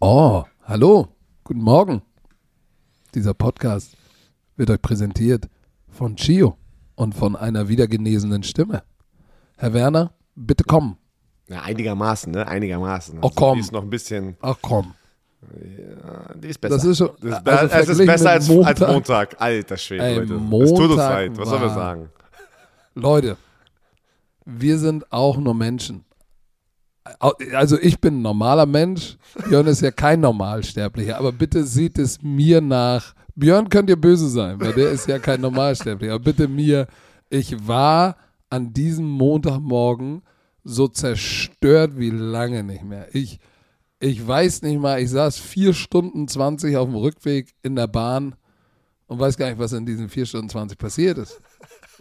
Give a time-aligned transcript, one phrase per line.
[0.00, 1.08] Oh, hallo,
[1.44, 2.02] guten Morgen.
[3.14, 3.96] Dieser Podcast
[4.56, 5.48] wird euch präsentiert
[5.88, 6.56] von Chio
[6.94, 8.82] und von einer wiedergenesenen Stimme.
[9.58, 10.96] Herr Werner, bitte kommen.
[11.48, 12.46] Ja, einigermaßen, ne?
[12.46, 13.18] Einigermaßen.
[13.22, 13.54] Oh, komm.
[13.56, 14.36] Die ist noch ein bisschen.
[14.40, 14.94] Ach komm.
[15.42, 16.74] Ja, die ist besser.
[16.76, 18.78] Das ist schon- Das ist, also es ist besser als Montag.
[18.78, 18.88] Montag.
[18.88, 19.36] als Montag.
[19.40, 20.34] Alter Schwede, Ey, Leute.
[20.34, 21.38] es tut uns Montag leid.
[21.38, 22.10] Was wir war- sagen?
[23.00, 23.36] Leute,
[24.44, 26.04] wir sind auch nur Menschen.
[27.52, 29.16] Also ich bin ein normaler Mensch,
[29.48, 33.14] Björn ist ja kein Normalsterblicher, aber bitte seht es mir nach.
[33.34, 36.86] Björn könnt ihr böse sein, weil der ist ja kein Normalsterblicher, aber bitte mir,
[37.30, 38.16] ich war
[38.50, 40.22] an diesem Montagmorgen
[40.62, 43.08] so zerstört wie lange nicht mehr.
[43.14, 43.40] Ich,
[43.98, 48.34] ich weiß nicht mal, ich saß vier Stunden 20 auf dem Rückweg in der Bahn
[49.06, 51.40] und weiß gar nicht, was in diesen vier Stunden 20 passiert ist.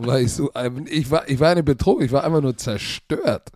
[0.07, 0.49] Weil ich so,
[0.85, 3.51] ich war, ich war nicht betrogen, ich war einfach nur zerstört.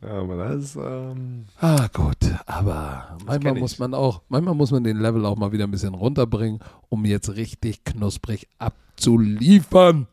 [0.00, 4.98] Ja, aber das ähm, Ah, gut, aber manchmal muss man auch, manchmal muss man den
[4.98, 10.06] Level auch mal wieder ein bisschen runterbringen, um jetzt richtig knusprig abzuliefern.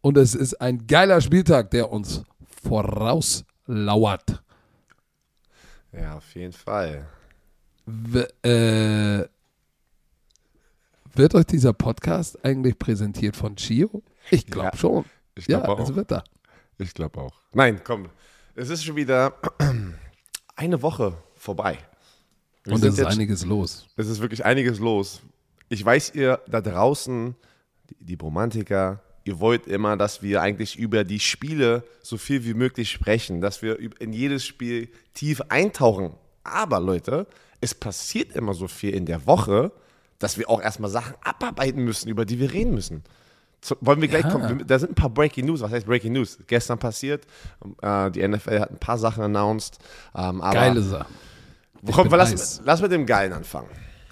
[0.00, 2.22] Und es ist ein geiler Spieltag, der uns
[2.62, 4.42] vorauslauert.
[5.92, 7.06] ja, auf jeden Fall.
[7.86, 9.26] W äh,
[11.14, 14.02] wird euch dieser Podcast eigentlich präsentiert von Chio?
[14.30, 15.04] Ich glaube Ja, schon.
[15.34, 15.96] Ich Ja, glaube es auch.
[15.96, 16.24] wird da.
[16.78, 17.32] Ich glaube auch.
[17.52, 18.08] Nein, komm.
[18.54, 19.34] Es ist schon wieder
[20.56, 21.78] eine Woche vorbei.
[22.64, 23.86] Wir Und es ist jetzt- einiges los.
[23.96, 25.20] Es ist wirklich einiges los.
[25.68, 27.34] Ich weiß, ihr da draußen,
[27.90, 32.54] die, die Romantiker, ihr wollt immer, dass wir eigentlich über die Spiele so viel wie
[32.54, 36.14] möglich sprechen, dass wir in jedes Spiel tief eintauchen.
[36.44, 37.26] Aber Leute,
[37.60, 39.72] es passiert immer so viel in der Woche,
[40.18, 43.02] dass wir auch erstmal Sachen abarbeiten müssen, über die wir reden müssen.
[43.62, 44.30] Zu, wollen wir gleich Ja.
[44.30, 44.64] kommen?
[44.66, 45.60] Da sind ein paar Breaking News.
[45.60, 46.36] Was heißt Breaking News?
[46.48, 47.26] Gestern passiert.
[47.80, 49.78] Äh, die NFL hat ein paar Sachen announced.
[50.14, 51.14] Ähm, aber Geile Sachen.
[51.90, 53.68] Komm, lass, lass mit dem Geilen anfangen.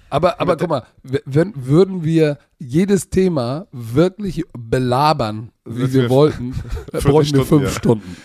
[0.09, 6.53] Aber, aber guck mal, wenn, würden wir jedes Thema wirklich belabern, wie wir wir wollten,
[6.91, 7.69] dann bräuchten wir fünf ja.
[7.69, 8.17] Stunden.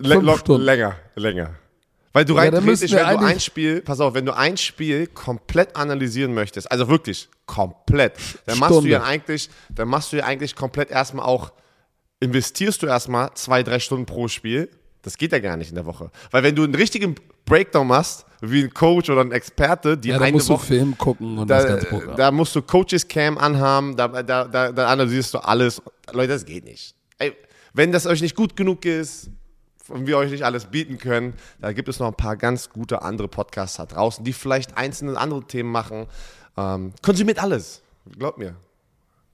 [0.00, 0.64] Fünf Stunden.
[0.64, 1.50] Länger, länger.
[2.14, 4.56] Weil du Ja, rein dann theoretisch, wenn du ein Spiel, pass auf, wenn du ein
[4.56, 8.14] Spiel komplett analysieren möchtest, also wirklich komplett,
[8.46, 8.90] dann machst du Stunde.
[8.90, 11.52] ja eigentlich, dann machst du ja eigentlich komplett erstmal auch,
[12.20, 14.70] investierst du erstmal zwei, drei Stunden pro Spiel.
[15.02, 16.10] Das geht ja gar nicht in der Woche.
[16.30, 20.18] Weil wenn du einen richtigen Breakdown machst, wie ein Coach oder ein Experte, die Ja,
[20.18, 22.16] da eine musst du Woche, Film gucken und das da, ganze Programm.
[22.16, 25.82] da musst du Coaches Cam anhaben, da, da, da, da analysierst du alles.
[26.12, 26.94] Leute, das geht nicht.
[27.18, 27.34] Ey,
[27.74, 29.30] wenn das euch nicht gut genug ist
[29.88, 33.02] und wir euch nicht alles bieten können, da gibt es noch ein paar ganz gute
[33.02, 36.06] andere Podcasts da draußen, die vielleicht einzelne andere Themen machen.
[36.56, 37.82] Ähm, konsumiert alles.
[38.18, 38.54] Glaubt mir.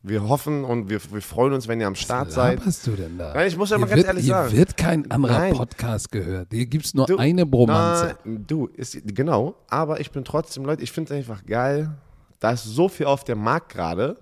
[0.02, 2.66] Wir hoffen und wir, wir freuen uns, wenn ihr am Start seid.
[2.66, 3.34] Was du denn da?
[3.34, 4.56] Nein, ich muss ja Hier mal ganz wird, ehrlich hier sagen.
[4.56, 5.54] wird kein anderer Nein.
[5.54, 6.48] Podcast gehört.
[6.50, 8.16] Hier gibt es nur Du, eine Bromanze.
[8.24, 11.90] Nein, du, ist, genau, aber ich bin trotzdem, Leute, ich finde es einfach geil.
[12.38, 14.16] Da ist so viel auf dem Markt gerade.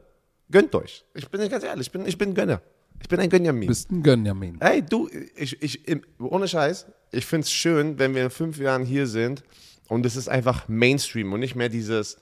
[0.51, 1.05] Gönnt euch.
[1.15, 2.61] Ich bin ganz ehrlich, ich bin, ich bin Gönner.
[3.03, 3.67] Ich bin ein Gönjamin.
[3.69, 4.61] Bist ein Gönjamin.
[4.61, 8.59] Ey, du, ich, ich, im- ohne Scheiß, ich finde es schön, wenn wir in fünf
[8.59, 9.43] Jahren hier sind
[9.89, 12.19] und es ist einfach Mainstream und nicht mehr dieses,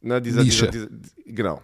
[0.00, 0.70] ne, dieser, Nische.
[0.70, 1.62] dieser, dieser genau.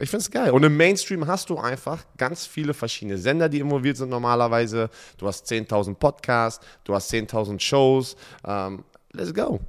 [0.00, 0.50] Ich finde es geil.
[0.50, 4.90] Und im Mainstream hast du einfach ganz viele verschiedene Sender, die involviert sind normalerweise.
[5.18, 8.16] Du hast 10.000 Podcasts, du hast 10.000 Shows.
[8.44, 9.60] Ähm, let's go.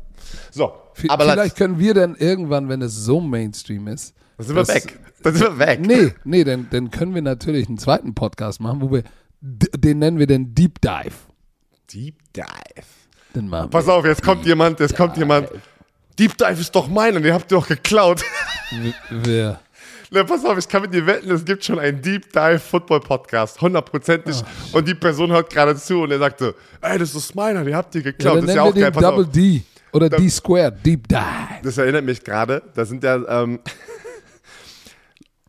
[0.51, 4.67] So, V aber vielleicht können wir dann irgendwann, wenn es so Mainstream ist, dann sind
[4.67, 4.99] wir weg.
[5.23, 5.79] Dann sind wir weg.
[5.79, 9.03] Nee, nee, dann, dann können wir natürlich einen zweiten Podcast machen, wo wir,
[9.41, 11.15] den nennen wir den Deep Dive.
[11.91, 12.45] Deep Dive.
[13.35, 15.49] Den machen Pass auf, jetzt kommt jemand, jetzt kommt jemand.
[16.19, 18.23] Deep Dive ist doch mein und ihr habt ihr doch geklaut.
[19.09, 19.59] wir
[20.11, 22.99] Na, pass auf, ich kann mit dir wetten, es gibt schon einen Deep Dive Football
[22.99, 24.43] Podcast, hundertprozentig.
[24.71, 27.95] und die Person hört gerade zu und er sagte, ey, das ist meiner, den habt
[27.95, 28.35] ihr ja, geklaut.
[28.35, 28.83] dann das ist ja auch geil.
[28.83, 29.31] den Pass Double auf.
[29.31, 31.19] D oder D Squared, Deep Dive.
[31.63, 33.59] Das erinnert mich gerade, da sind ja ähm,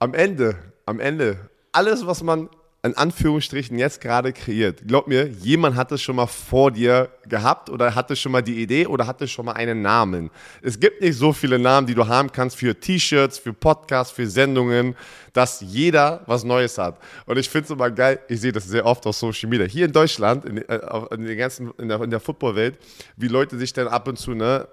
[0.04, 1.38] am Ende, am Ende,
[1.72, 2.50] alles, was man
[2.82, 7.70] in Anführungsstrichen jetzt gerade kreiert, glaub mir, jemand hat es schon mal vor dir gehabt
[7.70, 10.30] oder hatte schon mal die Idee oder hatte schon mal einen Namen.
[10.60, 14.26] Es gibt nicht so viele Namen, die du haben kannst für T-Shirts, für Podcasts, für
[14.26, 14.94] Sendungen,
[15.32, 16.98] dass jeder was Neues hat.
[17.24, 19.86] Und ich finde es immer geil, ich sehe das sehr oft auf Social Media, hier
[19.86, 20.80] in Deutschland, in, äh,
[21.12, 22.78] in, ganzen, in der, in der Footballwelt,
[23.16, 24.68] wie Leute sich dann ab und zu, ne,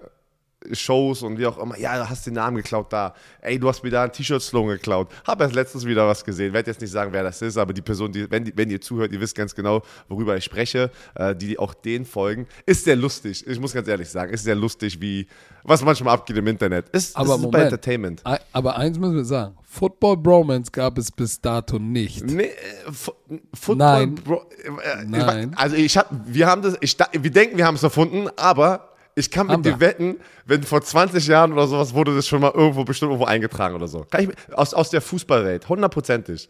[0.74, 3.14] Shows und wie auch immer, ja, du hast den Namen geklaut da.
[3.42, 5.10] Ey, du hast mir da ein T-Shirt-Slogan geklaut.
[5.26, 6.54] Hab erst letztens wieder was gesehen.
[6.54, 8.80] Werde jetzt nicht sagen, wer das ist, aber die Person, die, wenn, die, wenn ihr
[8.80, 12.48] zuhört, ihr wisst ganz genau, worüber ich spreche, äh, die auch den folgen.
[12.66, 13.46] Ist sehr lustig.
[13.48, 15.28] Ich muss ganz ehrlich sagen, ist sehr lustig, wie,
[15.64, 16.90] was manchmal abgeht im Internet.
[16.90, 17.64] Ist, Aber ist super Moment.
[17.64, 18.24] Entertainment.
[18.54, 22.24] Aber eins müssen wir sagen: Football Bromance gab es bis dato nicht.
[22.24, 23.16] Nee, äh, Fo-
[23.54, 24.16] Football, Nein.
[24.16, 25.52] Bro, äh, Nein.
[25.54, 28.90] Ich, also ich hab, wir haben das, ich, wir denken, wir haben es erfunden, aber
[29.22, 32.52] ich kann mit dir wetten, wenn vor 20 Jahren oder sowas wurde das schon mal
[32.54, 34.06] irgendwo bestimmt irgendwo eingetragen oder so.
[34.10, 36.50] Kann ich, aus, aus der Fußballwelt, hundertprozentig.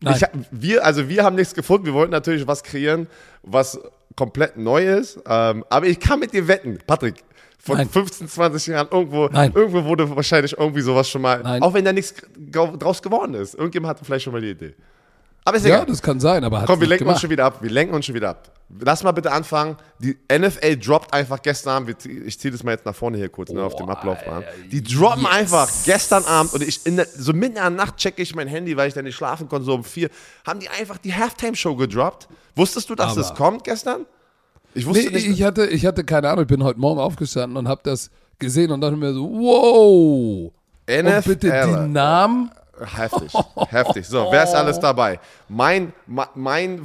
[0.00, 1.86] Ich wir, also wir haben nichts gefunden.
[1.86, 3.08] Wir wollten natürlich was kreieren,
[3.42, 3.80] was
[4.14, 5.18] komplett neu ist.
[5.26, 7.24] Ähm, aber ich kann mit dir wetten, Patrick.
[7.58, 7.88] Vor Nein.
[7.88, 9.50] 15, 20 Jahren irgendwo, Nein.
[9.52, 11.62] irgendwo wurde wahrscheinlich irgendwie sowas schon mal, Nein.
[11.62, 12.14] auch wenn da nichts
[12.52, 13.54] draus geworden ist.
[13.54, 14.74] Irgendjemand hatte vielleicht schon mal die Idee.
[15.44, 15.86] Aber ist Ja, egal.
[15.86, 17.20] das kann sein, aber Komm, wir lenken uns gemacht.
[17.22, 17.58] schon wieder ab.
[17.62, 18.52] Wir lenken uns schon wieder ab.
[18.80, 19.76] Lass mal bitte anfangen.
[19.98, 22.04] Die NFL droppt einfach gestern Abend.
[22.04, 24.44] Ich ziehe das mal jetzt nach vorne hier kurz, ne, auf dem Ablaufbahn.
[24.70, 25.32] Die droppen yes.
[25.32, 28.46] einfach gestern Abend und ich in der, so mitten in der Nacht checke ich mein
[28.46, 30.10] Handy, weil ich dann nicht schlafen konnte, so um vier.
[30.46, 32.28] Haben die einfach die Halftime-Show gedroppt?
[32.56, 34.04] Wusstest du, dass Aber- das kommt gestern?
[34.74, 35.26] Ich Nee, wusste nicht.
[35.26, 38.70] ich hatte, ich hatte keine Ahnung, ich bin heute Morgen aufgestanden und habe das gesehen
[38.70, 40.52] und dachte mir so, wow.
[40.52, 41.28] Und NFL.
[41.30, 42.50] bitte die Namen.
[42.80, 43.32] Heftig,
[43.70, 44.06] heftig.
[44.06, 45.18] So, wer ist alles dabei?
[45.48, 45.92] Mein,
[46.34, 46.82] mein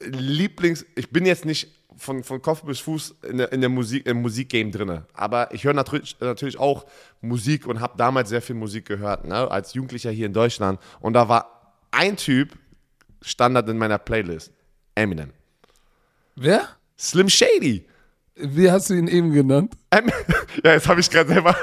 [0.00, 4.06] Lieblings, ich bin jetzt nicht von, von Kopf bis Fuß in der, in der Musik,
[4.06, 6.86] im Musikgame drin, aber ich höre natürlich, natürlich auch
[7.20, 10.80] Musik und habe damals sehr viel Musik gehört, ne, als Jugendlicher hier in Deutschland.
[11.00, 12.56] Und da war ein Typ
[13.22, 14.52] Standard in meiner Playlist,
[14.94, 15.30] Eminem.
[16.36, 16.68] Wer?
[16.98, 17.86] Slim Shady.
[18.36, 19.74] Wie hast du ihn eben genannt?
[19.90, 20.08] Em
[20.64, 21.54] ja, jetzt habe ich gerade selber.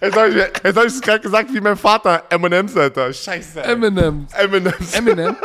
[0.00, 3.12] Jetzt habe ich, jetzt hab es gerade gesagt wie mein Vater, Eminem's, Alter.
[3.12, 3.62] Scheiße.
[3.62, 3.72] ey.
[3.72, 4.26] Eminem.
[4.36, 4.94] Eminem's.
[4.94, 5.36] Eminem?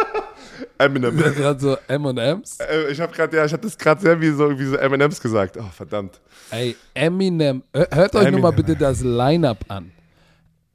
[0.79, 1.17] Eminem.
[1.17, 2.59] Gerade so M&M's.
[2.59, 5.19] Äh, Ich habe gerade, ja, ich hatte das gerade sehr wie so, wie so M&M's
[5.21, 5.57] gesagt.
[5.57, 6.19] Oh, verdammt.
[6.51, 7.63] Ey, Eminem.
[7.73, 8.65] Hör- Hört euch nur mal Eminem.
[8.65, 9.91] bitte das Line-Up an.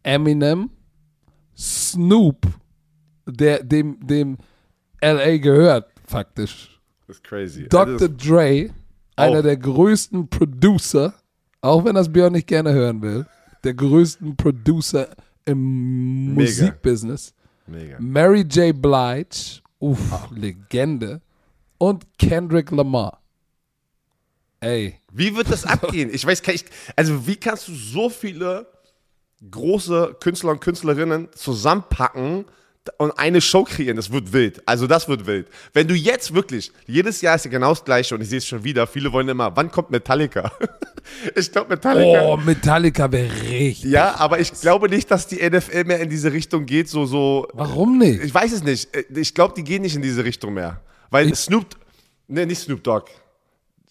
[0.03, 0.71] Eminem,
[1.57, 2.47] Snoop,
[3.27, 4.39] der dem, dem
[5.01, 6.81] LA gehört, faktisch.
[7.07, 7.69] Das ist crazy.
[7.69, 7.93] Dr.
[7.95, 8.71] Also, Dre,
[9.17, 9.43] einer Auch.
[9.43, 11.15] der größten Producer,
[11.61, 13.27] auch wenn das Björn nicht gerne hören will,
[13.65, 15.09] der größten Producer
[15.45, 16.35] im.
[16.35, 17.35] Musikbusiness.
[17.67, 17.97] mega.
[18.01, 18.75] Mary J.
[18.81, 21.21] Blige, uff, Legende.
[21.79, 23.21] Und Kendrick Lamar.
[24.61, 26.09] Ey, Wie wird das abgehen?
[26.15, 26.71] Ich weiß nicht.
[26.95, 28.69] Also, wie kannst du so viele
[29.51, 32.45] große Künstler und Künstlerinnen zusammenpacken
[32.99, 33.97] und eine Show kreieren?
[33.97, 34.63] Das wird wild.
[34.67, 35.49] Also, das wird wild.
[35.73, 38.47] Wenn du jetzt wirklich, jedes Jahr ist ja genau das Gleiche und ich sehe es
[38.47, 38.87] schon wieder.
[38.87, 40.51] Viele wollen immer, wann kommt Metallica?
[41.35, 42.23] ich glaube, Metallica.
[42.23, 43.91] oh, Metallica wäre richtig.
[43.91, 47.49] Ja, aber ich glaube nicht, dass die NFL mehr in diese Richtung geht, so, so.
[47.53, 48.23] Warum nicht?
[48.23, 48.89] Ich weiß es nicht.
[49.15, 50.81] Ich glaube, die gehen nicht in diese Richtung mehr.
[51.11, 51.67] Weil Snoop,
[52.27, 53.07] ne, nicht Snoop Dogg.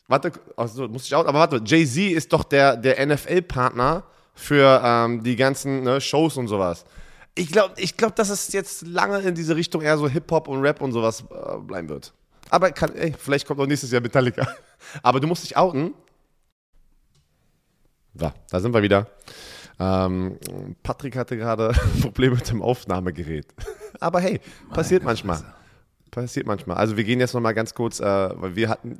[0.07, 4.03] Warte, also muss ich auch, aber warte, Jay-Z ist doch der, der NFL-Partner
[4.33, 6.83] für ähm, die ganzen ne, Shows und sowas.
[7.35, 10.61] Ich glaube, ich glaub, dass es jetzt lange in diese Richtung eher so Hip-Hop und
[10.61, 12.13] Rap und sowas äh, bleiben wird.
[12.49, 14.47] Aber kann, ey, vielleicht kommt auch nächstes Jahr Metallica.
[15.03, 15.93] Aber du musst dich outen.
[18.13, 19.07] So, da sind wir wieder.
[19.79, 20.37] Ähm,
[20.83, 23.47] Patrick hatte gerade Probleme mit dem Aufnahmegerät.
[24.01, 24.41] Aber hey,
[24.73, 25.41] passiert manchmal.
[26.11, 26.75] Passiert manchmal.
[26.75, 28.99] Also wir gehen jetzt nochmal ganz kurz, äh, weil wir hatten,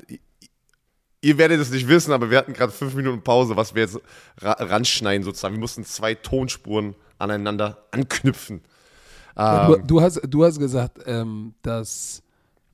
[1.20, 4.00] ihr werdet es nicht wissen, aber wir hatten gerade fünf Minuten Pause, was wir jetzt
[4.40, 5.56] ra ranschneiden sozusagen.
[5.56, 8.62] Wir mussten zwei Tonspuren aneinander anknüpfen.
[9.36, 12.22] du, Ähm, du, hast, du hast gesagt, ähm, dass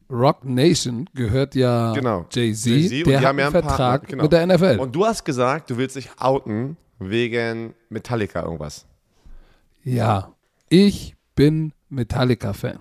[0.10, 2.26] Rock Nation gehört ja Genau.
[2.32, 4.24] Jay-Z, und der hat haben ja einen Vertrag genau.
[4.24, 4.78] mit der NFL.
[4.80, 8.86] und du hast gesagt, du willst dich outen wegen Metallica irgendwas.
[9.84, 10.34] ja,
[10.70, 12.80] ich bin Metallica-Fan.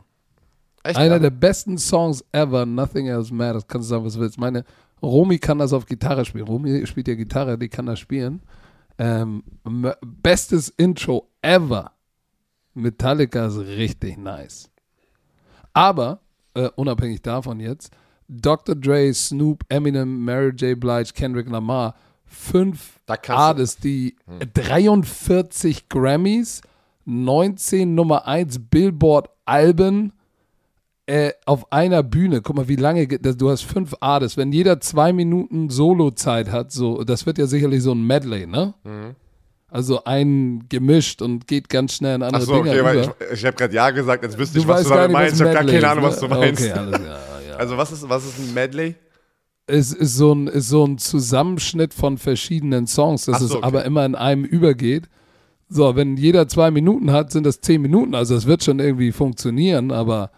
[0.82, 3.66] Einer der besten Songs ever, Nothing Else Matters.
[3.66, 4.38] Kannst du sagen, was du willst.
[4.38, 4.64] Meine
[5.02, 6.46] Romy kann das auf Gitarre spielen.
[6.46, 8.42] Romy spielt ja Gitarre, die kann das spielen.
[8.98, 9.42] Ähm,
[10.00, 11.92] bestes Intro ever.
[12.74, 14.70] Metallica ist richtig nice.
[15.72, 16.20] Aber,
[16.54, 17.90] äh, unabhängig davon jetzt,
[18.28, 18.74] Dr.
[18.74, 20.78] Dre, Snoop, Eminem, Mary J.
[20.78, 22.98] Blige, Kendrick Lamar, fünf
[23.28, 24.16] Artists, die
[24.54, 26.60] 43 Grammys,
[27.04, 30.12] 19 Nummer 1 Billboard-Alben
[31.06, 32.42] äh, auf einer Bühne.
[32.42, 34.36] Guck mal, wie lange, du hast fünf Artists.
[34.36, 38.74] Wenn jeder zwei Minuten Solo-Zeit hat, so, das wird ja sicherlich so ein Medley, ne?
[38.82, 39.14] Mhm.
[39.68, 43.16] Also ein gemischt und geht ganz schnell in andere Ach so, Dinge okay, weil über.
[43.20, 45.36] ich, ich habe gerade Ja gesagt, jetzt wüsste Du ich, was du damit meinst.
[45.36, 46.36] Ich habe gar keine Ahnung, was du ne?
[46.36, 46.62] meinst.
[46.62, 47.18] Okay, alles klar,
[47.48, 47.56] ja.
[47.56, 48.94] Also was ist, was ist ein Medley?
[49.66, 53.64] Es ist so ein, ist so ein Zusammenschnitt von verschiedenen Songs, dass so, es okay.
[53.64, 55.08] aber immer in einem übergeht.
[55.68, 58.14] So, wenn jeder zwei Minuten hat, sind das zehn Minuten.
[58.14, 60.30] Also es wird schon irgendwie funktionieren, aber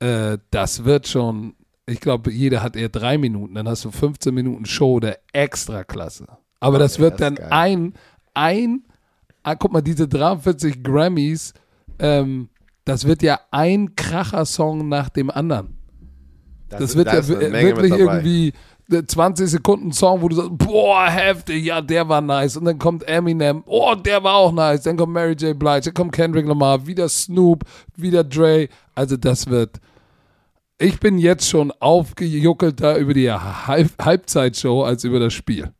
[0.00, 1.54] äh, das wird schon
[1.86, 3.54] Ich glaube, jeder hat eher drei Minuten.
[3.54, 6.26] Dann hast du 15 Minuten Show der Extraklasse.
[6.58, 7.48] Aber das wird das dann geil.
[7.50, 7.94] ein,
[8.36, 8.84] ein,
[9.42, 11.54] ah, guck mal, diese 43 Grammys,
[11.98, 12.48] ähm,
[12.84, 15.76] das wird ja ein Kracher-Song nach dem anderen.
[16.68, 18.52] Das, wird da ja wirklich irgendwie
[18.88, 22.56] der 20 Sekunden Song, wo du sagst, boah, heftig, ja, der war nice.
[22.56, 24.82] Und dann kommt Eminem, oh, der war auch nice.
[24.82, 25.58] Dann kommt Mary J.
[25.58, 27.64] Blige, dann kommt Kendrick Lamar, wieder Snoop,
[27.96, 28.68] wieder Dre.
[28.94, 29.80] Also das wird,
[30.78, 35.72] ich bin jetzt schon aufgejuckelter über die Halb Halbzeitshow als über das Spiel.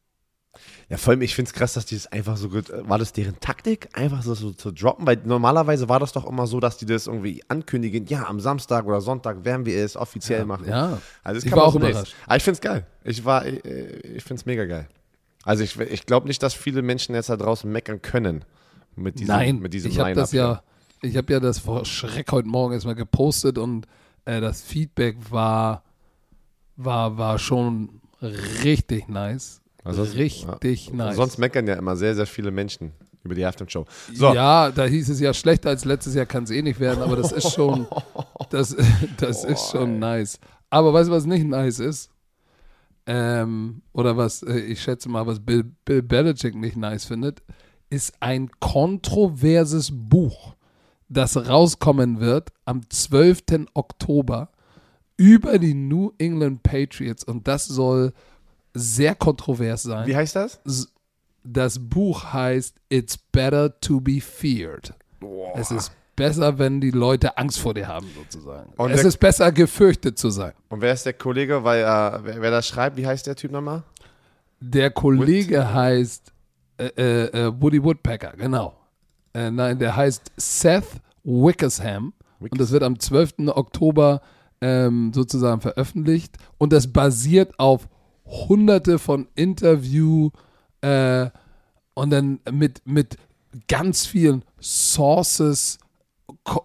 [0.88, 2.70] Ja, vor allem, ich finde es krass, dass die das einfach so gut.
[2.70, 5.04] War das deren Taktik, einfach so, so zu droppen?
[5.04, 8.86] Weil normalerweise war das doch immer so, dass die das irgendwie ankündigen, ja, am Samstag
[8.86, 10.68] oder Sonntag werden wir es offiziell machen.
[10.68, 11.00] ja.
[11.24, 12.14] Also das Ich kann war auch überrascht.
[12.26, 12.86] Aber ich finde es geil.
[13.02, 14.88] Ich war, ich, ich finde es mega geil.
[15.42, 18.44] Also ich, ich glaube nicht, dass viele Menschen jetzt da draußen meckern können
[18.94, 20.62] mit diesem, Nein, mit diesem ich habe das ja,
[21.02, 23.86] ich habe ja das vor Schreck heute Morgen erstmal gepostet und
[24.24, 25.82] äh, das Feedback war,
[26.76, 28.00] war, war schon
[28.62, 29.60] richtig nice.
[29.86, 30.94] Also richtig hier.
[30.94, 31.16] nice.
[31.16, 33.84] Sonst meckern ja immer sehr, sehr viele Menschen über die Halftime-Show.
[34.14, 37.02] So, Ja, da hieß es ja schlechter als letztes Jahr kann es eh nicht werden,
[37.02, 37.86] aber das ist schon,
[38.50, 38.76] das,
[39.18, 40.38] das ist schon nice.
[40.70, 42.10] Aber weißt du, was nicht nice ist?
[43.06, 47.42] Ähm, oder was, äh, ich schätze mal, was Bill, Bill Belichick nicht nice findet,
[47.88, 50.56] ist ein kontroverses Buch,
[51.08, 53.66] das rauskommen wird am 12.
[53.74, 54.50] Oktober
[55.16, 58.12] über die New England Patriots und das soll
[58.76, 60.06] sehr kontrovers sein.
[60.06, 60.60] wie heißt das?
[61.44, 64.92] Das Buch heißt It's Better to be Feared.
[65.54, 68.72] Es ist besser, wenn die Leute Angst vor dir haben, sozusagen.
[68.76, 70.52] Und es ist besser, gefürchtet zu sein.
[70.68, 71.62] Und wer ist der Kollege?
[71.62, 73.82] Weil, äh, wer, wer das schreibt, wie heißt der Typ nochmal?
[74.60, 76.32] Der Kollege heißt
[76.78, 78.74] äh, äh, äh, Woody Woodpecker, genau.
[79.34, 82.12] Äh, nein, der heißt Seth Wickersham.
[82.38, 83.48] Und das wird am 12.
[83.48, 84.20] Oktober
[84.60, 86.36] ähm, sozusagen veröffentlicht.
[86.58, 87.88] Und das basiert auf
[88.26, 90.30] hunderte von Interview
[90.80, 91.30] äh,
[91.94, 93.16] und dann mit, mit
[93.68, 95.78] ganz vielen Sources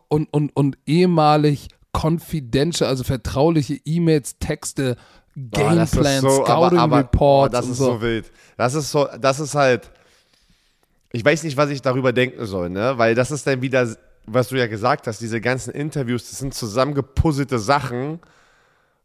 [0.10, 4.96] und, und, und ehemalig confidential, also vertrauliche E-Mails, Texte,
[5.36, 7.86] das ist Gameplans, so- aber- Scouting aber- Reports boah, das und ist so.
[7.86, 8.32] so wild.
[8.58, 9.89] Das ist so, das ist halt.
[11.13, 12.94] Ich weiß nicht, was ich darüber denken soll, ne?
[12.98, 13.86] Weil das ist dann wieder,
[14.25, 18.20] was du ja gesagt hast, diese ganzen Interviews, das sind zusammengepuzzelte Sachen,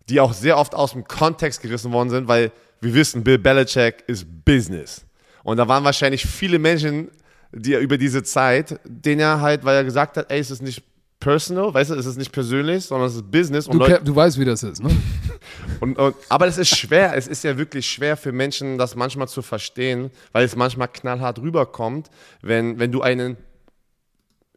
[0.08, 4.04] die auch sehr oft aus dem Kontext gerissen worden sind, weil wir wissen, Bill Belichick
[4.06, 5.04] ist Business.
[5.42, 7.08] Und da waren wahrscheinlich viele Menschen,
[7.52, 10.62] die er über diese Zeit, den er halt, weil er gesagt hat, ey, es ist
[10.62, 10.82] nicht
[11.18, 13.66] personal, weißt du, es ist nicht persönlich, sondern es ist Business.
[13.66, 14.90] Und Du, Leute, du weißt, wie das ist, ne?
[15.80, 19.28] und, und, aber es ist schwer, es ist ja wirklich schwer für Menschen, das manchmal
[19.28, 22.10] zu verstehen, weil es manchmal knallhart rüberkommt,
[22.42, 23.36] wenn, wenn du einen,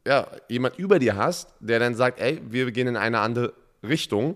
[0.06, 4.36] ja, jemand über dir hast, der dann sagt, ey, wir gehen in eine andere Richtung,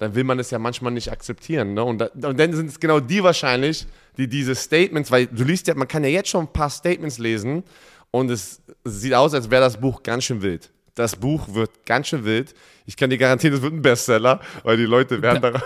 [0.00, 1.74] dann will man es ja manchmal nicht akzeptieren.
[1.74, 1.84] Ne?
[1.84, 5.66] Und, da, und dann sind es genau die wahrscheinlich, die diese Statements, weil du liest
[5.66, 7.62] ja, man kann ja jetzt schon ein paar Statements lesen
[8.10, 10.72] und es sieht aus, als wäre das Buch ganz schön wild.
[10.94, 12.54] Das Buch wird ganz schön wild.
[12.86, 15.62] Ich kann dir garantieren, es wird ein Bestseller, weil die Leute werden da,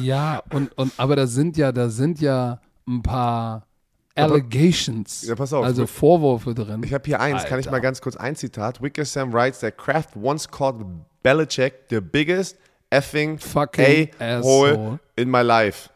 [0.00, 3.66] ja, und, und aber da sind ja, da sind ja ein paar
[4.14, 5.62] Allegations, Ja, pass auf.
[5.64, 6.82] also Vorwürfe drin.
[6.84, 7.70] Ich habe hier eins, kann ich Alter.
[7.72, 8.80] mal ganz kurz ein Zitat.
[8.80, 10.76] Wickersham writes that Kraft once called
[11.22, 12.56] Belichick the biggest
[12.94, 14.98] effing Fucking a-hole asshole.
[15.16, 15.88] in my life.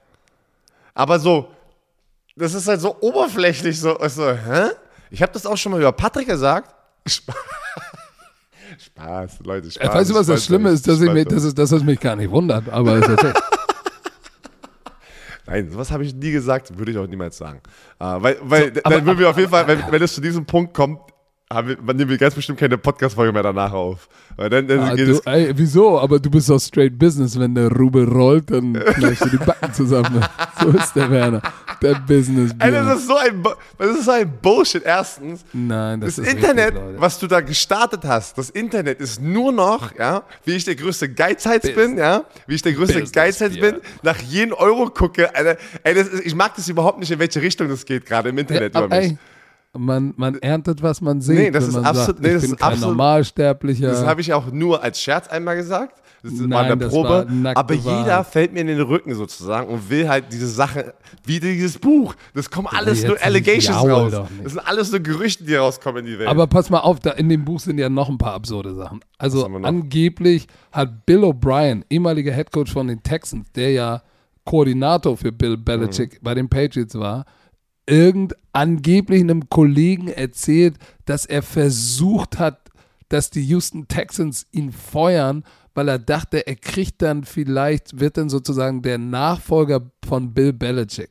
[0.95, 1.49] Aber so,
[2.37, 4.71] das ist halt so oberflächlich, so, so hä?
[5.11, 6.75] Ich habe das auch schon mal über Patrick gesagt.
[7.09, 7.33] Sp-
[8.79, 9.89] Spaß, Leute, Spaß.
[9.89, 11.35] Äh, weißt du, was das Schlimme ist, dass ich mich, Spaß.
[11.35, 13.33] das ist, dass es mich gar nicht wundert, aber ist okay.
[15.47, 17.61] Nein, sowas habe ich nie gesagt, würde ich auch niemals sagen.
[17.99, 20.75] Äh, weil, weil dann würden wir auf jeden Fall, wenn, wenn es zu diesem Punkt
[20.75, 21.01] kommt,
[21.53, 24.09] haben wir, nehmen wir ganz bestimmt keine Podcast-Folge mehr danach auf.
[24.37, 25.99] Weil dann, dann Ah, geht du, ey, wieso?
[25.99, 27.39] Aber du bist doch straight Business.
[27.39, 30.25] Wenn der Rubel rollt, dann kneifst du die Backen zusammen.
[30.61, 31.41] So ist der Werner.
[31.81, 33.45] Der business Ey, das ist so ein,
[33.79, 34.83] das ist so ein Bullshit.
[34.85, 39.53] Erstens, Nein, das, das, Internet, richtig, was du da gestartet hast, das Internet ist nur
[39.53, 43.55] noch, ja, wie ich der größte Geizhals bin, ja, wie ich der größte Business, Geizhals
[43.55, 43.73] Bier.
[43.75, 47.41] bin, nach jedem Euro gucke, Alter, ey, ist, ich mag das überhaupt nicht, in welche
[47.41, 49.11] Richtung das geht, gerade im Internet Ja, über mich.
[49.13, 49.19] ey,
[49.77, 51.37] man, man erntet, was man sieht.
[51.37, 53.89] Nee, das ist absolut- sagt, nee, das ist absolut- Normalsterblicher.
[53.89, 56.01] Das habe ich auch nur als Scherz einmal gesagt.
[56.21, 57.29] Das in Nein, der das Probe.
[57.55, 58.27] Aber jeder Wahrheit.
[58.27, 60.95] fällt mir in den Rücken sozusagen und will halt diese Sache,
[61.25, 62.13] wie dieses Buch.
[62.35, 64.13] Das kommen alles nur Allegations raus.
[64.43, 66.29] Das sind alles nur Gerüchte, die rauskommen in die Welt.
[66.29, 68.99] Aber pass mal auf, da in dem Buch sind ja noch ein paar absurde Sachen.
[69.17, 74.03] Also angeblich hat Bill O'Brien, ehemaliger Headcoach von den Texans, der ja
[74.45, 76.19] Koordinator für Bill Belichick Mhm.
[76.25, 77.27] bei den Patriots war,
[77.89, 80.77] irgend angeblich einem Kollegen erzählt,
[81.07, 82.71] dass er versucht hat,
[83.09, 88.29] dass die Houston Texans ihn feuern, weil er dachte, er kriegt dann vielleicht, wird dann
[88.29, 91.11] sozusagen der Nachfolger von Bill Belichick.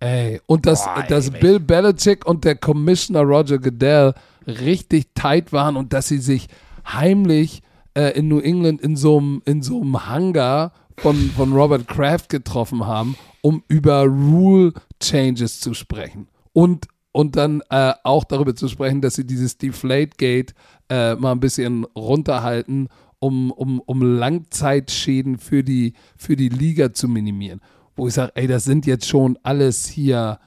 [0.00, 1.40] Ey, und dass, Boah, dass ey.
[1.40, 4.12] Bill Belichick und der Commissioner Roger Goodell
[4.46, 6.48] richtig tight waren und dass sie sich
[6.86, 7.62] heimlich
[7.94, 12.28] äh, in New England in so einem in so einem Hangar von, von Robert Kraft
[12.28, 16.28] getroffen haben, um über Rule Changes zu sprechen.
[16.52, 20.54] Und, und dann äh, auch darüber zu sprechen, dass sie dieses Deflategate
[20.88, 27.08] äh, mal ein bisschen runterhalten, um, um, um Langzeitschäden für die, für die Liga zu
[27.08, 27.60] minimieren.
[27.96, 30.38] Wo ich sage, ey, das sind jetzt schon alles hier,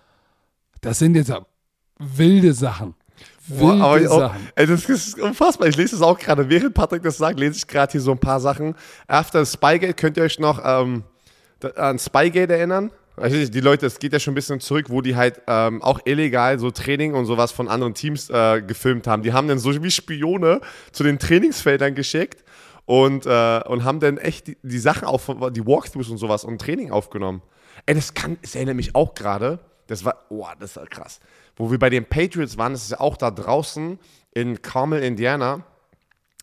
[0.82, 1.32] das sind jetzt
[1.98, 2.96] wilde Sachen.
[3.48, 4.48] Wilde aber ich Sachen.
[4.56, 5.68] ey, das ist unfassbar.
[5.70, 6.50] Ich lese das auch gerade.
[6.50, 8.76] Während Patrick das sagt, lese ich gerade hier so ein paar Sachen.
[9.08, 11.04] After Spygate, könnt ihr euch noch ähm,
[11.76, 12.92] an Spygate erinnern?
[13.20, 16.00] Also die Leute, es geht ja schon ein bisschen zurück, wo die halt ähm, auch
[16.06, 19.24] illegal so Training und sowas von anderen Teams äh, gefilmt haben.
[19.24, 22.44] Die haben dann so wie Spione zu den Trainingsfeldern geschickt
[22.86, 26.62] und, äh, und haben dann echt die, die Sachen auf, die Walkthroughs und sowas und
[26.62, 27.42] Training aufgenommen.
[27.88, 31.20] Ey, das kann, es erinnert mich auch gerade, das war, oh, das war krass.
[31.56, 33.98] Wo wir bei den Patriots waren, das ist ja auch da draußen
[34.32, 35.64] in Carmel, Indiana.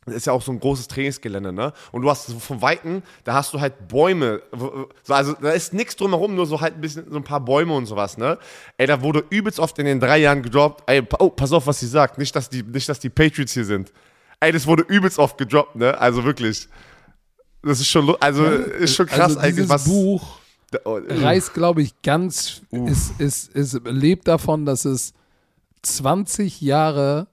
[0.06, 1.73] Das ist ja auch so ein großes Trainingsgelände, ne?
[1.92, 4.42] Und du hast so von Weitem, da hast du halt Bäume.
[4.52, 7.75] So, Also da ist nichts drumherum, nur so halt ein bisschen so ein paar Bäume
[7.75, 8.38] und sowas, ne?
[8.76, 10.84] Ey, da wurde übelst oft in den drei Jahren gedroppt.
[10.87, 12.18] Ey, oh, pass auf, was sie sagt.
[12.18, 13.92] Nicht, dass die, nicht, dass die Patriots hier sind.
[14.40, 15.99] Ey, das wurde übelst oft gedroppt, ne?
[15.99, 16.68] Also wirklich.
[17.62, 19.84] Das ist schon, also ist schon krass also eigentlich, dieses was.
[19.84, 20.38] Buch
[20.84, 25.12] Oh, reißt, glaube ich, ganz, ist, ist, ist, lebt davon, dass es
[25.82, 27.28] 20 Jahre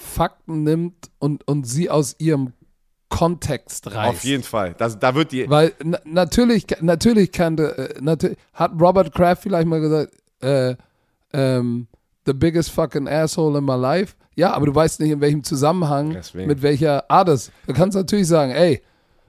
[0.00, 2.52] Fakten nimmt und, und sie aus ihrem
[3.10, 4.08] Kontext reißt.
[4.08, 4.74] Auf jeden Fall.
[4.78, 5.48] Das, da wird die.
[5.50, 10.76] Weil na, natürlich, natürlich kannte, äh, natür hat Robert Kraft vielleicht mal gesagt, äh,
[11.32, 11.88] ähm,
[12.24, 14.14] the biggest fucking asshole in my life.
[14.36, 16.46] Ja, aber du weißt nicht, in welchem Zusammenhang, Deswegen.
[16.46, 17.50] mit welcher Art es.
[17.66, 18.80] Du kannst natürlich sagen, ey,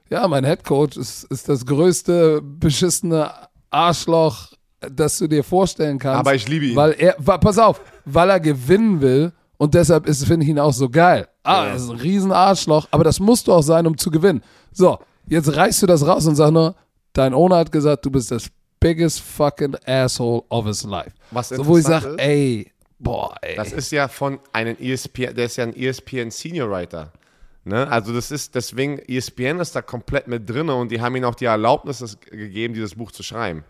[0.08, 3.30] ja, mein Headcoach ist, ist das größte beschissene
[3.70, 6.20] Arschloch, das du dir vorstellen kannst.
[6.20, 6.76] Aber ich liebe ihn.
[6.76, 9.32] Weil er, pass auf, weil er gewinnen will
[9.62, 11.28] und deshalb ist, finde ich ihn auch so geil.
[11.44, 14.42] Ah, er ist ein riesen Arschloch, aber das musst du auch sein, um zu gewinnen.
[14.72, 16.74] So, jetzt reißt du das raus und sag nur,
[17.12, 18.48] dein Owner hat gesagt, du bist das
[18.80, 21.12] biggest fucking asshole of his life.
[21.30, 23.54] Was so, wo ich interessant sag, ist- ey, boah, ey.
[23.54, 27.12] Das ist ja von einem E ESPN, der ist ja ein ESPN Senior Writer.
[27.64, 27.86] Ne?
[27.88, 31.22] Also das ist, deswegen, E ESPN ist da komplett mit drin und die haben ihm
[31.24, 33.62] auch die Erlaubnis gegeben, dieses Buch zu schreiben.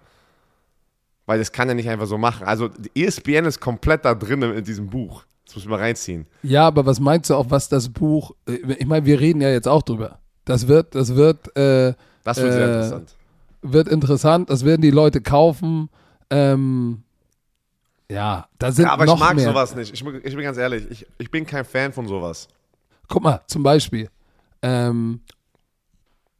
[1.26, 2.46] Weil das kann er nicht einfach so machen.
[2.46, 5.24] Also ESPN ist komplett da drin in diesem Buch.
[5.52, 6.26] Das muss man reinziehen.
[6.42, 9.50] Ja, aber was meinst du auch, was das Buch, äh, ich meine, wir reden ja
[9.50, 10.18] jetzt auch drüber.
[10.46, 11.92] Das wird, das wird, äh,
[12.24, 13.14] Das wird sehr Äh, interessant.
[13.60, 15.90] wird interessant, das werden die Leute kaufen.
[16.30, 17.02] Ähm,
[18.10, 19.44] ja, da sind Ja, aber noch ich mag mehr.
[19.48, 19.92] sowas nicht.
[19.92, 22.48] Ich, ich bin ganz ehrlich, ich, ich bin kein Fan von sowas.
[23.08, 24.08] Guck mal, zum Beispiel,
[24.62, 25.20] ähm,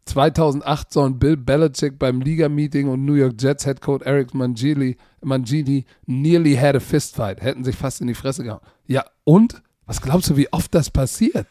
[0.04, 5.84] 2008 sollen Bill Belichick beim Liga-Meeting und New York Jets Head Coach Eric Mangini, Mangini
[6.06, 8.60] nearly had a fistfight, hätten sich fast in die Fresse gehauen.
[8.86, 9.62] Ja, und?
[9.86, 11.46] Was glaubst du, wie oft das passiert?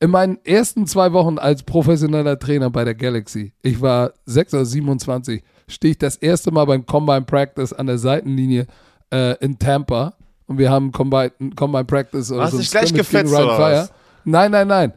[0.00, 4.64] In meinen ersten zwei Wochen als professioneller Trainer bei der Galaxy, ich war 6 oder
[4.64, 8.66] 27, stehe ich das erste Mal beim Combine Practice an der Seitenlinie
[9.12, 10.14] äh, in Tampa
[10.46, 13.92] und wir haben Combine, Combine Practice oder Hast so ein dich gleich gefetzt, oder was?
[14.24, 14.92] Nein, nein, nein.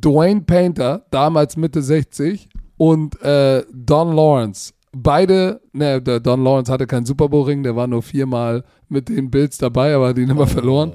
[0.00, 4.72] Dwayne Painter, damals Mitte 60, und äh, Don Lawrence.
[4.92, 9.30] Beide, ne, der Don Lawrence hatte keinen Super Bowl-Ring, der war nur viermal mit den
[9.30, 10.92] Bills dabei, aber hat ihn immer verloren.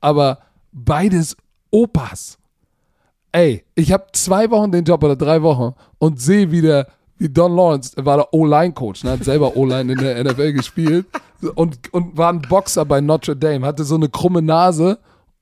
[0.00, 0.38] Aber
[0.72, 1.36] beides
[1.70, 2.38] Opas.
[3.32, 6.86] Ey, ich habe zwei Wochen den Job oder drei Wochen und sehe wieder,
[7.18, 11.06] wie Don Lawrence, der war der O-Line-Coach, ne, hat selber O-Line in der NFL gespielt
[11.54, 14.98] und, und war ein Boxer bei Notre Dame, hatte so eine krumme Nase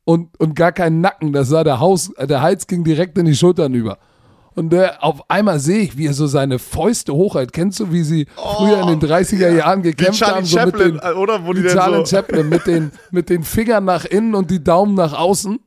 [0.06, 1.32] und, und gar keinen Nacken.
[1.32, 3.98] Das sah der, Haus, äh, der Hals ging direkt in die Schultern über.
[4.54, 7.52] Und der, auf einmal sehe ich, wie er so seine Fäuste hochhält.
[7.52, 10.46] Kennst du, wie sie früher in den 30er Jahren gekämpft haben?
[10.46, 11.44] So mit Chaplin, den, äh, oder?
[11.44, 14.62] Wo die dann Charlie so, Chaplin mit den, mit den Fingern nach innen und die
[14.64, 15.58] Daumen nach außen.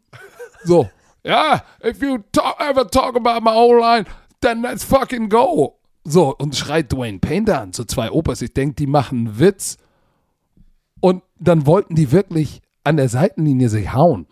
[0.64, 0.90] So.
[1.24, 4.06] Ja, if you talk, ever talk about my O-line,
[4.42, 5.76] then let's fucking go.
[6.06, 8.42] So, und schreit Dwayne Painter an, so zwei Opas.
[8.42, 9.78] Ich denke, die machen einen Witz.
[11.02, 14.26] Und dann wollten die wirklich an der Seitenlinie sich hauen.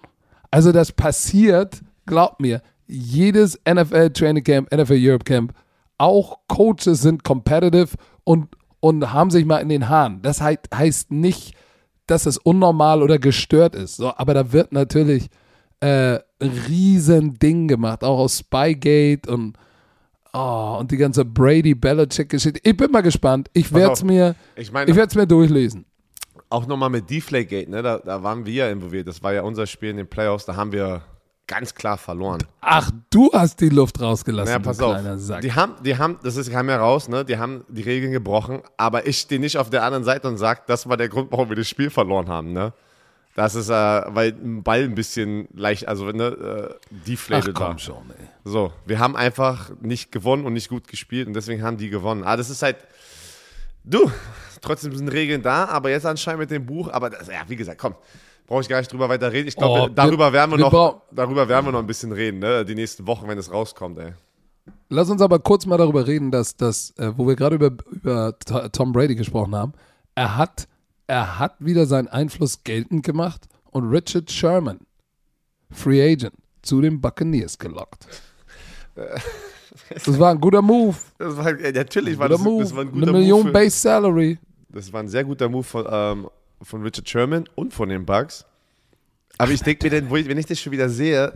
[0.57, 5.53] Also das passiert, glaubt mir, jedes NFL Training Camp, NFL Europe Camp,
[5.99, 7.89] auch Coaches sind competitive
[8.23, 8.47] und,
[8.79, 10.19] und haben sich mal in den Haaren.
[10.23, 11.53] Das heißt, heißt nicht,
[12.07, 13.97] dass es unnormal oder gestört ist.
[13.97, 15.27] So, aber da wird natürlich
[15.79, 19.59] äh, riesen Ding gemacht, auch aus Spygate und
[20.33, 22.59] oh, und die ganze Brady Belichick Geschichte.
[22.63, 23.47] Ich bin mal gespannt.
[23.53, 25.85] Ich werde es mir, ich meine, ich werde es mir durchlesen.
[26.49, 27.81] Auch nochmal mit Deflategate, ne?
[27.81, 29.07] Da, da waren wir ja involviert.
[29.07, 30.45] Das war ja unser Spiel in den Playoffs.
[30.45, 31.01] Da haben wir
[31.47, 32.43] ganz klar verloren.
[32.61, 35.19] Ach, du hast die Luft rausgelassen, Naja, du pass auf.
[35.19, 35.41] Sack.
[35.41, 37.23] Die haben, die haben, das ist, kam ja raus, ne?
[37.23, 40.61] Die haben die Regeln gebrochen, aber ich stehe nicht auf der anderen Seite und sage,
[40.67, 42.73] das war der Grund, warum wir das Spiel verloren haben, ne?
[43.35, 47.77] Das ist, äh, weil ein Ball ein bisschen leicht, also ne, äh, Ach deflated war.
[47.77, 48.27] schon, ey.
[48.43, 52.23] So, wir haben einfach nicht gewonnen und nicht gut gespielt und deswegen haben die gewonnen.
[52.23, 52.77] Ah, das ist halt,
[53.89, 54.11] du,
[54.61, 57.79] trotzdem sind Regeln da, aber jetzt anscheinend mit dem Buch, aber das, ja, wie gesagt,
[57.79, 57.95] komm,
[58.45, 59.47] brauche ich gar nicht drüber weiter reden.
[59.47, 62.39] Ich glaube, Oh, darüber werden wir, wir noch, darüber werden wir noch ein bisschen reden,
[62.39, 62.63] ne?
[62.65, 64.13] Die nächsten Wochen, wenn es rauskommt, ey.
[64.89, 68.37] Lass uns aber kurz mal darüber reden, dass das, äh, wo wir gerade über, über
[68.39, 69.73] To- Tom Brady gesprochen haben,
[70.15, 70.67] er hat,
[71.07, 74.79] er hat wieder seinen Einfluss geltend gemacht und Richard Sherman,
[75.71, 78.07] Free Agent, zu den Buccaneers gelockt.
[79.93, 80.95] Das war ein guter Move.
[81.17, 82.63] Das war, natürlich war das, Move.
[82.63, 83.47] das war ein Eine guter Million Move.
[83.47, 84.39] Für, Base Salary.
[84.69, 86.29] das war ein sehr guter Move von, ähm,
[86.61, 88.45] von Richard Sherman und von den Bucks.
[89.37, 91.31] Aber ich denke mir dann, ich, wenn ich das schon wieder sehe,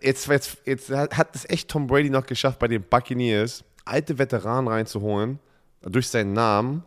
[0.00, 4.68] jetzt, jetzt, jetzt hat es echt Tom Brady noch geschafft, bei den Buccaneers alte Veteranen
[4.68, 5.38] reinzuholen,
[5.82, 6.84] durch seinen Namen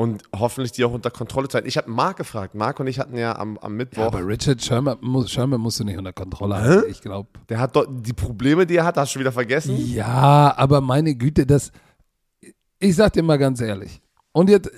[0.00, 1.68] und hoffentlich die auch unter Kontrolle zu halten.
[1.68, 2.54] Ich habe Marc gefragt.
[2.54, 5.78] Marc und ich hatten ja am, am Ja, Mittwoch, aber Richard Sherman, muss, Sherman musst
[5.78, 7.28] du nicht unter Kontrolle halten, ich glaube.
[7.50, 9.76] der hat dort die Probleme, die er hat, hast du schon wieder vergessen?
[9.76, 11.70] Ja, aber meine Güte, das.
[12.78, 14.00] Ich sag dir mal ganz ehrlich.
[14.32, 14.70] Und jetzt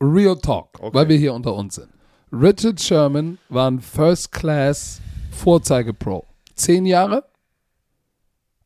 [0.00, 0.94] Real Talk, Okay.
[0.94, 1.88] weil wir hier unter uns sind.
[2.32, 5.00] Richard Sherman war ein First Class
[5.32, 6.24] Vorzeige-Pro.
[6.54, 7.24] Zehn Jahre,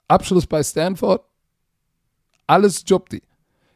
[0.06, 1.22] Abschluss bei Stanford,
[2.46, 3.22] alles Jobdi.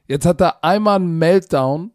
[0.07, 1.91] Jetzt hat er einmal einen Meltdown,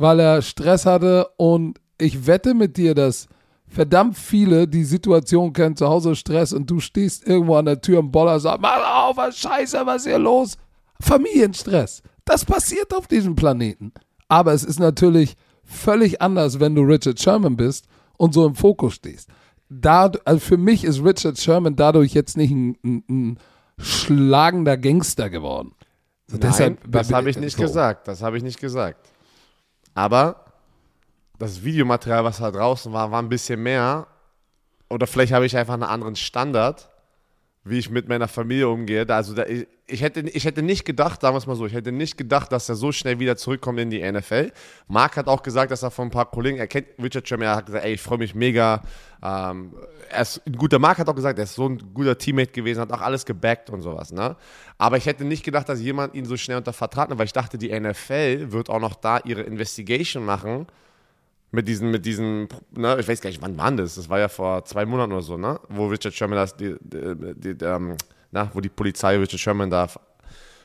[0.00, 3.26] weil er Stress hatte und ich wette mit dir, dass
[3.66, 7.98] verdammt viele die Situation kennen, zu Hause Stress und du stehst irgendwo an der Tür
[7.98, 10.56] im Boller und sagst, mach auf, was scheiße, was ist hier los?
[11.00, 12.02] Familienstress.
[12.24, 13.92] Das passiert auf diesem Planeten.
[14.28, 15.34] Aber es ist natürlich
[15.64, 19.28] völlig anders, wenn du Richard Sherman bist und so im Fokus stehst.
[19.70, 23.38] Da, also für mich ist Richard Sherman dadurch jetzt nicht ein, ein, ein
[23.78, 25.72] schlagender Gangster geworden.
[26.26, 27.62] So, Nein, deshalb- das habe ich nicht so.
[27.62, 28.08] gesagt.
[28.08, 29.08] Das habe ich nicht gesagt.
[29.98, 30.44] Aber
[31.40, 34.06] das Videomaterial, was da draußen war, war ein bisschen mehr.
[34.88, 36.88] Oder vielleicht habe ich einfach einen anderen Standard,
[37.68, 39.08] wie ich mit meiner Familie umgehe.
[39.08, 42.16] Also da, ich, ich, hätte, ich hätte nicht gedacht, es mal so, ich hätte nicht
[42.16, 44.52] gedacht, dass er so schnell wieder zurückkommt in die NFL.
[44.86, 47.56] Marc hat auch gesagt, dass er von ein paar Kollegen, er kennt Richard Sherman, er
[47.56, 48.82] hat gesagt, ey, ich freue mich mega.
[49.22, 49.72] Ähm,
[50.10, 52.80] er ist ein guter, Marc hat auch gesagt, er ist so ein guter Teammate gewesen,
[52.80, 54.12] hat auch alles gebackt und sowas.
[54.12, 54.36] Ne?
[54.78, 57.32] Aber ich hätte nicht gedacht, dass jemand ihn so schnell unter Vertrag nimmt, weil ich
[57.32, 60.66] dachte, die NFL wird auch noch da ihre Investigation machen
[61.50, 63.94] mit diesen, mit diesen, ne, ich weiß gar nicht, wann war das?
[63.94, 65.58] Das war ja vor zwei Monaten oder so, ne?
[65.68, 67.96] Wo Richard Sherman das, die, die, die, ähm,
[68.30, 70.00] na, wo die Polizei Richard Sherman da ver-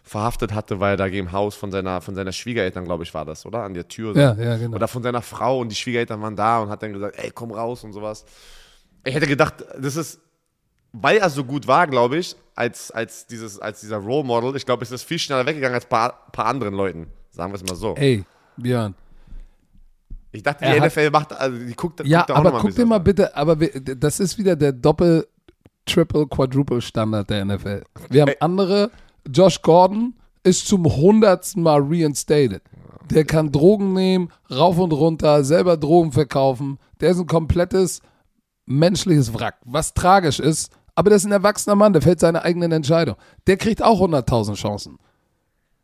[0.04, 3.24] verhaftet hatte, weil er da gegen Haus von seiner, von seiner Schwiegereltern, glaube ich, war
[3.24, 3.64] das, oder?
[3.64, 4.14] An der Tür.
[4.14, 4.20] so.
[4.20, 4.76] Ja, ja, genau.
[4.76, 7.52] Oder von seiner Frau und die Schwiegereltern waren da und hat dann gesagt, ey, komm
[7.52, 8.26] raus und sowas.
[9.06, 10.20] Ich hätte gedacht, das ist,
[10.92, 14.66] weil er so gut war, glaube ich, als, als, dieses, als dieser Role Model, ich
[14.66, 17.08] glaube, es ist viel schneller weggegangen als ein paar, paar anderen Leuten.
[17.32, 17.96] Sagen wir es mal so.
[17.96, 18.26] Ey,
[18.58, 18.94] Björn.
[20.34, 22.76] Ich dachte, die hat- NFL macht, also die guckt, Ja, guckt da auch aber guck
[22.76, 25.28] dir mal bitte, aber wir, das ist wieder der Doppel,
[25.86, 27.84] Triple, Quadruple Standard der NFL.
[28.10, 28.38] Wir haben Ey.
[28.40, 28.92] andere,
[29.32, 32.62] Josh Gordon ist zum hundertsten Mal reinstated.
[33.10, 36.80] Der kann Drogen nehmen, rauf und runter, selber Drogen verkaufen.
[37.02, 38.02] Der ist ein komplettes
[38.66, 40.72] menschliches Wrack, was tragisch ist.
[40.96, 43.18] Aber der ist ein erwachsener Mann, der fällt seine eigenen Entscheidungen.
[43.48, 44.98] Der kriegt auch 100.000 Chancen.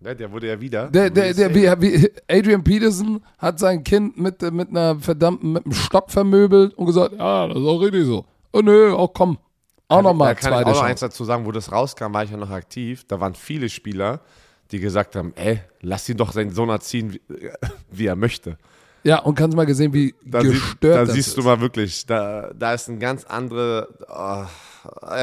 [0.02, 0.88] Ne, der wurde ja wieder.
[0.88, 5.66] Der, der, der, wie, wie Adrian Peterson hat sein Kind mit, mit einer verdammten, mit
[5.66, 8.26] einem Stock vermöbelt und gesagt, ja, das ist auch richtig so.
[8.54, 9.38] Oh nö, auch komm.
[9.90, 12.24] Auch nochmal da kann ich zweite auch noch eins dazu sagen, wo das rauskam, war
[12.24, 13.04] ich ja noch aktiv.
[13.08, 14.22] Da waren viele Spieler,
[14.72, 17.22] die gesagt haben, ey, lass ihn doch seinen Sohn erziehen, wie,
[17.92, 18.58] wie er möchte.
[19.04, 21.38] Ja, und kannst mal gesehen, wie Da, gestört da das siehst ist.
[21.38, 23.88] du mal wirklich, da, da ist ein ganz andere.
[24.08, 24.46] Oh,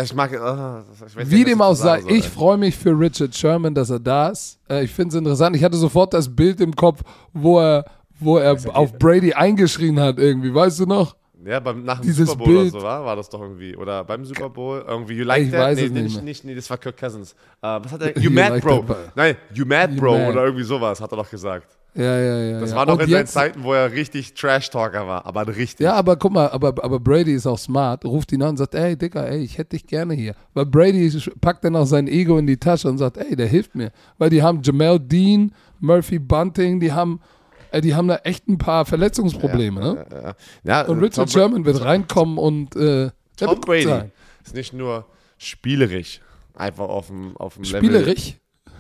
[0.02, 0.32] ich mag.
[0.32, 4.28] Oh, ich Wie dem auch sei, ich freue mich für Richard Sherman, dass er da
[4.28, 4.58] ist.
[4.68, 5.56] Äh, ich finde es interessant.
[5.56, 7.84] Ich hatte sofort das Bild im Kopf, wo er,
[8.18, 10.54] wo er auf Brady eingeschrien hat irgendwie.
[10.54, 11.16] Weißt du noch?
[11.46, 13.76] Ja, beim, nach dem dieses Super Bowl Bild- oder so war, war das doch irgendwie.
[13.76, 15.14] Oder beim Super Bowl irgendwie.
[15.14, 15.60] You like Ich that?
[15.60, 17.32] weiß nee, es nee, nicht nicht, nee, das war Kirk Cousins.
[17.62, 18.16] Äh, was hat er?
[18.16, 18.82] You You mad, like Bro.
[18.88, 19.16] that?
[19.16, 20.18] Nein, you mad, You Bro.
[20.18, 20.32] mad.
[20.32, 21.76] Oder irgendwie sowas, hat er doch gesagt.
[21.96, 22.60] Ja, ja, ja.
[22.60, 22.76] Das ja.
[22.76, 25.24] war noch in seinen Zeiten, wo er richtig Trash-Talker war.
[25.24, 25.80] Aber richtig.
[25.84, 28.74] Ja, aber guck mal, aber, aber Brady ist auch smart, ruft ihn an und sagt,
[28.74, 30.34] ey, Dicker, ey, ich hätte dich gerne hier.
[30.52, 33.74] Weil Brady packt dann auch sein Ego in die Tasche und sagt, ey, der hilft
[33.74, 33.92] mir.
[34.18, 37.18] Weil die haben Jamel Dean, Murphy Bunting, die haben,
[37.70, 40.06] äh, die haben da echt ein paar Verletzungsprobleme, ne?
[40.10, 40.34] Ja,
[40.82, 44.12] ja, Und Richard Tom, Sherman wird reinkommen und äh, Tom Brady sein.
[44.44, 45.06] ist nicht nur
[45.38, 46.20] spielerisch,
[46.54, 47.78] einfach auf dem, auf dem Level.
[47.78, 48.34] Spielerisch.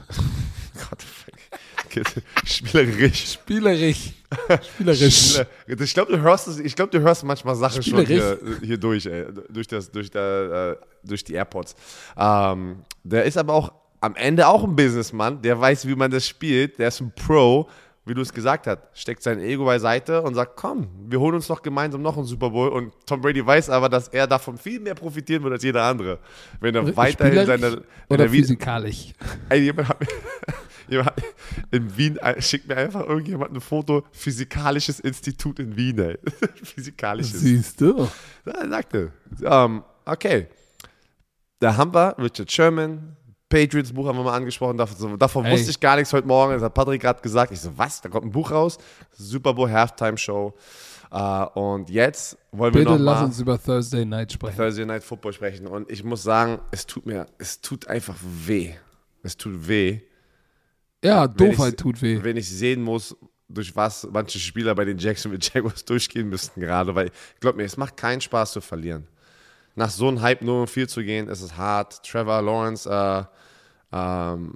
[0.90, 1.04] Gott,
[2.44, 3.32] Spielerisch.
[3.32, 4.12] Spielerisch.
[4.74, 5.36] Spielerisch.
[5.66, 9.06] Spieler- Ich glaube, du hörst ich glaube, du hörst manchmal Sachen schon hier, hier durch,
[9.06, 11.74] ey, durch, das, durch, der, äh, durch die AirPods.
[12.16, 16.26] Ähm, der ist aber auch am Ende auch ein Businessmann, der weiß, wie man das
[16.28, 17.68] spielt, der ist ein Pro,
[18.06, 21.48] wie du es gesagt hast, steckt sein Ego beiseite und sagt, komm, wir holen uns
[21.48, 24.78] doch gemeinsam noch einen Super Bowl und Tom Brady weiß aber, dass er davon viel
[24.78, 26.20] mehr profitieren wird als jeder andere,
[26.60, 27.82] wenn er weiterhin Spielerisch seine...
[28.08, 29.12] Oder er physikalisch.
[29.48, 30.06] Ey, jemand hat mir,
[30.88, 31.12] jemand
[31.72, 36.16] in Wien äh, schickt mir einfach irgendjemand ein Foto, Physikalisches Institut in Wien, ey.
[36.62, 37.40] Physikalisches.
[37.40, 38.08] Siehst du?
[38.44, 39.12] Ja, er sagte.
[39.42, 40.46] Ähm, okay.
[41.58, 43.15] Da haben wir Richard Sherman,
[43.48, 46.62] Patriots Buch haben wir mal angesprochen, davon, davon wusste ich gar nichts heute Morgen, das
[46.62, 47.52] hat Patrick gerade gesagt.
[47.52, 48.00] Ich so, was?
[48.00, 48.78] Da kommt ein Buch raus,
[49.12, 50.52] Super Bowl Halftime Show.
[51.12, 54.56] Äh, und jetzt wollen wir Bitte noch lass mal uns über Thursday Night sprechen.
[54.56, 55.66] Thursday Night Football sprechen.
[55.68, 58.74] Und ich muss sagen, es tut mir, es tut einfach weh.
[59.22, 60.00] Es tut weh.
[61.04, 62.18] Ja, Doofheit ich- tut weh.
[62.22, 63.16] Wenn ich sehen muss,
[63.48, 67.76] durch was manche Spieler bei den Jacksonville Jaguars durchgehen müssten gerade, weil glaub mir, es
[67.76, 69.06] macht keinen Spaß zu verlieren.
[69.76, 72.02] Nach so einem Hype nur um viel zu gehen, ist es hart.
[72.02, 73.24] Trevor Lawrence, äh,
[73.92, 74.54] ähm,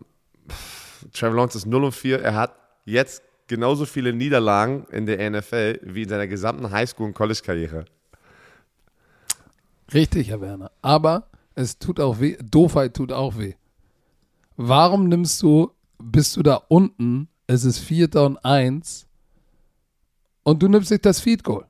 [1.13, 2.23] Trevor Lawrence ist 0 und 4.
[2.23, 2.55] Er hat
[2.87, 7.85] jetzt genauso viele Niederlagen in der NFL wie in seiner gesamten Highschool- und College-Karriere.
[9.93, 10.71] Richtig, Herr Werner.
[10.83, 12.37] Aber es tut auch weh.
[12.43, 13.55] Doofheit tut auch weh.
[14.57, 19.07] Warum nimmst du, bist du da unten, es ist Vierter und Eins
[20.45, 21.67] und du nimmst dich das Feed Goal?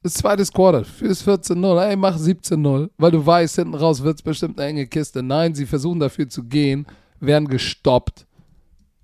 [0.00, 4.22] Das zweites Quarter, fürs 14-0, ey, mach 17-0, weil du weißt, hinten raus wird es
[4.22, 5.24] bestimmt eine enge Kiste.
[5.24, 6.86] Nein, sie versuchen dafür zu gehen,
[7.18, 8.24] werden gestoppt,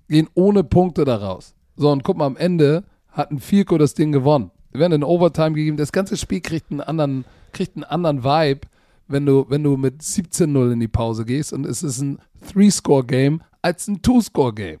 [0.07, 1.53] gehen ohne Punkte da raus.
[1.75, 4.51] So, und guck mal, am Ende hat ein Fico das Ding gewonnen.
[4.71, 5.75] Wir werden in Overtime gegeben.
[5.75, 8.61] Das ganze Spiel kriegt einen anderen, kriegt einen anderen Vibe,
[9.09, 12.19] wenn du, wenn du mit 17-0 in die Pause gehst und es ist ein
[12.51, 14.79] Three-Score-Game als ein Two-Score-Game.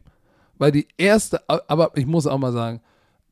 [0.57, 2.79] Weil die erste, aber ich muss auch mal sagen,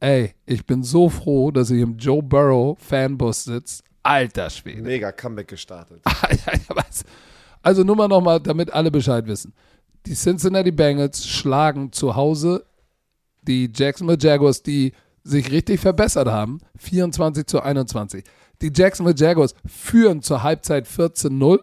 [0.04, 3.84] ey, ich bin so froh, dass ich im Joe Burrow Fanbus sitze.
[4.04, 4.82] Alter Schwede.
[4.82, 6.02] Mega Comeback gestartet.
[7.66, 9.54] Also nur mal nochmal, damit alle Bescheid wissen.
[10.06, 12.66] Die Cincinnati Bengals schlagen zu Hause
[13.48, 18.24] die Jacksonville Jaguars, die sich richtig verbessert haben, 24 zu 21.
[18.62, 21.60] Die Jacksonville Jaguars führen zur Halbzeit 14-0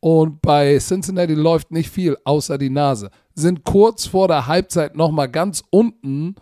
[0.00, 3.10] und bei Cincinnati läuft nicht viel außer die Nase.
[3.34, 6.36] Sind kurz vor der Halbzeit nochmal ganz unten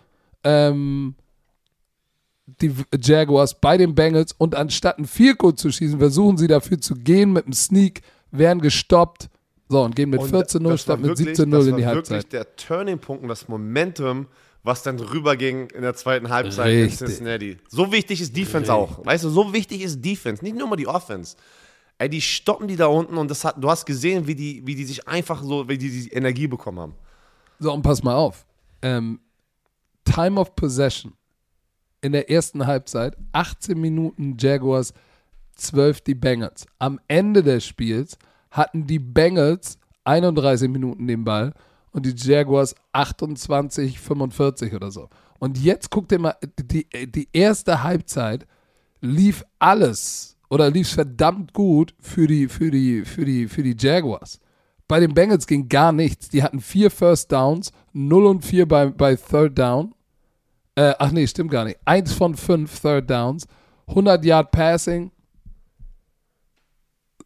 [0.47, 1.15] ähm,
[2.47, 6.95] die Jaguars bei den Bengals und anstatt ein Field zu schießen, versuchen sie dafür zu
[6.95, 9.29] gehen mit einem Sneak, werden gestoppt.
[9.69, 11.83] So, und gehen mit Und 14-0 das statt war mit wirklich- 17-0 das in die
[11.83, 12.11] war Halbzeit.
[12.19, 14.29] wirklich der Turning-Punkt und das Momentum,
[14.63, 16.99] was dann rüberging in der zweiten Halbzeit in Richtig.
[16.99, 17.57] Cincinnati.
[17.69, 19.05] So wichtig ist Defense auch.
[19.05, 21.37] Weißt du, so wichtig ist Defense, nicht nur mal die Offense.
[21.99, 24.77] Ey, die stoppen die da unten und das hat, du hast gesehen, wie die, wie
[24.77, 26.95] die sich einfach so, wie die, die Energie bekommen haben.
[27.59, 28.47] So, und pass mal auf.
[28.83, 29.19] Ähm,
[30.07, 31.13] Time of Possession
[32.01, 34.95] in der ersten Halbzeit, 18 Minuten Jaguars,
[35.57, 36.67] 12 die Bengals.
[36.79, 38.17] Am Ende des Spiels
[38.51, 41.53] hatten die Bengals 31 Minuten den Ball
[41.93, 45.09] und die Jaguars 28, 45 oder so.
[45.39, 48.47] Und jetzt guck dir mal, die, die erste Halbzeit
[49.01, 54.41] lief alles oder lief verdammt gut für die, für die, für die, für die Jaguars.
[54.89, 56.29] Bei den Bengals ging gar nichts.
[56.29, 59.95] Die hatten vier First Downs, 0 und 4 bei, bei Third Down.
[60.77, 61.79] Äh, ach nee, stimmt gar nicht.
[61.85, 63.49] Eins von fünf Third Downs,
[63.89, 65.11] 100 Yard Passing.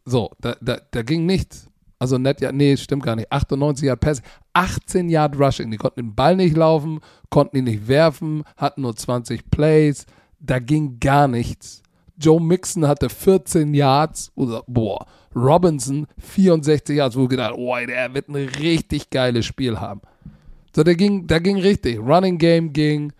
[0.05, 1.67] So, da, da, da ging nichts.
[1.99, 3.31] Also net, ja, nee, stimmt gar nicht.
[3.31, 5.69] 98 Yard Passing, 18 Yard Rushing.
[5.69, 10.05] Die konnten den Ball nicht laufen, konnten ihn nicht werfen, hatten nur 20 Plays.
[10.39, 11.83] Da ging gar nichts.
[12.17, 14.31] Joe Mixon hatte 14 Yards.
[14.35, 20.01] Oder, boah, Robinson 64 Yards, wo gedacht, oh, der wird ein richtig geiles Spiel haben.
[20.73, 21.99] So, der ging, da ging richtig.
[21.99, 23.11] Running Game ging.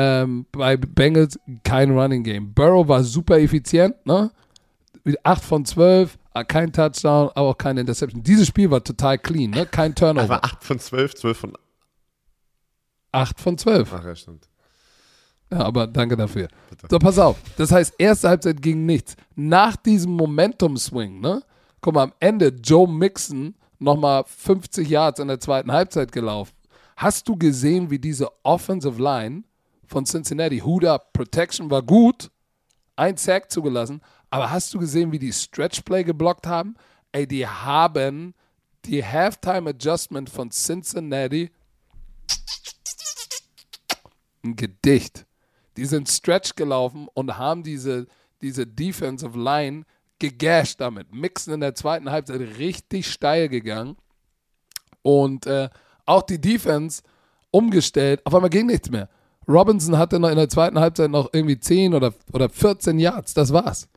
[0.00, 2.54] Ähm, bei Bengals kein Running Game.
[2.54, 4.30] Burrow war super effizient, ne?
[5.24, 8.22] 8 von 12, ah, kein Touchdown, aber auch keine Interception.
[8.22, 9.66] Dieses Spiel war total clean, ne?
[9.66, 10.36] Kein Turnover.
[10.36, 11.52] Aber 8 von 12, 12 von
[13.10, 13.92] 8 von 12.
[13.92, 14.48] Ach ja, stimmt.
[15.50, 16.46] Ja, aber danke dafür.
[16.88, 17.36] So, pass auf.
[17.56, 19.16] Das heißt, erste Halbzeit ging nichts.
[19.34, 21.42] Nach diesem Momentum-Swing, ne?
[21.80, 26.52] Guck mal, am Ende Joe Mixon nochmal 50 Yards in der zweiten Halbzeit gelaufen.
[26.96, 29.42] Hast du gesehen, wie diese Offensive Line
[29.88, 32.30] von Cincinnati, Huda, Protection war gut,
[32.96, 36.76] ein Sack zugelassen, aber hast du gesehen, wie die Stretch Play geblockt haben?
[37.12, 38.34] Ey, die haben
[38.84, 41.50] die Halftime Adjustment von Cincinnati
[44.44, 45.26] ein Gedicht.
[45.76, 48.06] Die sind Stretch gelaufen und haben diese,
[48.42, 49.84] diese Defensive Line
[50.18, 51.12] gegasht damit.
[51.12, 53.96] Mixen in der zweiten Halbzeit richtig steil gegangen.
[55.02, 55.68] Und äh,
[56.04, 57.02] auch die Defense
[57.50, 59.08] umgestellt, auf einmal ging nichts mehr.
[59.48, 63.52] Robinson hatte noch in der zweiten Halbzeit noch irgendwie 10 oder, oder 14 Yards, das
[63.52, 63.88] war's.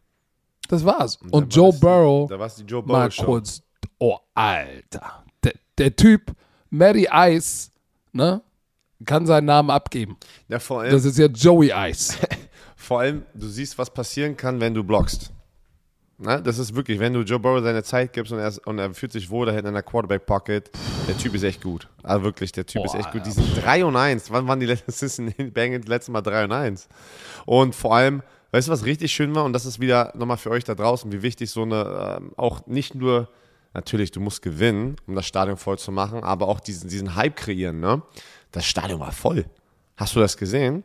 [0.70, 1.18] Das war's.
[1.32, 3.26] Und, da Joe war's Burrow, Da war es die Joe mal Burrow Show.
[3.26, 3.62] kurz,
[4.00, 6.32] oh Alter, der, der Typ,
[6.70, 7.70] Matty Ice,
[8.14, 8.42] ne,
[9.06, 10.18] kann seinen Namen abgeben.
[10.48, 12.16] Ja, vor allem, Das ist ja Joey Ice.
[12.76, 15.31] vor allem, du siehst, was passieren kann, wenn du blockst.
[16.24, 18.78] Na, das ist wirklich, wenn du Joe Burrow seine Zeit gibst und er, ist- und
[18.78, 20.70] er fühlt sich wohl da hinten in der Quarterback-Pocket,
[21.08, 21.88] der Typ ist echt gut.
[22.04, 23.26] Also wirklich, der Typ ist Boah, echt gut.
[23.26, 24.30] Die sind 3 und 1.
[24.30, 26.88] Wann waren die letzten Bengals letztes Mal 3 und 1?
[27.48, 29.46] Und vor allem, weißt du, was richtig schön war?
[29.46, 32.68] Und das ist wieder nochmal für euch da draußen, wie wichtig so eine, ähm, auch
[32.68, 33.28] nicht nur,
[33.74, 37.36] natürlich, du musst gewinnen, um das Stadion voll zu machen, aber auch diesen, diesen Hype
[37.36, 38.04] kreieren, ne?
[38.52, 39.46] Das Stadion war voll.
[39.98, 40.84] Hast du das gesehen?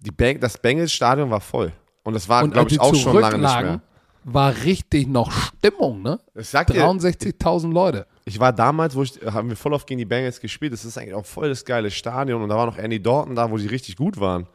[0.00, 1.72] Die Bang, das Bengals-Stadion war voll.
[2.02, 3.80] Und das war, glaube ich, auch schon lange nicht mehr.
[4.24, 6.20] War richtig noch Stimmung, ne?
[6.34, 8.06] Ich sag dir, 63.000 Leute.
[8.24, 10.72] ich war damals, wo ich, haben wir voll oft gegen die Bengals gespielt.
[10.72, 12.42] Das ist eigentlich auch voll das geile Stadion.
[12.42, 14.46] Und da war noch Andy Dalton da, wo die richtig gut waren.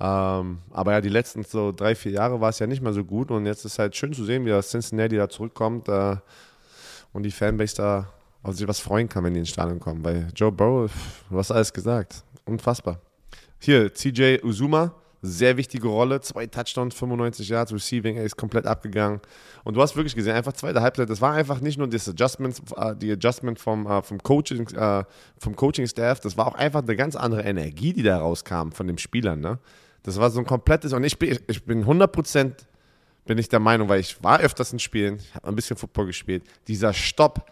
[0.00, 3.04] Ähm, aber ja, die letzten so drei, vier Jahre war es ja nicht mehr so
[3.04, 3.30] gut.
[3.30, 6.16] Und jetzt ist halt schön zu sehen, wie das Cincinnati da zurückkommt äh,
[7.12, 8.08] und die Fanbase da
[8.42, 10.04] auf sich was freuen kann, wenn die ins Stadion kommen.
[10.04, 10.90] Weil Joe Burrow,
[11.30, 12.22] du hast alles gesagt.
[12.44, 13.00] Unfassbar.
[13.58, 16.20] Hier, CJ Uzuma, sehr wichtige Rolle.
[16.20, 19.20] Zwei Touchdowns, 95 Yards, Receiving, er ist komplett abgegangen.
[19.64, 22.60] Und du hast wirklich gesehen, einfach zweite Halbzeit, das war einfach nicht nur das Adjustment,
[22.76, 25.04] äh, die Adjustment vom, äh, vom Coaching, äh,
[25.38, 28.98] vom Coaching-Staff, das war auch einfach eine ganz andere Energie, die da rauskam von den
[28.98, 29.40] Spielern.
[29.40, 29.58] Ne?
[30.02, 32.52] Das war so ein komplettes, und ich bin, ich bin 100%
[33.26, 36.06] bin ich der Meinung, weil ich war öfters in Spielen, ich habe ein bisschen Football
[36.06, 37.50] gespielt, dieser Stopp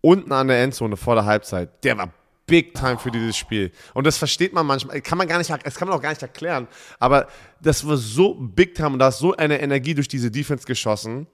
[0.00, 2.12] unten an der Endzone vor der Halbzeit, der war
[2.48, 3.70] big time für dieses Spiel.
[3.94, 6.22] Und das versteht man manchmal, kann man gar nicht, das kann man auch gar nicht
[6.22, 6.66] erklären,
[6.98, 7.28] aber
[7.62, 11.28] das war so big time und da ist so eine Energie durch diese Defense geschossen.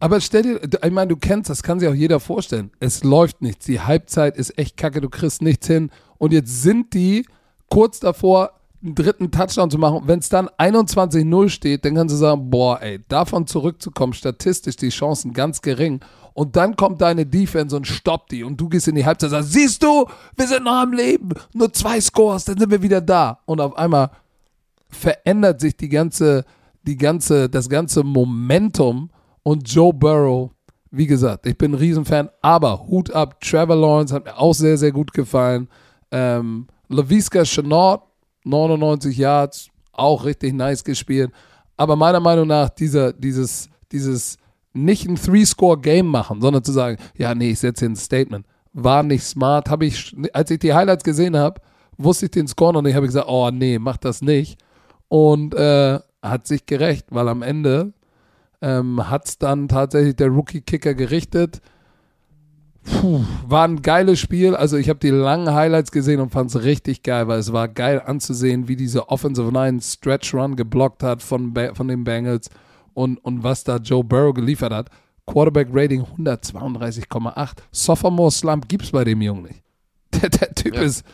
[0.00, 2.70] Aber stell dir, ich meine, du kennst, das kann sich auch jeder vorstellen.
[2.80, 3.66] Es läuft nichts.
[3.66, 5.90] Die Halbzeit ist echt kacke, du kriegst nichts hin.
[6.16, 7.26] Und jetzt sind die
[7.68, 10.02] kurz davor, einen dritten Touchdown zu machen.
[10.06, 14.88] Wenn es dann 21-0 steht, dann kannst du sagen, boah, ey, davon zurückzukommen, statistisch die
[14.88, 16.00] Chancen ganz gering.
[16.32, 18.44] Und dann kommt deine Defense und stoppt die.
[18.44, 21.30] Und du gehst in die Halbzeit und sagst, siehst du, wir sind noch am Leben.
[21.52, 23.40] Nur zwei Scores, dann sind wir wieder da.
[23.46, 24.10] Und auf einmal
[24.88, 26.44] verändert sich die ganze,
[26.82, 29.10] die ganze, das ganze Momentum
[29.42, 30.50] und Joe Burrow,
[30.90, 34.76] wie gesagt, ich bin ein Riesenfan, aber Hut ab, Trevor Lawrence hat mir auch sehr,
[34.76, 35.68] sehr gut gefallen.
[36.10, 38.02] Ähm, LaVisca Chenault,
[38.44, 41.30] 99 Yards, auch richtig nice gespielt.
[41.76, 44.36] Aber meiner Meinung nach, dieser, dieses, dieses
[44.72, 49.02] nicht ein Three-Score-Game machen, sondern zu sagen, ja, nee, ich setze hier ein Statement, war
[49.02, 49.68] nicht smart.
[49.68, 51.60] Habe ich, als ich die Highlights gesehen habe,
[51.96, 54.60] wusste ich den Score noch nicht, habe ich gesagt, oh nee, mach das nicht.
[55.08, 57.92] Und äh, hat sich gerecht, weil am Ende
[58.62, 61.60] ähm, hat es dann tatsächlich der Rookie-Kicker gerichtet.
[62.84, 64.54] Puh, war ein geiles Spiel.
[64.56, 67.68] Also ich habe die langen Highlights gesehen und fand es richtig geil, weil es war
[67.68, 72.48] geil anzusehen, wie diese Offensive Line Stretch Run geblockt hat von, Ba- von den Bengals
[72.94, 74.88] und, und was da Joe Burrow geliefert hat.
[75.26, 77.50] Quarterback Rating 132,8.
[77.70, 79.62] Sophomore Slump gibt's bei dem Jungen nicht.
[80.20, 80.82] Der, der Typ Ja.
[80.82, 81.04] ist,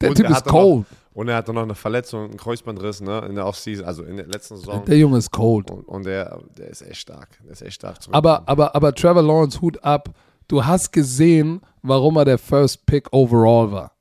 [0.00, 0.86] der Und Typ er ist cold.
[0.90, 4.16] Noch, und er hatte noch eine Verletzung, einen Kreuzbandriss ne, in der Offseason, also in
[4.16, 4.84] der letzten Saison.
[4.86, 5.70] Der Junge ist cold.
[5.70, 7.28] Und, und der, der ist echt stark.
[7.44, 7.98] Der ist echt stark.
[8.12, 10.08] Aber, aber, aber Trevor Lawrence, Hut ab.
[10.48, 13.92] Du hast gesehen, warum er der First Pick overall war.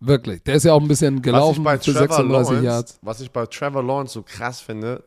[0.00, 0.42] Wirklich.
[0.42, 2.98] Der ist ja auch ein bisschen gelaufen für Trevor 36 Lawrence, Yards.
[3.00, 5.02] was ich bei Trevor Lawrence so krass finde,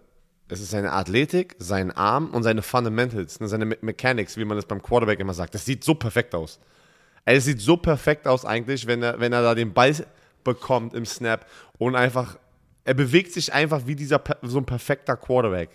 [0.47, 4.57] es ist seine Athletik, sein Arm und seine Fundamentals, ne, seine Me Mechanics, wie man
[4.57, 5.53] das beim Quarterback immer sagt.
[5.53, 6.59] Das sieht so perfekt aus.
[7.25, 9.93] Es sieht so perfekt aus eigentlich, wenn er, wenn er da den Ball
[10.43, 11.45] bekommt im Snap
[11.77, 12.37] und einfach,
[12.83, 15.69] er bewegt sich einfach wie dieser, so ein perfekter Quarterback.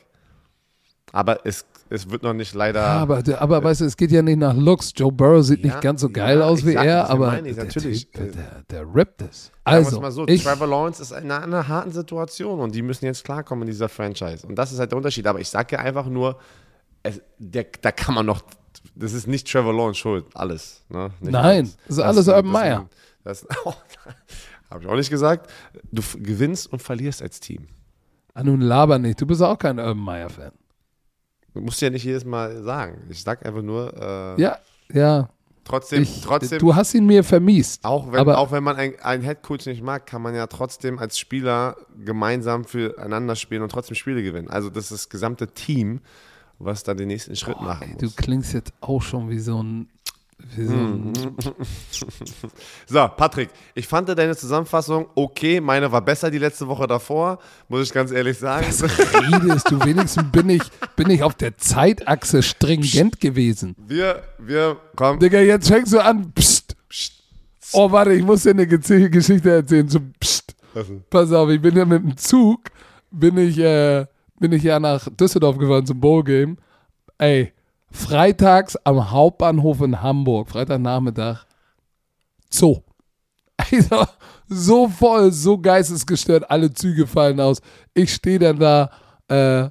[1.12, 2.80] Aber es, es wird noch nicht leider.
[2.80, 4.92] Ja, aber, der- aber weißt du, es geht ja nicht nach Looks.
[4.96, 7.42] Joe Burrow sieht Ja, nicht ganz so geil ja, aus wie sag, er, das aber
[7.46, 8.11] ich, der, natürlich.
[8.11, 9.44] Typ, der, der rippt es.
[9.46, 12.61] Sagen wir es Also, mal so, ich, Trevor Lawrence ist in einer, einer harten Situation
[12.61, 14.46] und die müssen jetzt klarkommen in dieser Franchise.
[14.46, 15.26] Und das ist halt der Unterschied.
[15.26, 16.38] Aber ich sage ja einfach nur,
[17.02, 18.42] es, der, da kann man noch,
[18.94, 20.83] das ist nicht Trevor Lawrence schuld, alles.
[20.88, 21.11] Ne?
[21.20, 21.76] Nein, alles.
[21.87, 22.88] das ist alles Urban das- Meyer.
[23.24, 23.46] Das,
[24.70, 25.50] habe ich auch nicht gesagt.
[25.92, 27.68] Du gewinnst und verlierst als Team.
[28.35, 29.20] ah, nun laber nicht.
[29.20, 30.52] Du bist auch kein Urban Meyer-Fan.
[31.55, 33.03] Du musst ja nicht jedes Mal sagen.
[33.09, 33.93] Ich sag einfach nur,
[34.37, 34.59] äh, Ja,
[34.93, 35.29] ja.
[35.64, 36.59] trotzdem, Ich, trotzdem.
[36.59, 37.85] du hast ihn mir vermiest.
[37.85, 40.99] Auch wenn, aber auch wenn man einen, einen Headcoach nicht mag, kann man ja trotzdem
[40.99, 44.51] als Spieler gemeinsam füreinander spielen und trotzdem Spiele gewinnen.
[44.51, 46.01] Also das ist das gesamte Team,
[46.59, 48.17] was da den nächsten Schritt machen Ey, du muss.
[48.17, 49.88] klingst jetzt auch schon wie so ein.
[50.57, 51.12] So Hm.
[52.87, 55.61] So, Patrick, ich fand deine Zusammenfassung okay.
[55.61, 58.66] Meine war besser die letzte Woche davor, muss ich ganz ehrlich sagen.
[59.32, 59.85] redest du?
[59.85, 60.62] Wenigstens bin ich,
[60.97, 63.74] bin ich auf der Zeitachse stringent gewesen.
[63.87, 65.18] Wir, wir kommen.
[65.18, 66.32] Digga, jetzt fängst du an.
[66.32, 66.76] Psst.
[67.72, 69.89] Oh, warte, ich muss dir eine Ge- Geschichte erzählen.
[69.89, 70.55] So, pst.
[71.11, 72.61] Pass auf, ich bin ja mit dem Zug,
[73.11, 74.07] bin ich, äh,
[74.39, 76.57] bin ich ja nach Düsseldorf gefahren zum Bowl Game.
[77.18, 77.53] Ey,
[77.95, 81.47] freitags am Hauptbahnhof in Hamburg, Freitagnachmittag,
[82.51, 82.80] Zoo.
[83.70, 84.05] Also,
[84.49, 87.62] so voll, so geistesgestört, alle Züge fallen aus.
[87.95, 88.90] Ich stehe dann da
[89.28, 89.70] äh,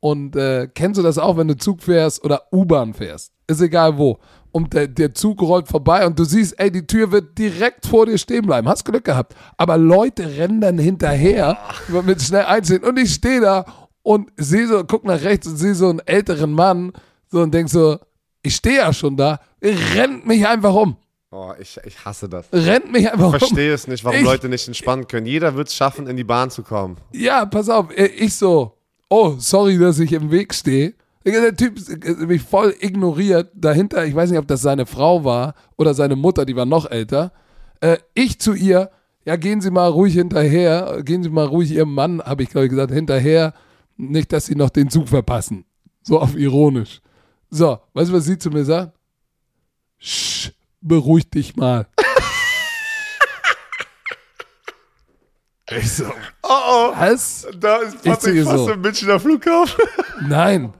[0.00, 3.32] und äh, kennst du das auch, wenn du Zug fährst oder U-Bahn fährst?
[3.46, 4.18] Ist egal wo.
[4.50, 8.06] Und der, der Zug rollt vorbei und du siehst, ey, die Tür wird direkt vor
[8.06, 8.68] dir stehen bleiben.
[8.68, 9.34] Hast Glück gehabt.
[9.56, 11.56] Aber Leute rennen dann hinterher
[12.04, 12.82] mit schnell einstehen.
[12.82, 13.64] Und ich stehe da
[14.02, 16.92] und sehe so, guck nach rechts und sehe so einen älteren Mann
[17.32, 17.98] so und denk so,
[18.42, 20.96] ich stehe ja schon da, rennt mich einfach um.
[21.30, 22.46] Oh, ich, ich hasse das.
[22.52, 23.34] Rennt mich einfach um.
[23.34, 25.26] Ich verstehe es nicht, warum Ich- Leute nicht entspannen können.
[25.26, 26.98] Jeder wird es schaffen, in die Bahn zu kommen.
[27.12, 28.74] Ja, pass auf, äh, ich so,
[29.08, 30.92] oh, sorry, dass ich im Weg stehe.
[31.24, 33.50] Der Typ äh, mich voll ignoriert.
[33.54, 36.90] Dahinter, ich weiß nicht, ob das seine Frau war oder seine Mutter, die war noch
[36.90, 37.32] älter.
[37.80, 38.90] Äh, ich zu ihr,
[39.24, 42.66] ja, gehen Sie mal ruhig hinterher, gehen Sie mal ruhig Ihrem Mann, habe ich glaube
[42.66, 43.54] ich gesagt, hinterher,
[43.96, 45.64] nicht, dass Sie noch den Zug verpassen.
[46.02, 47.00] So auf ironisch.
[47.54, 48.96] So, weißt du, was sie zu mir sagt?
[49.98, 51.86] Sch, beruhig dich mal.
[55.70, 56.06] ich so,
[56.42, 57.46] Oh oh, was?
[57.58, 58.72] da ist Ich Patrick fast so.
[58.72, 59.84] im Münchner Flughafen.
[60.28, 60.72] Nein.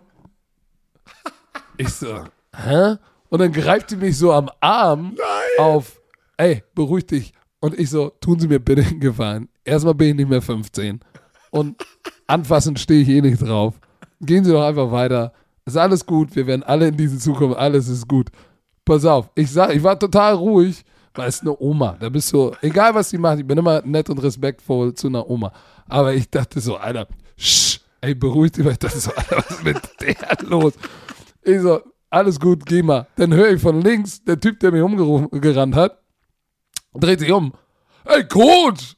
[1.76, 2.24] Ich so,
[2.56, 2.96] hä?
[3.28, 5.14] Und dann greift sie mich so am Arm
[5.58, 6.00] auf,
[6.38, 7.34] ey, beruhig dich.
[7.60, 9.48] Und ich so, tun Sie mir bitte einen Gefallen.
[9.64, 11.00] Erstmal bin ich nicht mehr 15.
[11.50, 11.84] Und
[12.26, 13.78] anfassen stehe ich eh nicht drauf.
[14.20, 15.32] Gehen Sie doch einfach weiter.
[15.64, 16.34] Ist alles gut.
[16.34, 17.58] Wir werden alle in diesen Zukunft.
[17.58, 18.28] Alles ist gut.
[18.84, 19.30] Pass auf.
[19.34, 20.84] Ich sag, ich war total ruhig,
[21.14, 21.96] weil es ist eine Oma.
[22.00, 25.28] Da bist du, egal was sie macht, ich bin immer nett und respektvoll zu einer
[25.28, 25.52] Oma.
[25.88, 27.06] Aber ich dachte so, Alter,
[27.36, 30.72] sch, ey, beruhig dich, weil ich dachte so, Alter, was ist mit der los?
[31.42, 33.06] Ich so, alles gut, geh mal.
[33.16, 35.98] Dann höre ich von links, der Typ, der mich umgerannt hat,
[36.94, 37.52] dreht sich um.
[38.04, 38.96] Ey, Coach!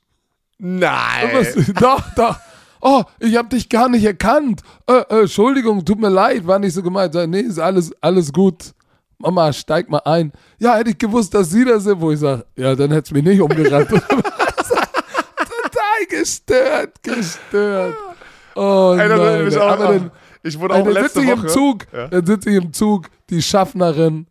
[0.59, 1.31] Nein.
[1.33, 1.55] Was?
[1.75, 2.37] Doch, doch.
[2.87, 4.61] Oh, ich habe dich gar nicht erkannt.
[4.87, 7.14] Äh, äh, Entschuldigung, tut mir leid, war nicht so gemeint.
[7.14, 8.74] Sag, nee, ist alles, alles gut.
[9.18, 10.32] Mama, steig mal ein.
[10.59, 13.11] Ja, hätte ich gewusst, dass Sie das sind, wo ich sage, ja, dann hätte es
[13.12, 13.89] mich nicht umgerannt.
[15.37, 17.95] Total gestört, gestört.
[18.55, 19.20] Oh Ey, nein,
[19.51, 19.57] ey.
[19.59, 20.11] auch aber an- dann,
[20.43, 21.47] ich wurde ey, auch dann letzte sitze ich Woche.
[21.47, 22.09] im Zug, Ja.
[22.09, 24.26] dann sitze ich im Zug, die Schaffnerin,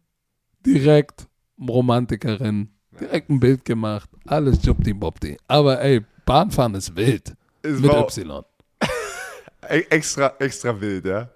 [0.65, 1.27] direkt
[1.59, 5.37] Romantikerin, direkt ein Bild gemacht, alles Jubdi-Bobdi.
[5.47, 7.33] Aber ey, Bahnfahren ist wild.
[7.63, 8.43] Es Mit Y.
[9.69, 11.29] e- extra, extra wild, ja.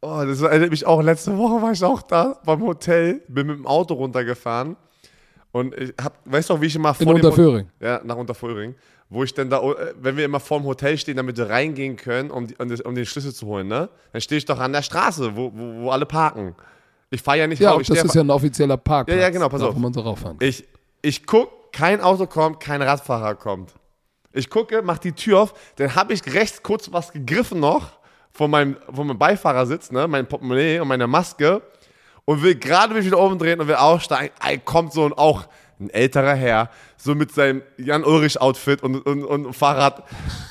[0.00, 1.02] Oh, das erinnert mich auch.
[1.02, 4.76] Letzte Woche war ich auch da beim Hotel, bin mit dem Auto runtergefahren
[5.50, 7.68] und ich hab, weißt du wie ich immer In vor dem Unterföhring.
[7.80, 8.76] Ja, nach Unterföhring.
[9.08, 12.30] Wo ich dann da, äh, wenn wir immer vorm Hotel stehen, damit wir reingehen können,
[12.30, 13.88] um, die, um, das, um den Schlüssel zu holen, ne?
[14.12, 16.54] Dann stehe ich doch an der Straße, wo, wo, wo alle parken.
[17.10, 19.16] Ich fahre ja nicht Ja, und ich das ist ja ein offizieller Parkplatz.
[19.16, 19.76] Ja, ja, genau, pass auf.
[19.76, 20.36] Man so rauffahren.
[20.40, 20.64] Ich,
[21.02, 23.72] ich guck, kein Auto kommt, kein Radfahrer kommt.
[24.36, 27.92] Ich gucke, mach die Tür auf, dann habe ich rechts kurz was gegriffen noch
[28.32, 31.62] von meinem, von meinem Beifahrersitz, ne, mein Portemonnaie und meine Maske
[32.26, 34.34] und will gerade mich wieder umdrehen und will aussteigen.
[34.44, 35.44] Ey, kommt so ein auch
[35.80, 40.04] ein älterer Herr, so mit seinem Jan-Ulrich-Outfit und, und, und Fahrrad,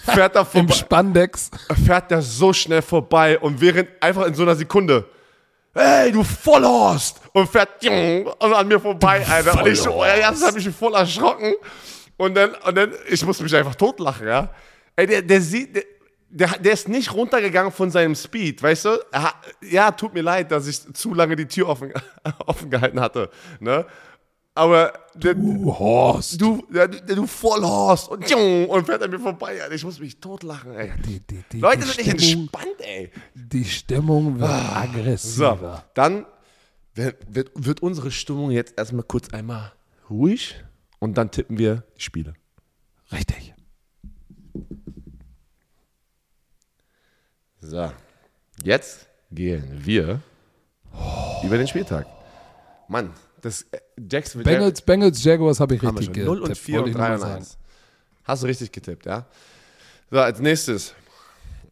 [0.04, 1.52] fährt da Im vorbei, Spandex.
[1.86, 5.08] fährt der so schnell vorbei und während einfach in so einer Sekunde,
[5.74, 7.22] hey, du Vollhorst!
[7.34, 7.84] Und fährt
[8.40, 9.62] und an mir vorbei, Alter.
[9.62, 11.54] Und ich das hat mich voll erschrocken.
[12.18, 14.50] Und dann, und dann, ich musste mich einfach totlachen, ja.
[14.96, 15.84] Ey, der, der sieht, der,
[16.30, 19.00] der, der ist nicht runtergegangen von seinem Speed, weißt du?
[19.62, 21.92] Ja, tut mir leid, dass ich zu lange die Tür offen,
[22.46, 23.86] offen gehalten hatte, ne?
[24.58, 26.40] Aber der, Du Horst.
[26.40, 29.60] du, der, der, du Vollhorst und, und fährt an mir vorbei.
[29.74, 30.94] Ich muss mich totlachen, ey.
[31.06, 33.12] Die, die, die, Leute sind nicht Stimmung, entspannt, ey.
[33.34, 35.84] Die Stimmung wird So, aggressiver.
[35.94, 36.26] dann
[36.94, 39.74] wird, wird, wird unsere Stimmung jetzt erstmal kurz einmal
[40.10, 40.64] ruhig
[41.00, 42.34] und dann tippen wir die Spiele.
[43.12, 43.54] Richtig.
[47.62, 47.92] So,
[48.64, 50.22] jetzt gehen wir
[51.44, 52.06] über den Spieltag.
[52.88, 56.26] Mann, das äh, Jacksonville Bengals, Bengals, Jaguars habe ich haben richtig schon.
[56.26, 57.58] 0 und getippt, 4 und wollte ich 3 nur und mal 1.
[58.24, 59.26] Hast du richtig getippt, ja?
[60.12, 60.94] So, als nächstes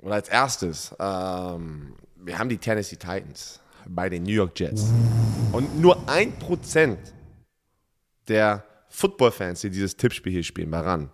[0.02, 4.86] oder als erstes, ähm, wir haben die Tennessee Titans bei den New York Jets.
[5.52, 6.98] Und nur 1%
[8.28, 8.64] der
[8.94, 11.10] Football-Fans, die dieses Tippspiel hier spielen, bei RAN,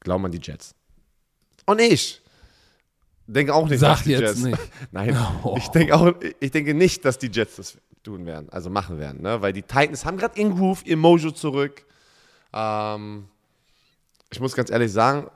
[0.00, 0.74] glauben an die Jets.
[1.66, 2.20] Und ich
[3.26, 4.42] denke auch nicht, Sag dass die jetzt Jets.
[4.42, 4.58] nicht.
[4.92, 5.54] Nein, Oh.
[5.58, 9.22] ich denke auch, ich denke nicht, dass die Jets das tun werden, also machen werden,
[9.22, 9.42] ne?
[9.42, 11.84] Weil die Titans haben gerade ihren Groove, ihr Mojo zurück.
[12.52, 13.28] Ähm,
[14.30, 15.28] ich muss ganz ehrlich sagen,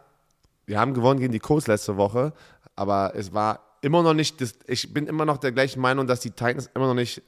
[0.67, 2.33] wir haben gewonnen gegen die Colts letzte Woche,
[2.77, 6.21] aber es war immer noch nicht, das, ich bin immer noch der gleichen Meinung, dass
[6.21, 7.23] die Titans immer noch nicht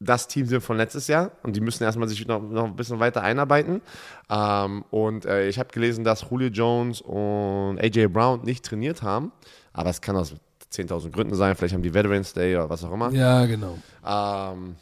[0.00, 2.98] das Team sind von letztes Jahr und die müssen erstmal sich noch, noch ein bisschen
[3.00, 3.82] weiter einarbeiten.
[4.30, 9.30] Ähm, und äh, ich habe gelesen, dass Julio Jones und AJ Brown nicht trainiert haben,
[9.74, 10.34] aber es kann aus
[10.72, 13.12] 10.000 Gründen sein, vielleicht haben die Veterans Day oder was auch immer.
[13.12, 13.76] Ja, genau.
[14.06, 14.76] Ähm,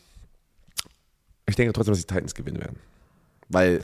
[1.46, 2.78] ich denke trotzdem, dass die Titans gewinnen werden.
[3.48, 3.82] Weil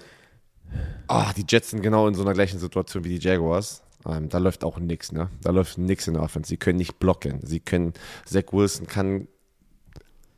[1.09, 3.83] ah, die Jets sind genau in so einer gleichen Situation wie die Jaguars.
[4.07, 5.31] Ähm, da läuft auch nichts, ne?
[5.43, 6.49] Da läuft nichts in der Offense.
[6.49, 7.41] Sie können nicht blocken.
[7.43, 7.95] Sie können,
[8.27, 9.29] Zach Wilson kann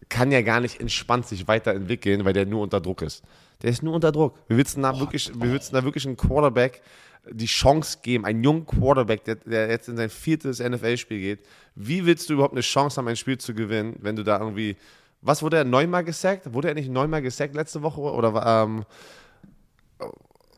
[0.09, 3.25] kann ja gar nicht entspannt sich weiterentwickeln, weil der nur unter Druck ist.
[3.63, 4.39] Der ist nur unter Druck.
[4.49, 6.83] Wir willst da wirklich, wir willst da wirklich einen Quarterback
[7.31, 11.47] die Chance geben, einen jungen Quarterback, der, der jetzt in sein viertes NFL-Spiel geht.
[11.75, 14.77] Wie willst du überhaupt eine Chance haben, ein Spiel zu gewinnen, wenn du da irgendwie,
[15.23, 16.53] was wurde er neunmal gesackt?
[16.53, 18.85] Wurde er nicht neunmal gesackt letzte Woche oder war, ähm,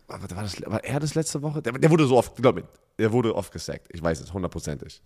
[0.07, 1.63] war, das, war er das letzte Woche?
[1.63, 2.65] Der, der wurde so oft, glaub mir,
[2.99, 3.89] der wurde oft gesackt.
[3.91, 5.01] Ich weiß es, hundertprozentig.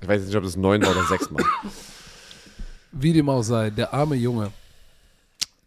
[0.00, 1.44] Ich weiß nicht, ob das neun oder sechs Mal.
[2.92, 4.50] Wie dem auch sei, der arme Junge.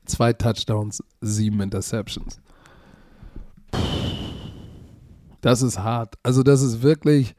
[0.05, 2.39] Zwei Touchdowns, sieben Interceptions.
[5.41, 6.15] Das ist hart.
[6.23, 7.35] Also, das ist wirklich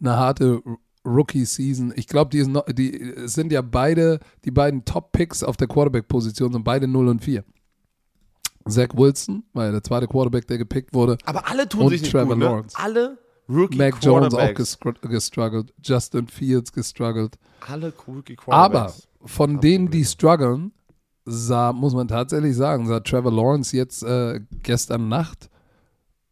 [0.00, 0.62] eine harte
[1.04, 1.92] Rookie-Season.
[1.96, 6.64] Ich glaube, die, no, die sind ja beide, die beiden Top-Picks auf der Quarterback-Position sind
[6.64, 7.44] beide 0 und 4.
[8.68, 11.16] Zach Wilson war ja der zweite Quarterback, der gepickt wurde.
[11.24, 12.44] Aber alle tun und sich nicht Trevor gut, ne?
[12.44, 12.76] Lawrence.
[12.78, 13.18] Alle
[13.48, 15.72] Rookie Mac Jones auch gestruggelt.
[15.82, 17.38] Justin Fields gestruggelt.
[17.66, 19.07] Alle Rookie Aber Quarterbacks.
[19.24, 20.72] Von denen, die strugglen,
[21.24, 25.50] sah, muss man tatsächlich sagen, sah Trevor Lawrence jetzt äh, gestern Nacht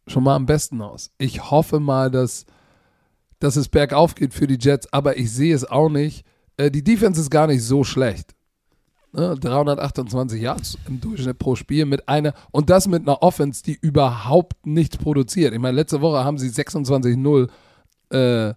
[0.07, 1.11] schon mal am besten aus.
[1.17, 2.45] Ich hoffe mal, dass,
[3.39, 6.25] dass es bergauf geht für die Jets, aber ich sehe es auch nicht.
[6.55, 8.33] Äh, die Defense ist gar nicht so schlecht.
[9.13, 9.35] Ne?
[9.39, 14.65] 328 Yards im Durchschnitt pro Spiel mit einer und das mit einer Offense, die überhaupt
[14.65, 15.53] nichts produziert.
[15.53, 17.49] Ich meine, letzte Woche haben sie 26-0
[18.11, 18.53] äh, äh,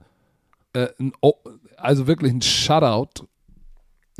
[0.72, 1.34] ein O-
[1.76, 3.26] also wirklich ein Shutout.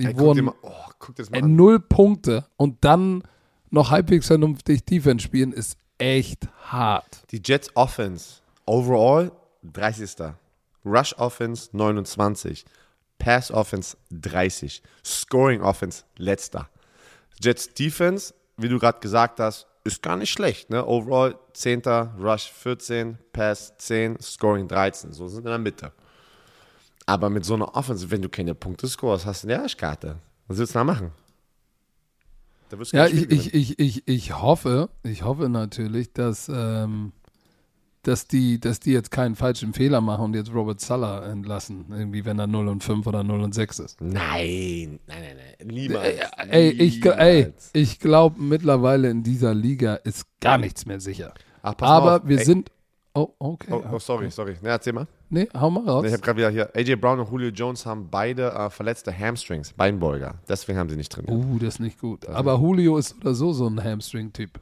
[0.01, 1.57] Die Ey, guck dir wurden mal, oh, guck das mal an.
[1.57, 3.23] null Punkte und dann
[3.71, 7.23] noch halbwegs vernünftig Defense spielen, ist echt hart.
[7.31, 9.31] Die Jets Offense, overall
[9.63, 10.35] 30.
[10.85, 12.65] Rush Offense 29.
[13.19, 14.83] Pass Offense 30.
[15.05, 16.71] Scoring Offense letzter.
[17.43, 20.71] Jets Defense, wie du gerade gesagt hast, ist gar nicht schlecht.
[20.71, 20.85] Ne?
[20.87, 21.83] Overall 10.
[22.19, 25.13] Rush 14, Pass 10, Scoring 13.
[25.13, 25.93] So sind in der Mitte.
[27.11, 30.17] Aber mit so einer Offense, wenn du keine Punkte scorest, hast du eine Arschkarte.
[30.47, 31.11] Was willst du da machen?
[32.69, 37.13] Da wirst du Ja, ich, ich, ich, ich, ich hoffe, ich hoffe natürlich, dass, ähm,
[38.03, 42.25] dass, die, dass die jetzt keinen falschen Fehler machen und jetzt Robert Sala entlassen, irgendwie,
[42.25, 44.01] wenn er 0 und 5 oder 0 und 6 ist.
[44.01, 45.67] Nein, nein, nein, nein.
[45.67, 46.17] Niemals.
[46.49, 47.71] Ey, ich, gl- ey, Niemals.
[47.73, 51.35] ich glaube, mittlerweile in dieser Liga ist gar nichts mehr sicher.
[51.63, 52.29] Ach, Aber auf.
[52.29, 52.71] wir Ey, sind.
[53.13, 53.73] Oh, okay.
[53.73, 54.57] Oh, oh, sorry, sorry.
[54.63, 55.07] Ne, erzähl mal.
[55.31, 56.05] Nee, hau mal raus.
[56.07, 56.71] Ich habe gerade wieder hier.
[56.77, 60.37] AJ Brown und Julio Jones haben beide äh, verletzte Hamstrings, Beinbeuger.
[60.49, 61.33] Deswegen haben sie nicht trainiert.
[61.33, 62.27] Uh, das ist nicht gut.
[62.29, 64.61] Aber Julio ist oder so so ein Hamstring-Typ.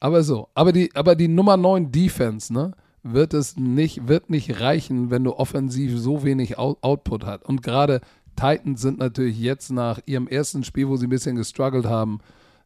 [0.00, 0.48] Aber so.
[0.54, 5.24] Aber die, aber die Nummer 9 Defense, ne, wird es nicht, wird nicht reichen, wenn
[5.24, 7.44] du offensiv so wenig Out Output hast.
[7.44, 8.00] Und gerade
[8.34, 12.20] Titans sind natürlich jetzt nach ihrem ersten Spiel, wo sie ein bisschen gestruggelt haben,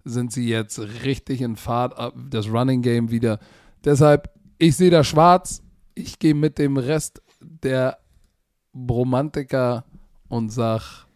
[0.04, 1.94] sind sie jetzt richtig in Fahrt,
[2.30, 3.38] das Running Game wieder.
[3.84, 5.62] Deshalb, ich sehe da schwarz.
[5.94, 7.98] Ich gehe mit dem Rest der
[8.72, 9.84] Bromantiker
[10.28, 11.06] und sag,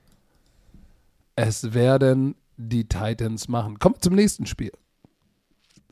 [1.36, 3.78] es werden die Titans machen.
[3.78, 4.72] Kommt zum nächsten Spiel.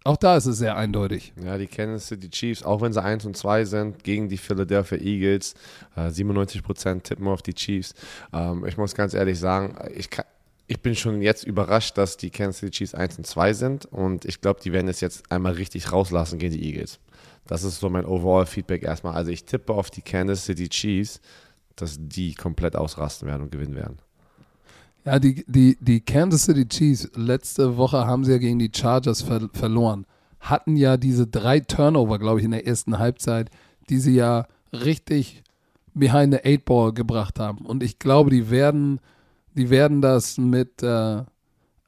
[0.05, 1.33] Auch da ist es sehr eindeutig.
[1.45, 4.99] Ja, die Kansas City Chiefs, auch wenn sie 1 und 2 sind, gegen die Philadelphia
[4.99, 5.55] Eagles.
[5.95, 7.95] Äh, 97% tippen auf die Chiefs.
[8.33, 10.25] Ähm, ich muss ganz ehrlich sagen, ich, kann,
[10.73, 13.85] ich bin schon jetzt überrascht, dass die Kansas City Chiefs 1 und 2 sind.
[13.87, 16.99] Und ich glaube, die werden es jetzt einmal richtig rauslassen gegen die Eagles.
[17.47, 19.15] Das ist so mein Overall-Feedback erstmal.
[19.15, 21.21] Also ich tippe auf die Kansas City Chiefs,
[21.77, 23.99] dass die komplett ausrasten werden und gewinnen werden.
[25.05, 29.21] Ja, die, die, die Kansas City Chiefs, letzte Woche haben sie ja gegen die Chargers
[29.21, 30.07] ver verloren.
[30.41, 33.51] Hatten ja diese drei Turnover, glaube ich, in der ersten Halbzeit,
[33.91, 35.43] die sie ja richtig
[35.93, 37.67] behind the eight ball gebracht haben.
[37.67, 39.01] Und ich glaube, die werden,
[39.55, 41.23] die werden das mit, äh,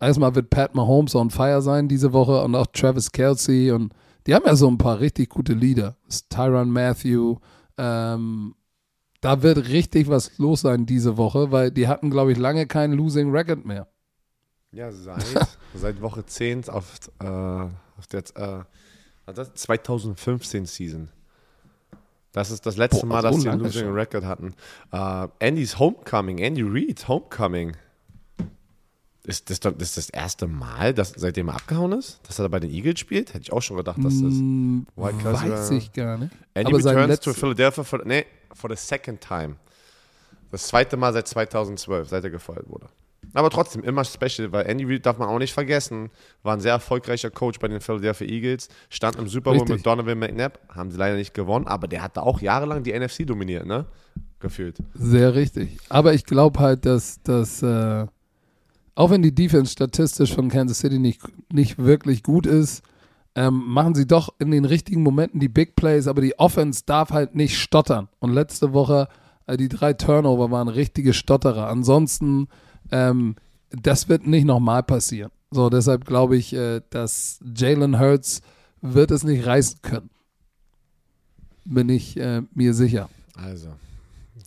[0.00, 3.92] erstmal wird Pat Mahomes on fire sein diese Woche und auch Travis Kelsey und
[4.26, 5.56] die haben ja so ein paar richtig gute.
[5.56, 7.36] Das ist Tyron Matthew,
[7.76, 8.54] ähm,
[9.20, 12.92] da wird richtig was los sein diese Woche, weil die hatten, glaube ich, lange keinen
[12.92, 13.88] Losing Record mehr.
[14.72, 15.24] Ja, seit,
[15.74, 18.64] seit Woche 10 auf, äh, auf der äh,
[19.26, 19.62] was ist das?
[19.62, 21.08] 2015 Season.
[22.34, 23.94] Das ist das letzte Boah, Mal, so dass sie einen Losing schon.
[23.94, 24.54] Record hatten.
[24.92, 24.96] Äh,
[25.40, 27.76] Andys Homecoming, Andy Reid Homecoming.
[29.22, 32.58] Ist das, das ist das erste Mal, dass, seitdem er abgehauen ist, dass er bei
[32.58, 33.32] den Eagles spielt?
[33.34, 34.34] Hätte ich auch schon gedacht, dass das.
[34.34, 36.32] White Castle, weiß äh, ich gar nicht.
[36.54, 39.54] Andy Aber sein returns to Philadelphia for, nee, for the second time.
[40.50, 42.88] Das zweite Mal seit 2012, seit er gefeuert wurde.
[43.34, 46.10] Aber trotzdem immer special, weil Andy Reid darf man auch nicht vergessen,
[46.42, 49.76] war ein sehr erfolgreicher Coach bei den Philadelphia Eagles, stand im Super Bowl Richtig.
[49.76, 53.26] mit Donovan McNabb, haben sie leider nicht gewonnen, aber der hatte auch jahrelang die NFC
[53.26, 53.86] dominiert, ne?
[54.38, 54.78] Gefühlt.
[54.94, 55.78] Sehr richtig.
[55.88, 58.06] Aber ich glaube halt, dass, dass äh,
[58.94, 61.20] auch wenn die Defense statistisch von Kansas City nicht,
[61.52, 62.82] nicht wirklich gut ist,
[63.34, 67.10] ähm, machen sie doch in den richtigen Momenten die Big Plays, aber die Offense darf
[67.10, 68.08] halt nicht stottern.
[68.20, 69.08] Und letzte Woche,
[69.46, 71.68] äh, die drei Turnover waren richtige Stotterer.
[71.68, 72.46] Ansonsten,
[72.90, 73.36] ähm,
[73.70, 75.30] das wird nicht nochmal passieren.
[75.50, 78.42] So, deshalb glaube ich, äh, dass Jalen Hurts
[78.80, 80.10] wird es nicht reißen können.
[81.64, 83.08] Bin ich äh, mir sicher.
[83.34, 83.68] Also,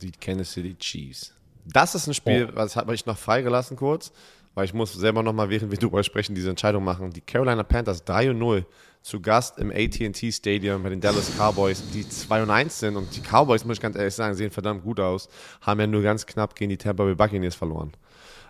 [0.02, 1.34] die Kansas City Chiefs.
[1.66, 4.12] Das ist ein Spiel, was habe ich noch freigelassen kurz,
[4.54, 7.12] weil ich muss selber nochmal, während wir drüber sprechen, diese Entscheidung machen.
[7.12, 8.66] Die Carolina Panthers 3 und 0
[9.02, 13.16] zu Gast im AT&T Stadium bei den Dallas Cowboys, die 2 und 1 sind und
[13.16, 15.30] die Cowboys, muss ich ganz ehrlich sagen, sehen verdammt gut aus,
[15.62, 17.94] haben ja nur ganz knapp gegen die Tampa Bay Buccaneers verloren.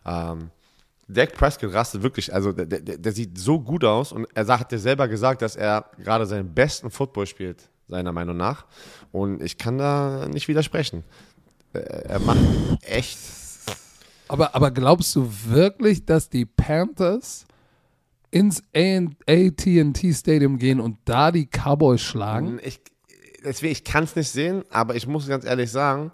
[0.08, 0.50] Ähm,
[1.10, 4.72] Dak Prescott rastet wirklich, also der, der, der sieht so gut aus und er hat
[4.72, 8.66] ja selber gesagt, dass er gerade seinen besten Football spielt, seiner Meinung nach.
[9.12, 11.04] Und ich kann da nicht widersprechen.
[11.74, 12.40] Äh, Er macht
[12.82, 13.18] echt.
[14.28, 17.46] Aber, aber glaubst du wirklich, dass die Panthers
[18.30, 22.60] ins AT&T Stadium gehen und da die Cowboys schlagen?
[22.62, 22.82] Ich,
[23.46, 26.12] deswegen, ich kann es nicht sehen, aber ich muss ganz ehrlich sagen,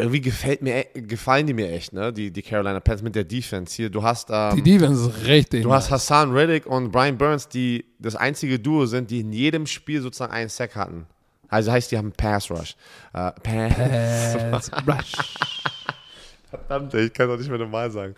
[0.00, 2.12] irgendwie gefällt mir, gefallen die mir echt, ne?
[2.12, 3.90] Die, die Carolina Panthers mit der Defense hier.
[3.90, 5.62] Du hast, ähm, Die Defense ist richtig.
[5.64, 5.90] du hast.
[5.90, 10.32] Hassan Reddick und Brian Burns, die das einzige Duo sind, die in jedem Spiel sozusagen
[10.32, 11.06] einen Sack hatten.
[11.48, 12.76] Also heißt, die haben Pass Rush.
[13.12, 14.70] Äh, Pass.
[14.70, 15.12] Pass Rush.
[16.50, 18.14] Verdammt, ich kann doch nicht mehr normal sagen.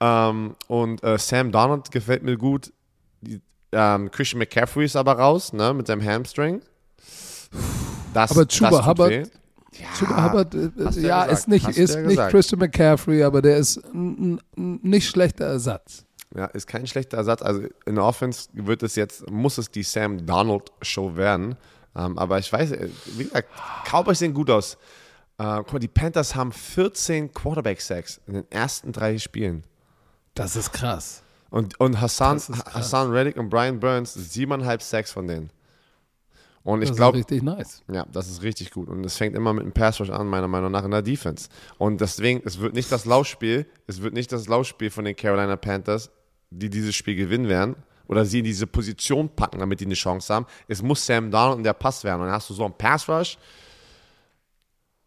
[0.00, 2.72] Ähm, und äh, Sam Donald gefällt mir gut.
[3.22, 3.40] Die,
[3.72, 6.62] ähm, Christian McCaffrey ist aber raus, ne, mit seinem Hamstring.
[8.14, 9.24] Das, Aber Chuba das Hubbard- weh.
[9.96, 12.28] Chuba Hubbard, äh, du ja ja, ist nicht, Hast ist ja nicht.
[12.28, 16.04] Christian McCaffrey, aber der ist ein, nicht schlechter Ersatz.
[16.34, 17.42] Ja, ist kein schlechter Ersatz.
[17.42, 21.56] Also in der Offense wird es jetzt, muss es die Sam Donald Show werden.
[21.96, 23.48] Ähm, aber ich weiß, äh, wie gesagt,
[23.88, 24.76] Cowboys sehen gut aus.
[25.38, 29.64] Äh, guck mal, die Panthers haben 14 Quarterback-Sacks in den ersten drei Spielen.
[30.34, 31.22] Das ist krass.
[31.50, 32.74] Und, und Hassan, krass.
[32.74, 35.50] Hassan Reddick und Brian Burns, siebeneinhalb Sacks von denen.
[36.64, 37.82] Und ich Das glaube, ist richtig nice.
[37.92, 38.88] ja, das ist richtig gut.
[38.88, 41.48] Und es fängt immer mit einem Pass Rush an, meiner Meinung nach, in der Defense.
[41.78, 45.56] Und deswegen, es wird nicht das Laufspiel, es wird nicht das Laufspiel von den Carolina
[45.56, 46.10] Panthers,
[46.50, 47.76] die dieses Spiel gewinnen werden
[48.08, 50.46] oder sie in diese Position packen, damit die eine Chance haben.
[50.66, 52.20] Es muss Sam Donald und der Pass werden.
[52.22, 53.36] Und dann hast du so einen Pass Rush.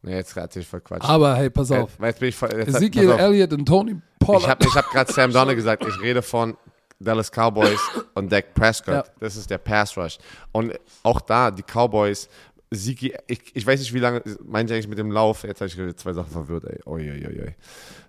[0.04, 1.04] Nee, jetzt erzähl ich voll Quatsch.
[1.04, 2.00] Aber hey, pass Äh, auf.
[2.00, 3.10] weil jetzt bin ich voll, jetzt, Ezekiel.
[3.12, 4.42] Elliott und Tony Pollard.
[4.44, 5.84] Ich habe ich hab gerade Sam Donald gesagt.
[5.88, 6.56] Ich rede von
[7.00, 7.80] Dallas Cowboys
[8.16, 9.06] und Dak Prescott.
[9.06, 9.14] Ja.
[9.20, 10.18] Das ist der Pass Rush.
[10.52, 10.74] Und
[11.04, 12.30] auch da, die Cowboys,
[12.72, 15.44] Siki, ich, ich weiß nicht, wie lange, meint ihr eigentlich mit dem Lauf?
[15.44, 16.80] Jetzt habe ich zwei Sachen verwirrt, ey.
[16.86, 17.56] Oi, oi, oi.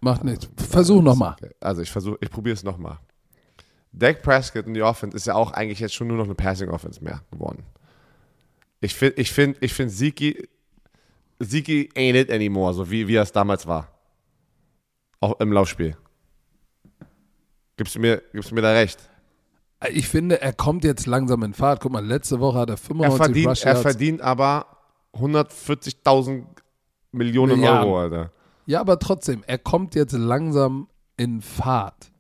[0.01, 0.49] Macht nichts.
[0.57, 1.37] Versuch nochmal.
[1.61, 2.99] Also ich versuche, ich probiere es nochmal.
[3.93, 6.71] Dak Prescott und die Offense ist ja auch eigentlich jetzt schon nur noch eine Passing
[6.71, 7.65] Offense mehr geworden.
[8.81, 10.49] Ich finde, ich finde, ich finde Siki,
[11.39, 13.89] Siki ain't it anymore, so wie, wie er es damals war.
[15.21, 15.97] Auch im Laufspiel.
[17.79, 18.99] Gibst du mir, gibst du mir da recht?
[19.93, 21.81] Ich finde, er kommt jetzt langsam in Fahrt.
[21.81, 24.67] Guck mal, letzte Woche hat er Er 95 verdient, Rush er verdient aber
[25.15, 26.45] 140.000
[27.13, 27.89] Millionen Milliarden.
[27.89, 28.33] Euro, Alter.
[28.67, 32.11] Ja, aber trotzdem, er kommt jetzt langsam in Fahrt.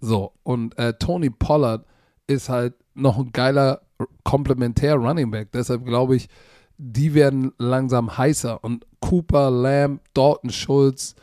[0.00, 1.86] So, und äh, Tony Pollard
[2.26, 3.80] ist halt noch ein geiler
[4.24, 5.52] komplementär Running Back.
[5.52, 6.28] Deshalb glaube ich,
[6.76, 8.62] die werden langsam heißer.
[8.62, 11.14] Und Cooper, Lamb, Dalton Schulz,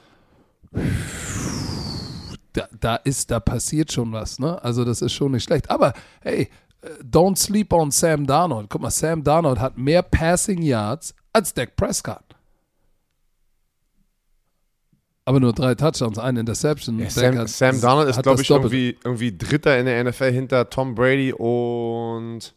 [2.54, 4.62] da, da ist, da passiert schon was, ne?
[4.64, 5.70] Also das ist schon nicht schlecht.
[5.70, 6.50] Aber hey,
[6.82, 8.70] äh, don't sleep on Sam Darnold.
[8.70, 12.24] Guck mal, Sam Darnold hat mehr Passing Yards als Dak Prescott.
[15.26, 17.00] Aber nur drei Touchdowns, eine Interception.
[17.00, 20.70] Ja, Sam, hat- Sam Donald ist, glaube ich, irgendwie, irgendwie Dritter in der NFL hinter
[20.70, 22.54] Tom Brady und.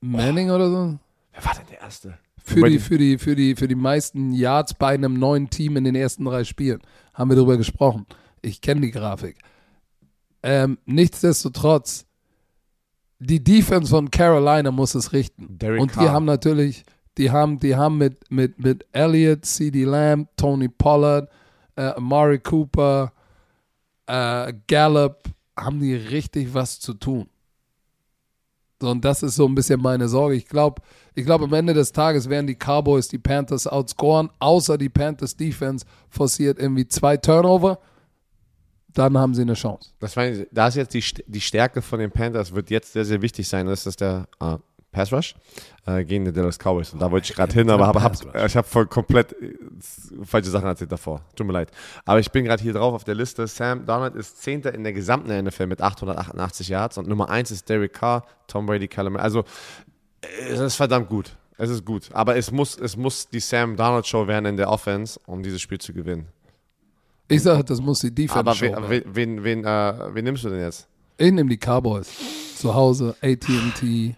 [0.00, 0.98] Manning oder so?
[1.32, 2.18] Wer war denn der Erste?
[2.44, 5.84] Für die, für, die, für, die, für die meisten Yards bei einem neuen Team in
[5.84, 6.80] den ersten drei Spielen.
[7.14, 8.06] Haben wir darüber gesprochen.
[8.42, 9.38] Ich kenne die Grafik.
[10.42, 12.06] Ähm, nichtsdestotrotz,
[13.20, 15.58] die Defense von Carolina muss es richten.
[15.58, 16.12] Derek Und die Carr.
[16.12, 16.84] haben natürlich,
[17.16, 21.30] die haben, die haben mit, mit, mit Elliott, CD Lamb, Tony Pollard,
[21.76, 23.12] äh, Amari Cooper,
[24.06, 25.22] äh, Gallup,
[25.56, 27.28] haben die richtig was zu tun.
[28.80, 30.34] So, und das ist so ein bisschen meine Sorge.
[30.34, 30.82] Ich glaube,
[31.14, 35.36] ich glaube, am Ende des Tages werden die Cowboys die Panthers outscoren, außer die Panthers
[35.36, 37.78] Defense forciert irgendwie zwei Turnover.
[38.94, 39.90] Dann haben sie eine Chance.
[40.00, 43.22] Das war, da ist jetzt die, die Stärke von den Panthers, wird jetzt sehr, sehr
[43.22, 43.66] wichtig sein.
[43.66, 44.56] Das ist der äh,
[44.92, 45.34] Pass Rush
[45.86, 46.92] äh, gegen die Dallas Cowboys.
[46.92, 49.56] Und da wollte ich gerade hin, aber hab, hab, ich habe voll komplett äh,
[50.22, 51.22] falsche Sachen erzählt davor.
[51.34, 51.70] Tut mir leid.
[52.04, 53.46] Aber ich bin gerade hier drauf auf der Liste.
[53.46, 57.68] Sam Donald ist Zehnter in der gesamten NFL mit 888 Yards und Nummer 1 ist
[57.68, 59.16] Derek Carr, Tom Brady, Callum.
[59.16, 59.44] Also,
[60.48, 61.36] es ist verdammt gut.
[61.56, 62.10] Es ist gut.
[62.12, 65.60] Aber es muss, es muss die Sam Donald Show werden in der Offense, um dieses
[65.62, 66.28] Spiel zu gewinnen.
[67.28, 70.50] Ich sage, das muss die Defense Aber wen, wen, wen, wen, äh, wen nimmst du
[70.50, 70.86] denn jetzt?
[71.16, 72.10] Ich nehme die Cowboys.
[72.56, 74.16] Zu Hause, AT&T.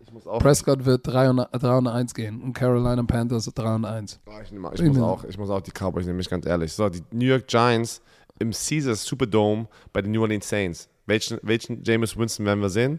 [0.00, 0.38] Ich muss auch.
[0.38, 4.20] Prescott wird 300, 301 gehen und Carolina Panthers 301.
[4.26, 6.46] Oh, ich, nehme, ich, Ich muss auch, ich muss auch die Cowboys nehmen, ich ganz
[6.46, 6.72] ehrlich.
[6.72, 8.00] So, die New York Giants
[8.38, 10.88] im Caesars Superdome bei den New Orleans Saints.
[11.06, 12.98] Welchen, welchen Jameis Winston werden wir sehen?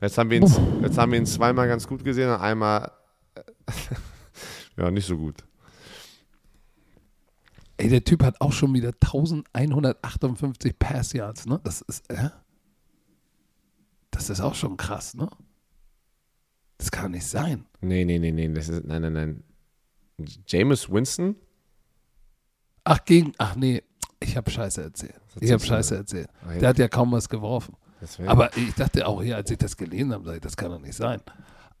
[0.00, 2.90] Jetzt haben wir ihn, jetzt haben wir ihn zweimal ganz gut gesehen und einmal
[4.76, 5.36] ja, nicht so gut.
[7.78, 11.60] Ey, der Typ hat auch schon wieder 1158 Pass Yards, ne?
[11.62, 12.30] Das ist, äh?
[14.10, 15.28] Das ist auch schon krass, ne?
[16.78, 17.66] Das kann nicht sein.
[17.80, 19.44] Nee, nee, nee, nee, das ist, nein, nein, nein.
[20.46, 21.36] Jameis Winston?
[22.84, 23.82] Ach, gegen, ach nee,
[24.20, 25.20] ich habe Scheiße erzählt.
[25.40, 26.28] Ich habe Scheiße erzählt.
[26.46, 26.54] Ah.
[26.54, 27.76] Der hat ja kaum was geworfen.
[28.26, 31.20] Aber ich dachte auch hier, als ich das gelesen habe, das kann doch nicht sein.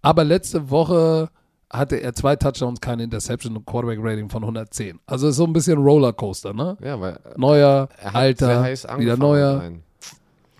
[0.02, 1.30] Aber letzte Woche
[1.76, 4.98] hatte er zwei Touchdowns, keine Interception und Quarterback-Rating von 110.
[5.06, 6.76] Also ist so ein bisschen Rollercoaster, ne?
[6.82, 8.64] ja, weil Neuer, er alter,
[8.98, 9.60] wieder neuer.
[9.60, 9.82] rein.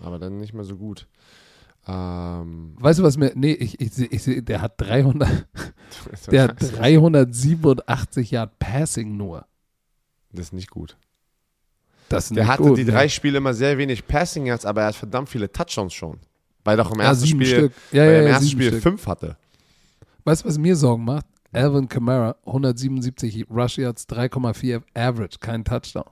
[0.01, 1.07] Aber dann nicht mehr so gut.
[1.87, 5.47] Ähm, Weißt du, was mir, nee, ich, ich, ich, der hat 300,
[6.31, 9.45] der hat 387 Yard Passing nur.
[10.33, 10.97] das ist nicht gut.
[12.09, 12.91] Das ist Der nicht hatte gut, die ne?
[12.91, 16.19] drei Spiele immer sehr wenig Passing Yards, aber er hat verdammt viele Touchdowns schon.
[16.63, 17.73] Weil er doch im Ja, ersten Spiel, Stück.
[17.91, 18.83] Ja, weil ja, im ersten Spiel Stück.
[18.83, 19.37] fünf hatte.
[20.27, 21.25] Weißt du, was mir Sorgen macht?
[21.53, 26.03] Alvin Kamara, 177 Rush Yards, 3,4 Average, kein Touchdown.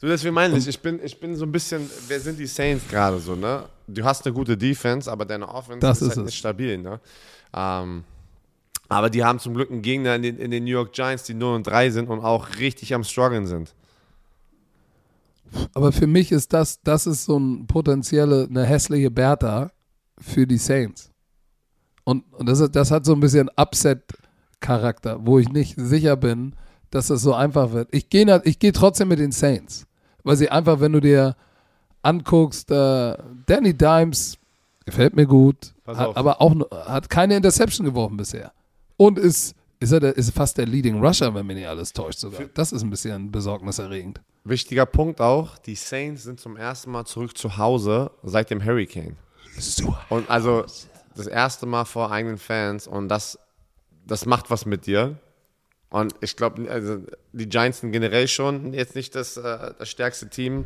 [0.00, 2.82] Du, deswegen meine ich, ich bin, ich bin so ein bisschen, wer sind die Saints
[2.88, 3.66] gerade so, ne?
[3.86, 6.24] Du hast eine gute Defense, aber deine Offense ist, ist halt es.
[6.24, 6.98] nicht stabil, ne?
[7.54, 8.02] Ähm,
[8.88, 11.34] aber die haben zum Glück einen Gegner in den, in den New York Giants, die
[11.34, 13.72] 0 und 3 sind und auch richtig am struggeln sind.
[15.74, 19.70] Aber für mich ist das, das ist so ein potenzielle, eine hässliche Bertha
[20.18, 21.11] für die Saints.
[22.04, 26.54] Und, und das, das hat so ein bisschen Upset-Charakter, wo ich nicht sicher bin,
[26.90, 27.88] dass das so einfach wird.
[27.92, 29.86] Ich gehe ich geh trotzdem mit den Saints,
[30.24, 31.36] weil sie einfach, wenn du dir
[32.02, 34.38] anguckst, äh, Danny Dimes
[34.84, 36.54] gefällt mir gut, hat, aber auch
[36.86, 38.52] hat keine Interception geworfen bisher.
[38.96, 42.18] Und ist, ist, er der, ist fast der Leading Rusher, wenn mir nicht alles täuscht
[42.18, 42.42] sogar.
[42.54, 44.20] Das ist ein bisschen besorgniserregend.
[44.44, 49.16] Wichtiger Punkt auch, die Saints sind zum ersten Mal zurück zu Hause seit dem Hurricane.
[49.58, 49.94] So.
[50.08, 50.64] Und also
[51.14, 53.38] das erste Mal vor eigenen Fans und das,
[54.06, 55.18] das macht was mit dir.
[55.90, 56.98] Und ich glaube, also
[57.32, 60.64] die Giants sind generell schon jetzt nicht das, äh, das stärkste Team,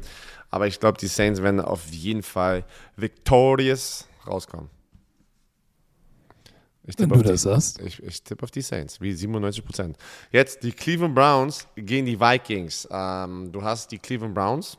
[0.50, 2.64] aber ich glaube, die Saints werden auf jeden Fall
[2.96, 4.70] victorious rauskommen.
[6.86, 7.80] Ich Wenn tippe du auf das die, sagst.
[7.80, 9.96] Ich, ich tippe auf die Saints, wie 97 Prozent.
[10.30, 12.86] Jetzt die Cleveland Browns gegen die Vikings.
[12.90, 14.78] Ähm, du hast die Cleveland Browns,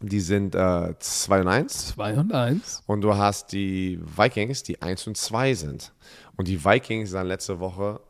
[0.00, 1.86] die sind äh, 2 und 1.
[1.88, 2.82] 2 und 1.
[2.86, 5.92] Und du hast die Vikings, die 1 und 2 sind.
[6.36, 8.00] Und die Vikings sahen letzte Woche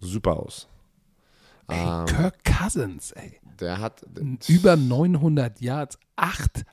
[0.00, 0.68] super aus.
[1.68, 2.06] Ey, Ähm.
[2.06, 3.40] Kirk Cousins, ey.
[3.60, 4.04] Der hat.
[4.48, 6.64] Über 900 Yards, 8,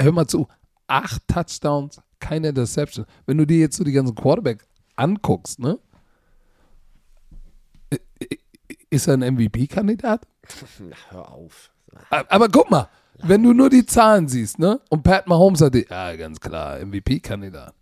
[0.00, 0.46] hör mal zu,
[0.86, 3.04] 8 Touchdowns, keine Interception.
[3.26, 5.78] Wenn du dir jetzt so die ganzen Quarterback anguckst, ne?
[8.90, 10.26] Ist er ein MVP-Kandidat?
[11.10, 11.70] Hör auf.
[12.10, 12.88] Aber guck mal,
[13.22, 14.80] wenn du nur die Zahlen siehst, ne?
[14.88, 17.74] Und Pat Mahomes hat die, ja, ganz klar, MVP-Kandidat.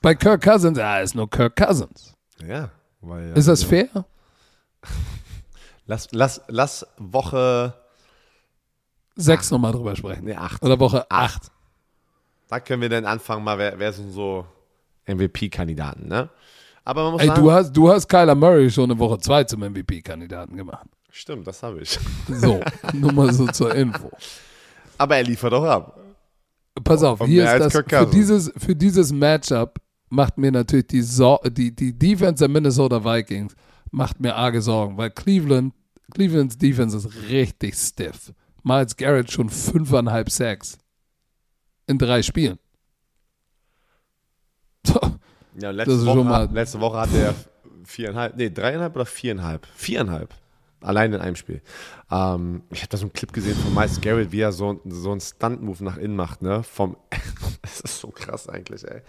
[0.00, 2.14] Bei Kirk Cousins, ja, ist nur Kirk Cousins.
[2.46, 2.70] Ja.
[3.00, 3.88] Weil, Ist das also, fair?
[5.86, 7.74] Lass, lass, lass Woche.
[9.16, 10.24] Sechs nochmal drüber sprechen.
[10.24, 10.62] Nee, 8.
[10.62, 11.50] Oder Woche 8.
[12.48, 14.46] Da können wir dann anfangen, mal, wer, wer sind so
[15.06, 16.30] MVP-Kandidaten, ne?
[16.84, 17.42] Aber man muss Ey, sagen.
[17.42, 20.86] du hast, du hast Kyler Murray schon eine Woche 2 zum MVP-Kandidaten gemacht.
[21.14, 21.98] Stimmt, das habe ich.
[22.28, 22.60] So,
[22.94, 24.10] nur mal so zur Info.
[24.96, 26.00] Aber er liefert auch ab.
[26.82, 31.02] Pass auf, Und hier ist das, für dieses, für dieses Matchup macht mir natürlich die,
[31.02, 33.54] Sor die, die Defense der Minnesota Vikings
[33.90, 35.74] macht mir arge Sorgen, weil Cleveland,
[36.14, 38.32] Clevelands Defense ist richtig stiff.
[38.62, 40.78] Miles Garrett schon fünfeinhalb Sacks
[41.86, 42.58] in drei Spielen.
[44.86, 44.98] So,
[45.60, 47.34] Ja, letzte Woche, mal- hat, letzte Woche hatte er
[47.84, 49.66] viereinhalb, nee, dreieinhalb oder viereinhalb?
[49.76, 50.34] Viereinhalb.
[50.82, 51.62] Allein in einem Spiel.
[52.10, 55.12] Ähm, ich habe da so einen Clip gesehen von Miles Garrett, wie er so, so
[55.12, 56.62] einen Stunt-Move nach innen macht, ne?
[56.62, 56.96] Vom,
[57.62, 59.02] das ist so krass eigentlich, ey.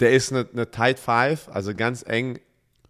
[0.00, 2.40] Der ist eine, eine Tight Five, also ganz eng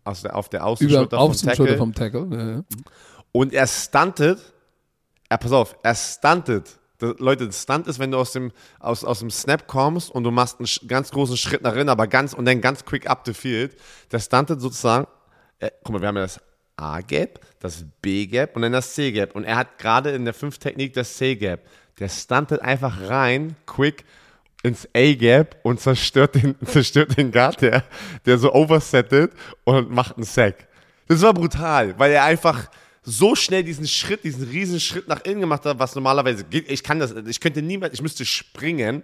[0.05, 1.79] aus der, auf der über Außenschulter vom Außenschulter Tackle.
[1.79, 2.29] vom Tackle.
[2.31, 2.65] Ja, ja.
[3.33, 4.41] Und er stuntet,
[5.29, 6.79] er, pass auf, er stuntet.
[6.99, 10.25] Das, Leute, das Stunt ist, wenn du aus dem, aus, aus dem Snap kommst und
[10.25, 13.23] du machst einen ganz großen Schritt nach innen, aber ganz und dann ganz quick up
[13.25, 13.77] the field.
[14.11, 15.07] Der stuntet sozusagen,
[15.61, 16.41] äh, guck mal, wir haben ja das
[16.79, 19.35] A-Gap, das B-Gap und dann das C-Gap.
[19.35, 21.61] Und er hat gerade in der 5-Technik das C-Gap.
[21.99, 24.05] Der stuntet einfach rein, quick,
[24.63, 27.85] ins A-Gap und zerstört den, zerstört den Guard, der,
[28.27, 29.33] der so oversettet
[29.65, 30.67] und macht einen Sack.
[31.07, 32.69] Das war brutal, weil er einfach
[33.03, 36.71] so schnell diesen Schritt, diesen riesen Schritt nach innen gemacht hat, was normalerweise geht.
[36.71, 39.03] Ich kann das, ich könnte niemals, ich müsste springen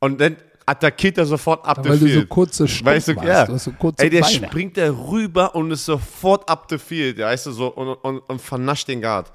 [0.00, 0.36] und dann
[0.68, 2.28] attackiert er sofort ab Weil the du so field.
[2.28, 3.28] kurze Stunden weißt du, machst.
[3.28, 3.46] ja.
[3.46, 4.34] Du hast so kurze Ey, der Beine.
[4.34, 8.40] springt da rüber und ist sofort up the field, weißt du, so und, und, und
[8.40, 9.32] vernascht den Guard.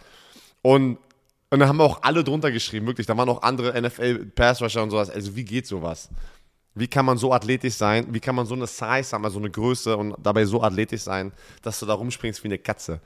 [0.61, 0.97] Und,
[1.49, 3.07] und dann haben auch alle drunter geschrieben, wirklich.
[3.07, 5.09] Da waren auch andere NFL-Pass-Rusher und sowas.
[5.09, 6.09] Also, wie geht sowas?
[6.75, 8.07] Wie kann man so athletisch sein?
[8.09, 11.31] Wie kann man so eine Size haben, also eine Größe und dabei so athletisch sein,
[11.61, 12.99] dass du da rumspringst wie eine Katze?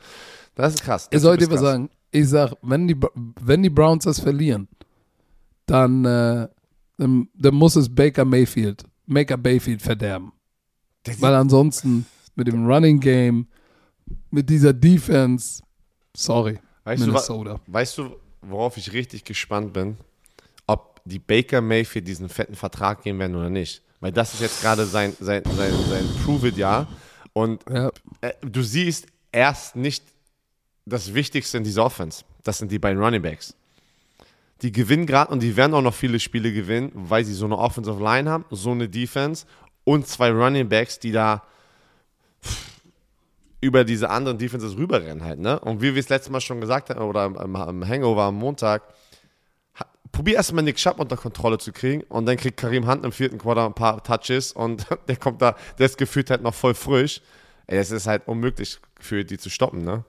[0.56, 1.06] Das ist krass.
[1.06, 1.90] Ich Der soll Typ dir was sagen.
[2.12, 2.96] Ich sag, wenn die,
[3.42, 4.70] wenn die Browns das verlieren,
[5.66, 6.48] dann, äh,
[6.98, 10.32] dann, dann muss es Baker Mayfield, Baker Mayfield verderben.
[11.06, 13.48] Der Weil ansonsten mit dem Running Game,
[14.32, 15.62] mit dieser Defense,
[16.16, 17.60] sorry, Weißt du, Minnesota.
[17.68, 19.98] weißt du, worauf ich richtig gespannt bin?
[20.68, 23.82] Ob die Baker Mayfield diesen fetten Vertrag geben werden oder nicht.
[24.00, 26.88] Weil das ist jetzt gerade sein, sein, sein, sein Prove-It-Jahr.
[27.34, 27.92] Und ja,
[28.22, 30.04] äh, du siehst erst nicht
[30.86, 32.24] das Wichtigste in dieser Offense.
[32.44, 33.54] Das sind die beiden Running Backs.
[34.62, 37.58] Die gewinnen gerade und die werden auch noch viele Spiele gewinnen, weil sie so eine
[37.58, 39.46] Offensive Line haben, so eine Defense
[39.84, 41.44] und zwei Running Backs, die da
[43.62, 45.60] über diese anderen Defenses rüberrennen halt, ne?
[45.60, 48.84] Und wie wir es letztes Mal schon gesagt haben, oder am, am Hangover am Montag,
[50.12, 53.38] probier erstmal Nick Chubb unter Kontrolle zu kriegen und dann kriegt Karim Hunt im vierten
[53.38, 57.22] Quarter ein paar Touches und der kommt da, der ist gefühlt halt noch voll frisch.
[57.68, 60.04] Ey, es ist halt unmöglich für die zu stoppen, ne?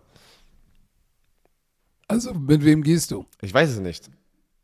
[2.09, 3.26] also mit wem gehst du?
[3.42, 4.11] Ich weiß es nicht.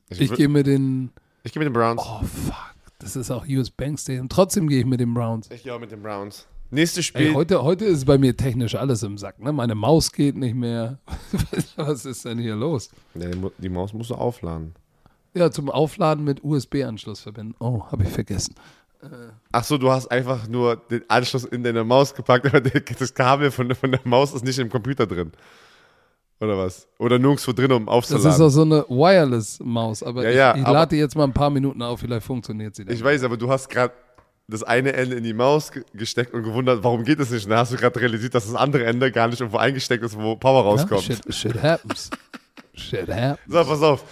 [0.08, 1.10] Ich, Ich gehe mit den,
[1.42, 2.00] ich gehe mit den Browns.
[2.04, 4.28] oh fuck, das ist auch US Bank Stadium.
[4.28, 5.50] Trotzdem gehe ich mit den Browns.
[5.50, 6.46] Ich gehe auch mit den Browns.
[6.70, 7.34] Nächstes Ey, Spiel.
[7.34, 9.38] heute, heute ist bei mir technisch alles im Sack.
[9.38, 9.52] Ne?
[9.52, 10.98] Meine Maus geht nicht mehr.
[11.76, 12.90] Was ist denn hier los?
[13.14, 13.28] Ja,
[13.58, 14.74] die Maus musst du aufladen.
[15.34, 17.54] Ja, zum Aufladen mit USB-Anschluss verbinden.
[17.60, 18.54] Oh, habe ich vergessen.
[19.52, 23.50] Ach so, du hast einfach nur den Anschluss in deine Maus gepackt, aber das Kabel
[23.50, 25.32] von, von der Maus ist nicht im Computer drin.
[26.40, 26.86] Oder was?
[26.98, 28.30] Oder nirgendwo drin, um Das aufzuladen.
[28.30, 31.24] ist auch so eine Wireless-Maus, aber Ja, ja, ich, ich aber- lade die jetzt mal
[31.24, 32.94] ein paar Minuten auf, vielleicht funktioniert sie dann.
[32.94, 33.94] Ich weiß, aber du hast gerade
[34.48, 37.44] das eine Ende in die Maus ge gesteckt und gewundert, warum geht das nicht?
[37.44, 40.18] Und dann hast du gerade realisiert, dass das andere Ende gar nicht irgendwo eingesteckt ist,
[40.18, 41.02] wo Power ja, rauskommt.
[41.02, 42.10] shit, shit happens.
[42.74, 43.40] shit happens.
[43.48, 44.04] So, pass auf.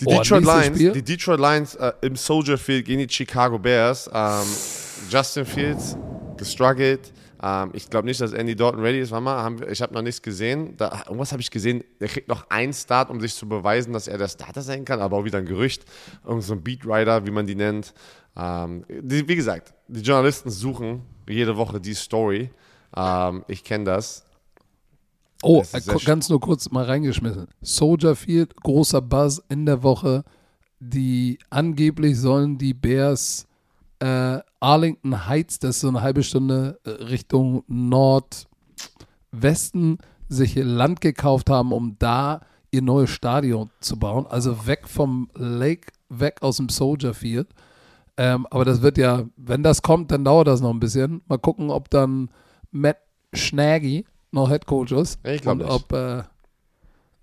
[0.00, 0.92] Die Oh, Detroit Lions, Spiel?
[0.92, 4.08] die Detroit Lions äh, im Soldier Field gegen die Chicago Bears.
[4.12, 4.42] Ähm,
[5.10, 5.96] Justin Fields
[6.36, 7.12] gestruggelt.
[7.42, 9.10] Ähm, ich glaube nicht, dass Andy Dalton ready ist.
[9.10, 10.76] Warte mal, haben wir, ich habe noch nichts gesehen.
[10.76, 11.82] Da, irgendwas habe ich gesehen.
[12.00, 15.00] Der kriegt noch einen Start, um sich zu beweisen, dass er der Starter sein kann.
[15.00, 15.84] Aber auch wieder ein Gerücht.
[16.24, 17.92] Irgend so ein Beatwriter, wie man die nennt.
[18.36, 22.50] Ähm, die, wie gesagt, die Journalisten suchen jede Woche die Story.
[22.96, 24.24] Ähm, ich kenne das.
[25.42, 27.48] Oh, Das äh, ganz nur kurz mal reingeschmissen.
[27.60, 30.22] Soldier Field, großer Buzz in der Woche.
[30.78, 33.46] Die angeblich sollen die Bears
[34.02, 38.48] äh, Arlington Heights, das ist so eine halbe Stunde äh, Richtung Nordwesten,
[40.28, 42.40] sich Land gekauft haben, um da
[42.72, 44.26] ihr neues Stadion zu bauen.
[44.26, 47.48] Also weg vom Lake, weg aus dem Soldier Field.
[48.16, 51.22] Ähm, aber das wird ja, wenn das kommt, dann dauert das noch ein bisschen.
[51.28, 52.28] Mal gucken, ob dann
[52.72, 52.98] Matt
[53.32, 55.20] Schnaggy noch Head Coach ist.
[55.24, 55.70] Ich glaub Und nicht.
[55.70, 56.24] Ob, äh,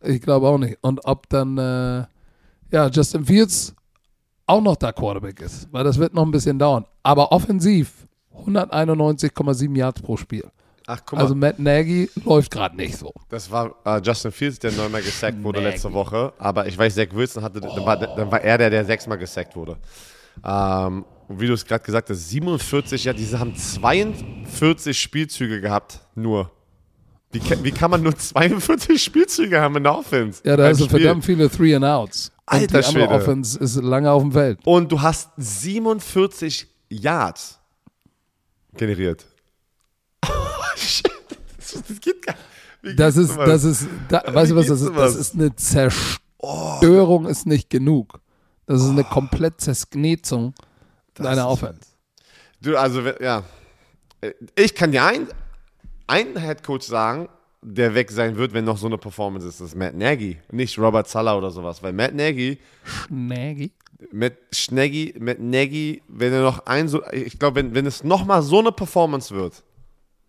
[0.01, 0.77] ich glaube auch nicht.
[0.81, 2.05] Und ob dann äh,
[2.71, 3.75] ja, Justin Fields
[4.49, 5.67] auch noch da Quarterback ist.
[5.71, 6.85] Weil das wird noch ein bisschen dauern.
[7.03, 10.45] Aber offensiv 191,7 Yards pro Spiel.
[10.87, 11.23] Ach, guck mal.
[11.23, 13.13] Also Matt Nagy läuft gerade nicht so.
[13.29, 16.33] Das war äh, Justin Fields, der neunmal gesackt wurde letzte Woche.
[16.39, 19.55] Aber ich weiß, Zach Wilson hatte, dann, war, dann war er der, der sechsmal gesackt
[19.55, 19.77] wurde.
[20.43, 25.99] Ähm, und wie du es gerade gesagt hast, 47, ja, diese haben 42 Spielzüge gehabt,
[26.15, 26.51] nur.
[27.31, 30.41] Wie, wie kann man nur 42 Spielzüge haben in der Offense?
[30.43, 30.89] Ja, da Spiel?
[30.89, 32.31] verdammt viele Three and Outs.
[32.49, 33.09] Alter Und die andere Schwede.
[33.09, 34.59] Offense ist lange auf dem Feld.
[34.65, 37.59] Und du hast 47 Yards
[38.75, 39.25] generiert.
[40.75, 41.11] Shit,
[41.57, 42.35] das, geht gar
[42.81, 44.95] wie Das ist, das ist, da, weißt du was das ist?
[44.95, 48.19] Das ist eine Zerstörung, ist nicht genug.
[48.65, 50.53] Das ist eine komplett Zersknetzung
[51.15, 51.81] deiner Offense.
[52.61, 53.43] Du, also, ja.
[54.21, 55.27] Äh, Ich kann dir ein,
[56.07, 57.27] einen Headcoach sagen,
[57.61, 59.59] der weg sein wird, wenn noch so eine Performance ist.
[59.59, 61.83] Ist Matt Nagy, nicht Robert Sala oder sowas.
[61.83, 62.59] Weil Matt Nagy,
[63.09, 63.71] Nagy.
[64.13, 68.41] Matt Schneggy, Matt Nagy, wenn er noch ein so, ich glaube, wenn, wenn es nochmal
[68.41, 69.61] so eine Performance wird,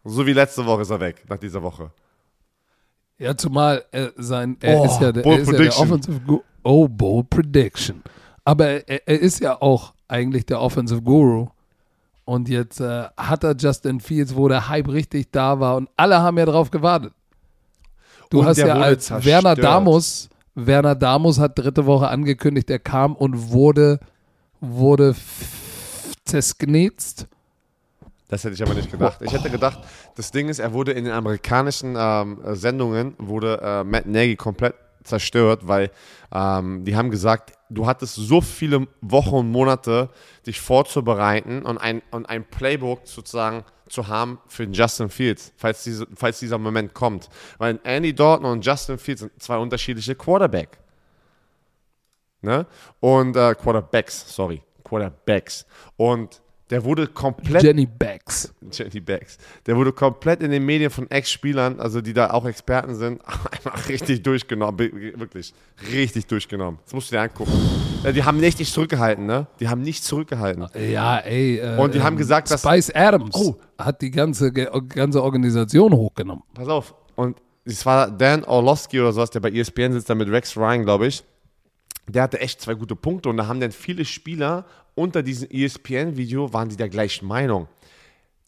[0.05, 1.93] so wie letzte Woche ist er weg, nach dieser Woche.
[3.19, 5.79] Ja, zumal er sein, er Oh, ist ja, der, er ist ja der.
[5.79, 6.43] Offensive Guru.
[6.63, 8.03] Oh, bold prediction.
[8.45, 11.49] Aber er, er ist ja auch eigentlich der Offensive Guru.
[12.25, 16.21] Und jetzt äh, hat er Justin Fields, wo der Hype richtig da war und alle
[16.21, 17.13] haben ja drauf gewartet.
[18.31, 19.45] Du Und hast ja als zerstört.
[19.45, 23.99] Werner Damus, Werner Damus hat dritte Woche angekündigt, er kam und wurde,
[24.61, 25.15] wurde
[26.25, 27.27] zersknetzt.
[28.29, 29.21] Das hätte ich aber nicht gedacht.
[29.23, 29.81] Ich hätte gedacht,
[30.15, 34.75] das Ding ist, er wurde in den amerikanischen ähm, Sendungen, wurde äh, Matt Nagy komplett
[35.03, 35.91] zerstört, weil
[36.33, 40.11] ähm, die haben gesagt, du hattest so viele Wochen und Monate,
[40.47, 46.07] dich vorzubereiten und ein, und ein Playbook sozusagen zu haben für Justin Fields, falls, diese,
[46.15, 47.29] falls dieser Moment kommt.
[47.59, 50.79] Weil Andy Dalton und Justin Fields sind zwei unterschiedliche Quarterback.
[52.41, 52.67] Ne?
[53.01, 55.67] Und äh, Quarterbacks, sorry, Quarterbacks.
[55.97, 56.41] Und
[56.71, 58.55] der wurde komplett Jenny Becks.
[58.73, 59.39] Jenny Becks.
[59.67, 63.21] Der wurde komplett in den Medien von Ex-Spielern, also die da auch Experten sind,
[63.53, 64.79] einfach richtig durchgenommen.
[64.79, 65.53] Wirklich,
[65.93, 66.79] richtig durchgenommen.
[66.85, 67.53] Das musst du dir angucken.
[68.15, 69.47] Die haben nicht nicht zurückgehalten, ne?
[69.59, 70.67] Die haben nicht zurückgehalten.
[70.91, 71.59] Ja, ey.
[71.59, 73.57] Äh, Und die haben ähm, gesagt, dass- Spice Adams Oh.
[73.79, 76.45] hat die ganze, ganze Organisation hochgenommen.
[76.55, 76.95] Pass auf.
[77.17, 80.85] Und es war Dan Orlowski oder sowas, der bei ESPN sitzt, da mit Rex Ryan,
[80.85, 81.23] glaube ich.
[82.09, 84.65] Der hatte echt zwei gute Punkte und da haben dann viele Spieler
[85.01, 87.67] unter diesem ESPN-Video waren die der gleichen Meinung.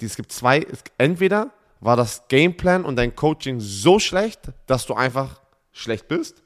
[0.01, 0.67] Es gibt zwei,
[0.99, 1.51] entweder
[1.81, 5.41] war das Gameplan und dein Coaching so schlecht, dass du einfach
[5.73, 6.43] schlecht bist,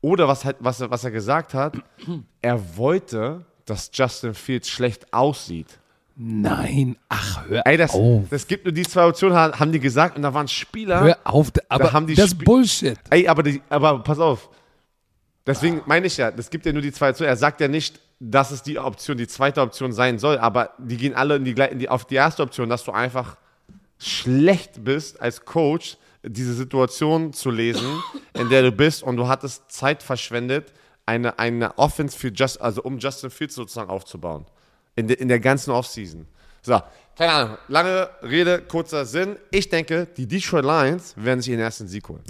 [0.00, 1.76] oder was, was, er- was er gesagt hat,
[2.42, 5.78] er wollte, dass Justin Fields schlecht aussieht.
[6.16, 8.24] Nein, ach, hör Ey, das, auf.
[8.30, 11.00] das gibt nur die zwei Optionen, ha- haben die gesagt, und da waren Spieler.
[11.00, 12.98] Hör auf, aber haben die das ist Bullshit.
[13.10, 14.48] Ey, aber, die, aber pass auf.
[15.48, 17.30] Deswegen meine ich ja, das gibt ja nur die zwei Optionen.
[17.30, 20.98] Er sagt ja nicht, dass es die Option, die zweite Option sein soll, aber die
[20.98, 23.38] gehen alle in die, in die, auf die erste Option, dass du einfach
[23.98, 28.02] schlecht bist als Coach, diese Situation zu lesen,
[28.34, 30.74] in der du bist und du hattest Zeit verschwendet,
[31.06, 34.44] eine, eine Offense für Just, also um Justin Fields sozusagen aufzubauen.
[34.96, 36.26] In, de, in der ganzen Offseason.
[36.60, 36.78] So,
[37.16, 39.36] keine Ahnung, lange Rede, kurzer Sinn.
[39.50, 42.24] Ich denke, die Detroit Lions werden sich ihren ersten Sieg holen.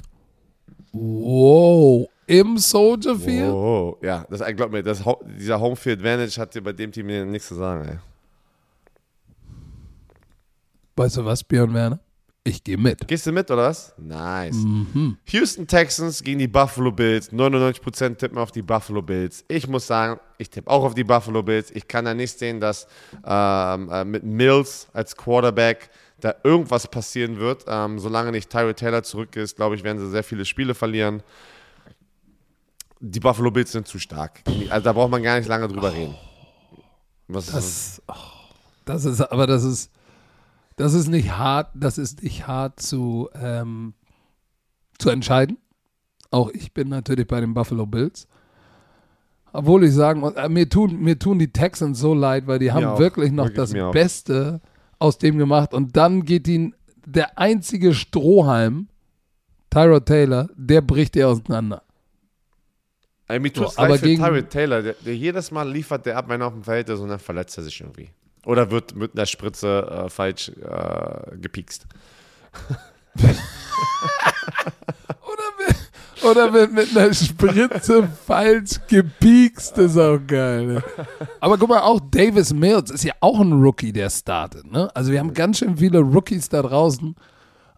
[0.92, 3.50] Wow, im Soldier Field?
[3.50, 5.02] Oh, ja, das, glaub mir, das,
[5.38, 7.98] dieser Homefield Advantage hat dir bei dem Team nichts zu sagen, ey.
[10.96, 12.00] Weißt du was, Björn Werner?
[12.44, 13.06] Ich gehe mit.
[13.06, 13.94] Gehst du mit, oder was?
[13.98, 14.56] Nice.
[15.26, 17.30] Houston Texans gegen die Buffalo Bills.
[17.30, 19.44] 99% tippen auf die Buffalo Bills.
[19.48, 21.70] Ich muss sagen, ich tippe auch auf die Buffalo Bills.
[21.70, 22.86] Ich kann da nicht sehen, dass
[23.26, 27.64] ähm, äh, mit Mills als Quarterback da irgendwas passieren wird.
[27.68, 31.22] Ähm, solange nicht Tyrell Taylor zurück ist, glaube ich, werden sie sehr viele Spiele verlieren.
[33.00, 34.42] Die Buffalo Bills sind zu stark.
[34.70, 36.14] Also da braucht man gar nicht lange drüber reden.
[37.28, 38.14] Was ist Das, oh,
[38.84, 39.92] das ist, aber das ist,
[40.76, 43.94] das ist nicht hart, das ist nicht hart zu, ähm,
[44.98, 45.58] zu entscheiden.
[46.30, 48.26] Auch ich bin natürlich bei den Buffalo Bills.
[49.52, 52.72] Obwohl ich sagen muss, äh, mir tun, mir tun die Texans so leid, weil die
[52.72, 52.98] haben auch.
[52.98, 53.92] wirklich noch Wirklich das.
[53.92, 54.60] Beste
[54.98, 55.72] aus dem gemacht.
[55.72, 56.74] Und dann geht ihnen
[57.06, 58.88] der einzige Strohhalm,
[59.70, 61.82] Tyrod Taylor, der bricht ihr auseinander.
[63.28, 66.28] Ey, mir So, tut's aber gegen- Tyrell Taylor, der, der jedes Mal liefert der ab,
[66.28, 68.10] wenn er auf dem Feld ist und dann verletzt er sich irgendwie.
[68.46, 71.86] Oder wird mit einer Spritze äh, falsch äh, gepiekst.
[75.22, 75.76] Oder mit,
[76.24, 80.66] oder mit, mit einer Spritze falsch gepiekst, ist auch geil.
[80.66, 80.82] Ne?
[81.40, 84.70] Aber guck mal, auch Davis Mills ist ja auch ein Rookie, der startet.
[84.70, 84.90] Ne?
[84.94, 87.14] Also wir haben ganz schön viele Rookies da draußen.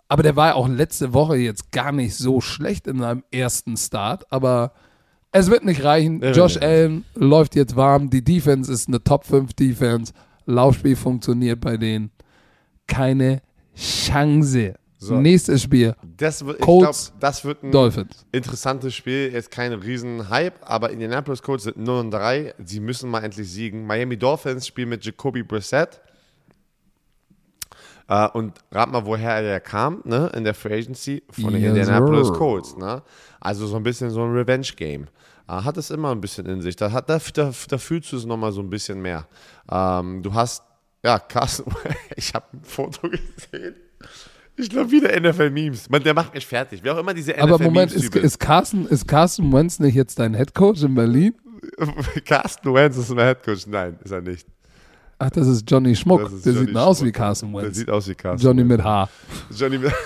[0.08, 3.76] Aber der war ja auch letzte Woche jetzt gar nicht so schlecht in seinem ersten
[3.76, 4.30] Start.
[4.32, 4.72] Aber
[5.32, 6.20] es wird nicht reichen.
[6.22, 6.62] Ja, Josh ja.
[6.62, 8.10] Allen läuft jetzt warm.
[8.10, 10.12] Die Defense ist eine Top 5 Defense.
[10.46, 12.10] Laufspiel funktioniert bei denen.
[12.86, 13.42] Keine
[13.76, 14.74] Chance.
[14.98, 15.14] So.
[15.18, 15.94] Nächstes Spiel.
[16.18, 18.26] Das wird, Colts, das wird ein Dolphins.
[18.32, 19.30] interessantes Spiel.
[19.32, 22.54] Jetzt kein riesen Hype, aber Indianapolis Colts sind 0 und 3.
[22.62, 23.86] Sie müssen mal endlich siegen.
[23.86, 26.02] Miami Dolphins spielen mit Jacoby Brissett.
[28.10, 30.32] Äh, und rat mal, woher er kam, ne?
[30.34, 32.34] In der Free Agency von den Yes, Indianapolis sir.
[32.34, 33.02] Colts, ne?
[33.40, 35.06] Also so ein bisschen so ein Revenge-Game.
[35.48, 36.74] Äh, hat es immer ein bisschen in sich.
[36.74, 39.28] Da, hat, da, da, da fühlst du es nochmal so ein bisschen mehr.
[39.70, 40.64] Ähm, du hast,
[41.04, 41.72] ja, Carsten,
[42.16, 43.76] ich habe ein Foto gesehen.
[44.56, 45.86] Ich glaube, wieder NFL-Memes.
[45.88, 46.80] Der macht mich fertig.
[46.82, 50.34] Wer auch immer diese Aber Moment, ist, ist, Carsten, ist Carsten Wentz nicht jetzt dein
[50.34, 51.34] Headcoach in Berlin?
[52.26, 53.68] Carsten Wentz ist mein Headcoach.
[53.68, 54.48] Nein, ist er nicht.
[55.22, 56.32] Ach, das ist Johnny Schmuck.
[56.32, 57.76] Ist Der Johnny sieht nur aus wie Carsten Der Wentz.
[57.76, 58.46] sieht aus wie Carsten.
[58.46, 58.68] Johnny Wentz.
[58.70, 59.10] mit Haar.
[59.54, 59.92] Johnny mit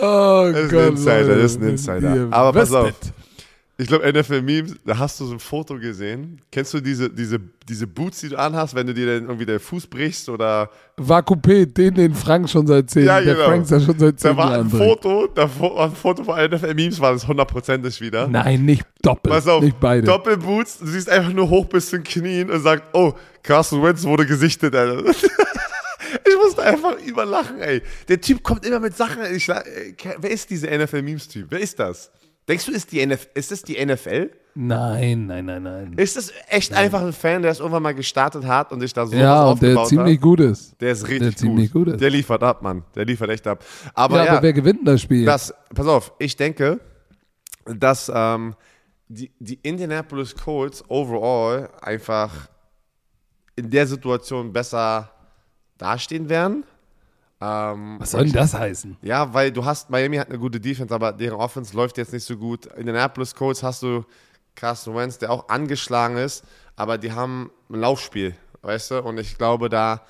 [0.00, 2.28] Oh Das ist ein Insider, das ist ein Insider.
[2.30, 2.92] Aber pass auf.
[3.80, 6.40] Ich glaube, NFL-Memes, da hast du so ein Foto gesehen.
[6.50, 9.60] Kennst du diese, diese, diese Boots, die du anhast, wenn du dir dann irgendwie den
[9.60, 13.46] Fuß brichst oder War Coupé, den, den Frank schon seit zehn Ja, der genau.
[13.46, 14.70] Frank ja schon seit zehn da war ein Jahren.
[14.70, 18.26] Foto, da war ein Foto von NFL-Memes, war das hundertprozentig wieder.
[18.26, 19.32] Nein, nicht doppelt.
[19.32, 20.04] Pass auf, nicht beide.
[20.04, 23.14] Doppelboots, du siehst einfach nur hoch bis zu den Knien und sagt, oh,
[23.44, 25.04] Carson Wentz wurde gesichtet, Alter.
[26.26, 27.82] Ich musste einfach überlachen, ey.
[28.08, 29.22] Der Typ kommt immer mit Sachen.
[29.34, 31.46] Ich, ey, wer ist dieser NFL-Memes-Typ?
[31.50, 32.10] Wer ist das?
[32.48, 34.30] Denkst du, ist, die NF ist das die NFL?
[34.54, 35.92] Nein, nein, nein, nein.
[35.96, 39.06] Ist das echt einfach ein Fan, der es irgendwann mal gestartet hat und sich da
[39.06, 40.22] so ja, und der aufgebaut ziemlich hat?
[40.22, 40.80] gut ist.
[40.80, 41.38] Der ist richtig der gut.
[41.38, 42.00] ziemlich gut ist.
[42.00, 42.82] Der liefert ab, Mann.
[42.94, 43.64] Der liefert echt ab.
[43.94, 45.24] Aber ja, ja, aber wer gewinnt das Spiel?
[45.24, 46.80] das, pass auf, ich denke,
[47.66, 48.54] dass ähm,
[49.08, 52.48] die, die Indianapolis Colts overall einfach
[53.54, 55.10] in der Situation besser
[55.76, 56.64] dastehen werden.
[57.40, 58.96] Ähm, Was soll denn das heißen?
[59.02, 62.24] ja, weil du hast, Miami hat eine gute Defense, aber deren Offense läuft jetzt nicht
[62.24, 62.66] so gut.
[62.66, 64.04] In den Indianapolis Colts hast du
[64.56, 69.02] Carson Wentz, der auch angeschlagen ist, aber die haben ein Laufspiel, weißt du?
[69.02, 70.02] Und ich glaube, da,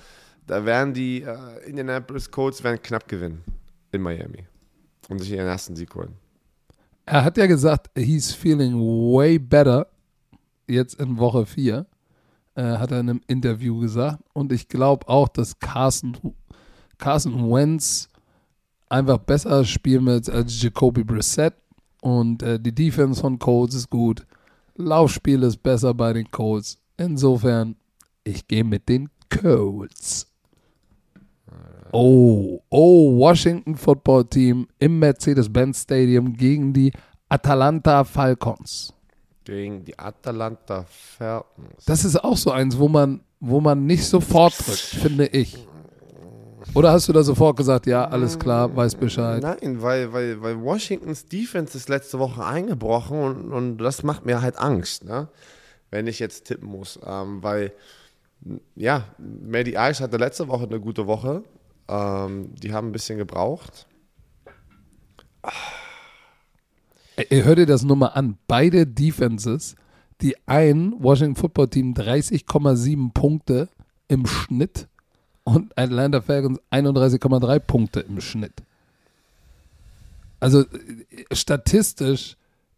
[0.47, 3.43] da werden die äh, Indianapolis Colts werden knapp gewinnen
[3.91, 4.47] in Miami
[5.07, 6.15] und sich ihren ersten Sieg holen.
[7.05, 9.87] Er hat ja gesagt, he's feeling way better
[10.67, 11.85] jetzt in Woche 4.
[12.55, 14.19] Äh, hat er in einem Interview gesagt.
[14.33, 16.17] Und ich glaube auch, dass Carson,
[16.99, 18.09] Carson Wentz
[18.89, 21.55] einfach besser spielen wird als Jacoby Brissett.
[22.01, 24.25] Und äh, die Defense von Colts ist gut.
[24.75, 26.77] Laufspiel ist besser bei den Colts.
[26.97, 27.75] Insofern,
[28.23, 30.27] ich gehe mit den Colts.
[31.91, 36.93] Oh, oh, Washington Football Team im Mercedes-Benz Stadium gegen die
[37.27, 38.93] Atalanta Falcons.
[39.43, 41.85] Gegen die Atalanta Falcons.
[41.85, 45.67] Das ist auch so eins, wo man, wo man nicht sofort drückt, finde ich.
[46.73, 49.41] Oder hast du da sofort gesagt, ja, alles klar, weiß Bescheid?
[49.41, 54.41] Nein, weil, weil, weil Washingtons Defense ist letzte Woche eingebrochen und, und das macht mir
[54.41, 55.29] halt Angst, ne?
[55.91, 56.99] wenn ich jetzt tippen muss.
[57.05, 57.73] Ähm, weil,
[58.75, 61.43] ja, Maddie Ice hatte letzte Woche eine gute Woche.
[61.87, 63.87] Ähm, die haben ein bisschen gebraucht.
[67.15, 68.37] Ey, hör dir das nur mal an.
[68.47, 69.75] Beide Defenses,
[70.21, 73.69] die ein Washington Football Team 30,7 Punkte
[74.07, 74.87] im Schnitt
[75.55, 78.63] und Atlanta Falcons 31,3 Punkte im Schnitt.
[80.39, 80.63] Also
[81.31, 82.35] statistisch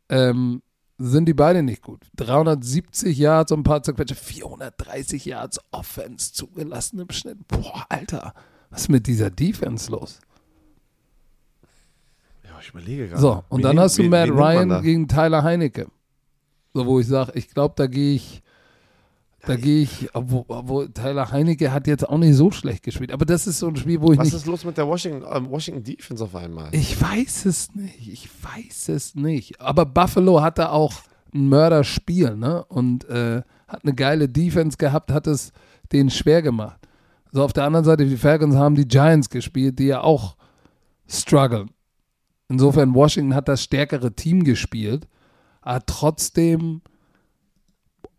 [0.09, 0.61] ähm,
[0.97, 2.01] sind die beide nicht gut.
[2.17, 7.47] 370 Yards und ein paar zerquetschte, 430 Yards Offense zugelassen im Schnitt.
[7.47, 8.34] Boah, Alter,
[8.69, 10.19] was ist mit dieser Defense los?
[12.43, 13.22] Ja, ich überlege gerade.
[13.22, 15.88] So, und Wen dann nimmt- hast du Matt wen Ryan gegen Tyler Heinecke.
[16.74, 18.41] So, wo ich sage, ich glaube, da gehe ich,
[19.46, 23.12] da gehe ich, obwohl, obwohl Tyler Heinecke hat jetzt auch nicht so schlecht gespielt.
[23.12, 24.36] Aber das ist so ein Spiel, wo ich Was nicht.
[24.36, 26.70] ist los mit der Washington, ähm, Washington Defense auf einmal?
[26.74, 28.08] Ich weiß es nicht.
[28.08, 29.60] Ich weiß es nicht.
[29.60, 30.94] Aber Buffalo hatte auch
[31.34, 32.64] ein Mörderspiel, ne?
[32.66, 35.52] Und äh, hat eine geile Defense gehabt, hat es
[35.92, 36.80] denen schwer gemacht.
[37.32, 40.36] So, auf der anderen Seite, die Falcons haben die Giants gespielt, die ja auch
[41.08, 41.72] strugglen.
[42.50, 45.08] Insofern, Washington hat das stärkere Team gespielt,
[45.62, 46.82] aber trotzdem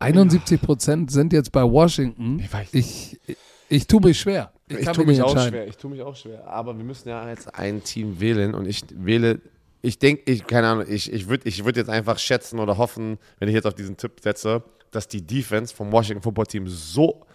[0.03, 2.39] 71 Prozent sind jetzt bei Washington.
[2.39, 3.37] Ich weiß Ich, ich,
[3.69, 4.51] ich tue mich schwer.
[4.67, 5.67] Ich, Ich tue mich mich nicht auch schwer.
[5.67, 6.47] Ich tue mich auch schwer.
[6.47, 9.41] Aber wir müssen ja jetzt ein Team wählen und ich wähle.
[9.81, 13.17] Ich denke, ich, keine Ahnung, ich, ich würde ich würd jetzt einfach schätzen oder hoffen,
[13.39, 17.25] wenn ich jetzt auf diesen Tipp setze, dass die Defense vom Washington Football Team so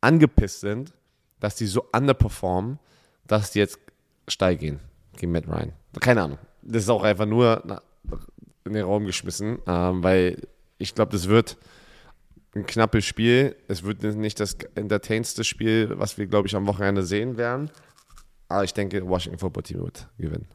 [0.00, 0.92] angepisst sind,
[1.38, 2.78] dass die so underperformen,
[3.26, 3.78] dass die jetzt
[4.26, 4.80] steil gehen
[5.16, 5.72] gegen Matt Ryan.
[6.00, 6.38] Keine Ahnung.
[6.62, 7.62] Das ist auch einfach nur
[8.64, 10.42] in den Raum geschmissen, ähm, weil
[10.78, 11.56] ich glaube, das wird
[12.54, 13.56] ein knappes Spiel.
[13.68, 17.70] Es wird nicht das entertainste Spiel, was wir, glaube ich, am Wochenende sehen werden.
[18.48, 20.48] Aber ich denke, Washington Football Team wird gewinnen.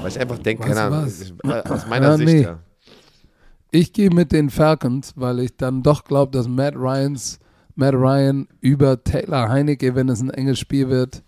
[0.00, 1.12] Weil ich einfach denke, keine Ahnung,
[1.44, 2.42] äh, aus meiner Ja, Sicht, nee.
[2.42, 2.58] ja.
[3.70, 7.38] Ich gehe mit den Falcons, weil ich dann doch glaube, dass Matt Ryans
[7.74, 11.22] Matt Ryan über Taylor Heinecke, wenn es ein enges Spiel wird,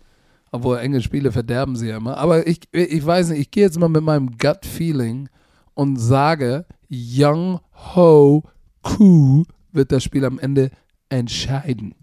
[0.51, 2.17] obwohl enge Spiele verderben sie ja immer.
[2.17, 5.29] Aber ich, ich weiß nicht, ich gehe jetzt mal mit meinem Gut-Feeling
[5.73, 7.59] und sage, Young
[7.95, 8.43] Ho
[8.85, 10.71] Koo wird das Spiel am Ende
[11.09, 11.95] entscheiden.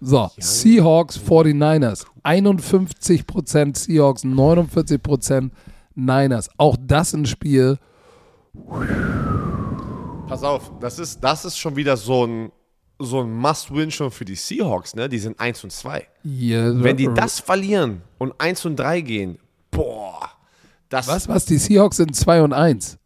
[0.00, 2.04] So, Seahawks 49ers.
[2.22, 5.50] 51% Seahawks, 49%
[5.94, 6.50] Niners.
[6.58, 7.78] Auch das ein Spiel,
[10.28, 12.52] Pass auf, das ist, das ist schon wieder so ein,
[12.98, 15.08] so ein Must-Win schon für die Seahawks, ne?
[15.08, 16.06] Die sind 1 und 2.
[16.22, 19.38] Ja, Wenn die das verlieren und 1 und 3 gehen,
[19.70, 20.30] boah.
[20.88, 21.44] Das, Was, was?
[21.46, 22.98] Die Seahawks sind 2 und 1.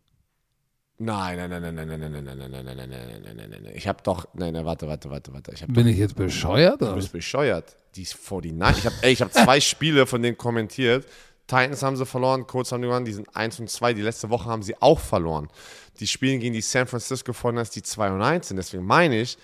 [1.00, 3.50] Nein, nein, nein, nein, nein, nein, nein, nein, nein, nein, nein, nein, nein, nein, nein,
[3.50, 3.72] nein, nein.
[3.76, 5.52] Ich habe doch, nein, nein, warte, warte, warte, warte.
[5.52, 6.82] Ich habe Bin ich jetzt bescheuert?
[6.82, 7.76] Du bist bescheuert.
[7.94, 8.78] Die ist 49.
[8.78, 11.06] Ich habe ich hab zwei Spiele von denen kommentiert.
[11.46, 13.94] Titans haben sie verloren, Colts haben die gewonnen, die sind 1 und 2.
[13.94, 15.48] Die letzte Woche haben sie auch verloren.
[16.00, 18.56] Die spielen gegen die San Francisco 49ers, die 2 und 1 sind.
[18.56, 19.38] Deswegen meine ich,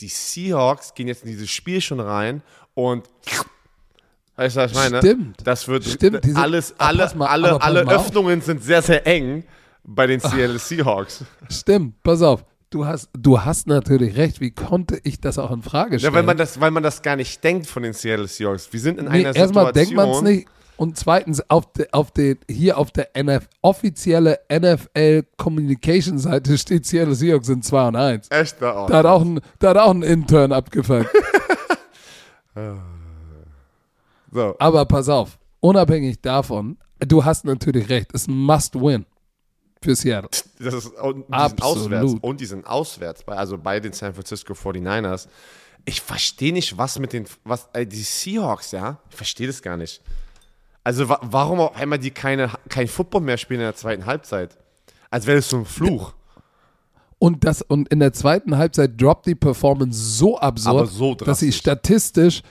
[0.00, 2.42] die Seahawks gehen jetzt in dieses Spiel schon rein
[2.74, 3.08] und
[4.36, 4.98] weißt du, was ich meine?
[4.98, 5.36] Stimmt.
[5.44, 7.80] Das wird Stimmt, alles, Ah, alle, alle, alle.
[7.88, 9.44] Öffnungen sind sehr, sehr eng
[9.88, 11.24] bei den Seattle Seahawks.
[11.48, 12.44] Stimmt, pass auf.
[12.70, 14.40] du hast, du hast natürlich recht.
[14.40, 16.12] Wie konnte ich das auch in Frage stellen?
[16.12, 18.72] Ja, weil man das, weil man das gar nicht denkt von den Seattle Seahawks.
[18.72, 20.36] Wir sind in Nee, einer erstmal denkt man es Situation.
[20.36, 20.48] nicht.
[20.76, 26.86] Und zweitens, auf de, auf de, hier auf der NF, offizielle NFL Communication Seite steht
[26.86, 28.28] Seattle Seahawks sind 2 und 1.
[28.30, 28.86] Echt da auch.
[28.88, 31.06] Da hat auch ein, da hat auch ein Intern abgefangen.
[34.30, 34.56] So.
[34.58, 39.06] Aber pass auf, unabhängig davon, du hast natürlich recht, es ist ein Must-Win
[39.80, 40.30] für Seattle.
[40.58, 41.62] Das ist, und die sind Absolut.
[41.62, 42.14] auswärts.
[42.20, 45.28] Und die sind auswärts, also bei den San Francisco 49ers.
[45.84, 48.98] Ich verstehe nicht, was mit den, was, äh, die Seahawks, ja?
[49.10, 50.02] Ich verstehe das gar nicht.
[50.84, 54.58] Also wa warum auf einmal die keine, kein Football mehr spielen in der zweiten Halbzeit?
[55.10, 56.14] Als wäre das so ein Fluch.
[57.18, 61.52] Und, das, und in der zweiten Halbzeit droppt die Performance so absurd, so dass sie
[61.52, 62.42] statistisch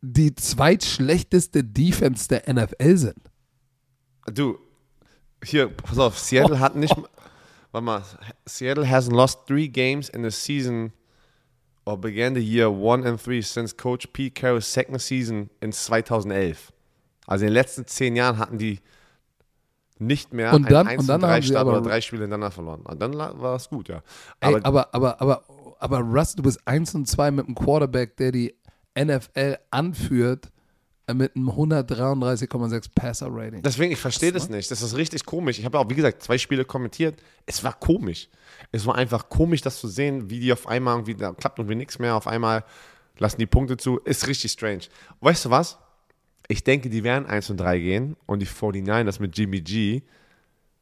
[0.00, 3.18] die zweitschlechteste Defense der NFL sind.
[4.32, 4.58] Du,
[5.44, 6.94] hier, pass auf, Seattle hat nicht,
[7.72, 8.02] warte mal,
[8.46, 10.92] Seattle hasn't lost three games in the season
[11.84, 16.72] or began the year one and three since Coach Pete Carroll's second season in 2011.
[17.26, 18.80] Also in den letzten zehn Jahren hatten die
[19.98, 22.22] nicht mehr Und dann- ein und dann 1 haben sie Start aber- oder drei Spiele
[22.22, 22.82] hintereinander verloren.
[22.82, 24.02] Und dann war es gut, ja.
[24.40, 28.16] Ey, Aber, aber, aber, aber, aber Russ, du bist 1 und 2 mit einem Quarterback,
[28.16, 28.54] der die
[28.98, 30.50] NFL anführt
[31.14, 33.62] mit einem 133,6 Passer-Rating.
[33.62, 34.70] deswegen, ich verstehe das nicht.
[34.70, 35.58] Das ist richtig komisch.
[35.58, 37.22] Ich habe auch, wie gesagt, zwei Spiele kommentiert.
[37.46, 38.28] Es war komisch.
[38.72, 41.76] Es war einfach komisch, das zu sehen, wie die auf einmal irgendwie, da klappt irgendwie
[41.76, 42.16] nichts mehr.
[42.16, 42.64] Auf einmal
[43.18, 43.98] lassen die Punkte zu.
[43.98, 44.82] Ist richtig strange.
[45.20, 45.78] Weißt du was?
[46.48, 50.02] Ich denke, die werden 1 und 3 gehen und die 49ers mit Jimmy G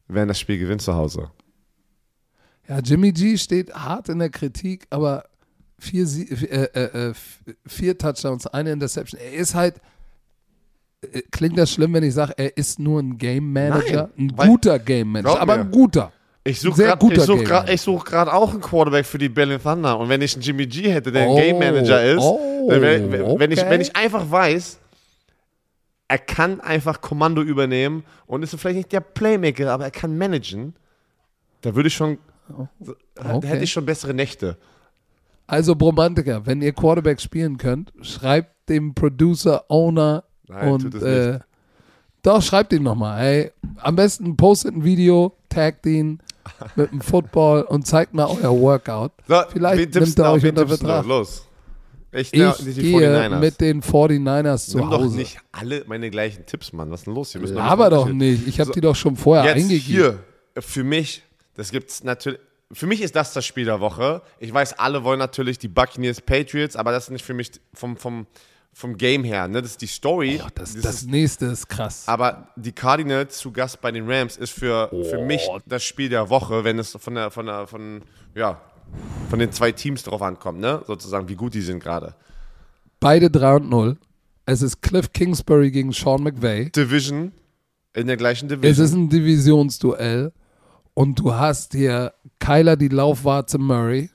[0.08, 1.30] werden das Spiel gewinnen zu Hause.
[2.68, 5.24] Ja, Jimmy G steht hart in der Kritik, aber
[5.78, 7.14] vier, äh, äh, äh,
[7.66, 9.20] vier Touchdowns, eine Interception.
[9.20, 9.80] Er ist halt,
[11.30, 14.10] klingt das schlimm, wenn ich sage, er ist nur ein Game Manager?
[14.16, 16.12] Nein, ein guter Game Manager, aber ein guter.
[16.46, 19.98] Ich suche gerade such ich such auch einen Quarterback für die Berlin Thunder.
[19.98, 23.50] Und wenn ich einen Jimmy G hätte, der Oh, ein Game Manager ist, oh, wenn,
[23.50, 23.70] ich, okay.
[23.70, 24.78] wenn ich einfach weiß,
[26.08, 30.74] er kann einfach Kommando übernehmen und ist vielleicht nicht der Playmaker, aber er kann managen,
[31.62, 32.18] da würde ich schon,
[33.14, 33.46] da Okay.
[33.46, 34.58] hätte ich schon bessere Nächte.
[35.46, 41.02] Also Bromantiker, wenn ihr Quarterback spielen könnt, schreibt dem Producer, Owner Nein, und tut es
[41.02, 41.38] äh,
[42.22, 43.18] doch, schreibt ihm nochmal.
[43.20, 46.20] Hey, am besten postet ein Video, taggt ihn
[46.76, 49.12] mit dem Football und zeigt mal euer Workout.
[49.28, 51.06] So, Vielleicht nimmt er euch unter Vertrag.
[51.06, 51.46] Los.
[52.12, 53.38] Ich, Ich gehe 49ers.
[53.40, 55.16] mit den 49ers zu Nimm doch Hause.
[55.16, 56.90] nicht alle meine gleichen Tipps, Mann.
[56.90, 57.34] Was ist denn los?
[57.34, 58.46] Wir müssen Aber doch nicht.
[58.46, 59.84] Ich habe So, die doch schon vorher Jetzt eingegeben.
[59.84, 60.18] hier,
[60.60, 62.38] für mich, das gibt's natürlich.
[62.72, 64.22] Für mich ist das das Spiel der Woche.
[64.38, 67.96] Ich weiß, alle wollen natürlich die Buccaneers Patriots, aber das ist nicht für mich vom,
[67.96, 68.26] vom,
[68.74, 69.46] vom Game her.
[69.48, 69.62] Ne?
[69.62, 70.40] Das ist die Story.
[70.44, 72.04] Oh, das, Das das ist, nächste ist krass.
[72.06, 75.24] aber die Cardinals zu Gast bei den Rams ist für, für Oh.
[75.24, 78.02] mich das Spiel der Woche, wenn es von der, von der, von,
[78.34, 78.60] ja,
[79.30, 80.82] von den zwei Teams drauf ankommt, ne?
[80.86, 82.14] Sozusagen, wie gut die sind gerade.
[83.00, 83.96] Beide 3 und 0.
[84.46, 86.70] Es ist Cliff Kingsbury gegen Sean McVay.
[86.70, 87.32] Division
[87.94, 88.84] in der gleichen Es Division.
[88.84, 90.32] ist ein Divisionsduell.
[90.94, 94.10] Und du hast hier Kyler die Laufwarze Murray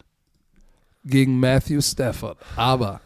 [1.03, 2.37] gegen Matthew Stafford.
[2.55, 3.01] Aber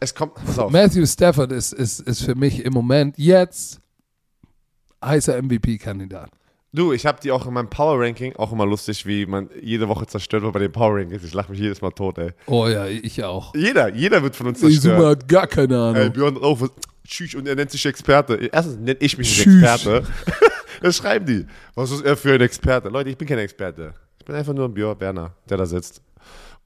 [0.00, 0.70] Es kommt, pass auf.
[0.70, 3.80] Matthew Stafford ist, ist, ist für mich im Moment jetzt
[5.04, 6.30] heißer MVP-Kandidat.
[6.72, 9.88] Du, ich habe die auch in meinem Power Ranking, auch immer lustig, wie man jede
[9.88, 11.24] Woche zerstört wird bei den Power Rankings.
[11.24, 12.32] Ich lache mich jedes Mal tot, ey.
[12.46, 13.54] Oh ja, ich auch.
[13.54, 15.22] Jeder, jeder wird von uns Ich zerstört.
[15.22, 16.12] hat gar keine Ey, Ahnung.
[16.12, 16.70] Björn auf,
[17.06, 18.34] tschüss, und er nennt sich Experte.
[18.52, 19.62] Erstens nenne ich mich Tschüss.
[19.62, 20.06] Experte.
[20.82, 21.46] das schreiben die.
[21.74, 22.90] Was ist er für ein Experte?
[22.90, 23.94] Leute, ich bin kein Experte.
[24.18, 26.02] Ich bin einfach nur ein Björn Werner, der da sitzt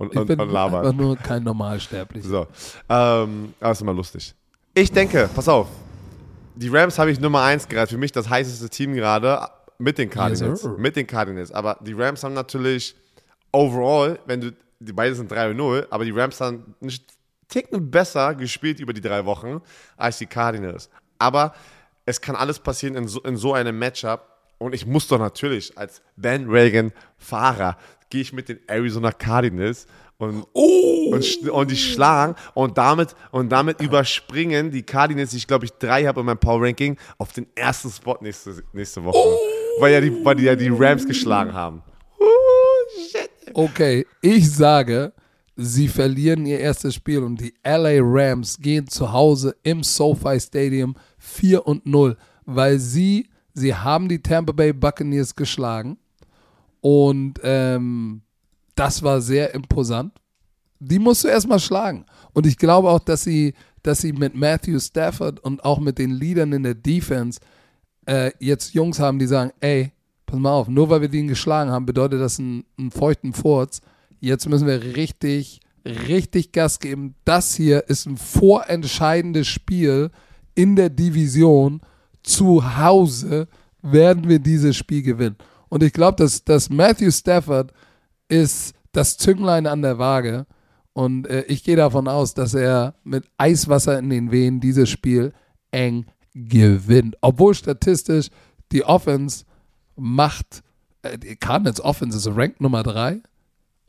[0.03, 0.87] und, Ich und, bin und labert.
[0.87, 2.29] einfach nur kein Normalsterblicher.
[2.29, 2.47] So,
[2.89, 4.35] ähm, aber ist immer lustig.
[4.75, 5.69] Ich denke, pass auf,
[6.55, 9.49] die Rams habe ich Nummer 1 gerade, für mich das heißeste Team gerade
[9.79, 10.63] mit den Cardinals.
[10.63, 10.77] sir.
[10.79, 11.53] mit den Cardinals.
[11.53, 12.95] Aber die Rams haben natürlich
[13.53, 16.93] overall, wenn du, die beiden sind 3 und 0, aber die Rams haben einen
[17.49, 19.61] Ticken besser gespielt über die drei Wochen
[19.97, 20.89] als die Cardinals.
[21.19, 21.55] Aber
[22.07, 24.27] es kann alles passieren in so, in so einem Matchup.
[24.59, 27.77] Und ich muss doch natürlich als Ben Reagan-Fahrer,
[28.13, 29.87] gehe ich mit den Arizona Cardinals
[30.19, 35.47] und, und, sch- und die schlagen und damit, und damit überspringen die Cardinals, die ich
[35.47, 39.17] glaube ich drei habe in meinem Power Ranking, auf den ersten Spot nächste, nächste Woche.
[39.81, 41.83] Weil, ja die, weil die ja die Rams geschlagen haben.
[42.21, 42.27] Oh,
[43.11, 43.31] shit.
[43.55, 45.15] Okay, ich sage,
[45.57, 50.95] sie verlieren ihr erstes Spiel und die LA Rams gehen zu Hause im SoFi Stadium
[51.17, 55.97] 4 und 0, weil sie, sie haben die Tampa Bay Buccaneers geschlagen
[56.83, 58.23] und ähm,
[58.75, 60.13] das war sehr imposant.
[60.81, 62.05] Die musst du erstmal schlagen.
[62.33, 63.55] Und ich glaube auch, dass sie,
[63.85, 67.39] dass sie mit Matthew Stafford und auch mit den Leadern in der Defense
[68.07, 69.93] äh, jetzt Jungs haben, die sagen, ey,
[70.27, 73.81] pass mal auf, nur weil wir den geschlagen haben, bedeutet das einen, einen feuchten Furz.
[74.19, 77.15] jetzt müssen wir richtig, richtig Gas geben.
[77.25, 80.11] Das hier ist ein vorentscheidendes Spiel
[80.57, 81.81] in der Division.
[82.25, 83.47] Zu Hause
[83.83, 85.37] werden wir dieses Spiel gewinnen.
[85.73, 87.73] Und ich glaube, dass, dass Matthew Stafford
[88.29, 90.45] ist das Zünglein an der Waage.
[90.93, 95.33] Und äh, ich gehe davon aus, dass er mit Eiswasser in den Venen dieses Spiel
[95.71, 96.05] eng
[96.35, 97.17] gewinnt.
[97.23, 98.29] Obwohl statistisch
[98.71, 99.47] die Offense
[99.97, 100.63] macht,
[101.01, 103.23] äh, die Cardinals Offense ist Rank Nummer 3,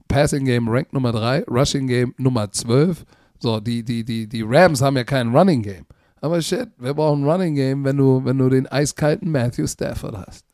[0.07, 3.03] Passing Game Rank Nummer 3, Rushing Game Nummer 12.
[3.39, 5.85] So, die, die, die, die Rams haben ja kein Running Game.
[6.21, 10.15] Aber shit, wir brauchen ein Running Game, wenn du, wenn du den eiskalten Matthew Stafford
[10.15, 10.52] hast.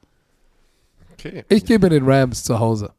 [1.20, 1.44] Okay.
[1.50, 2.92] Ich gebe den Rams zu Hause.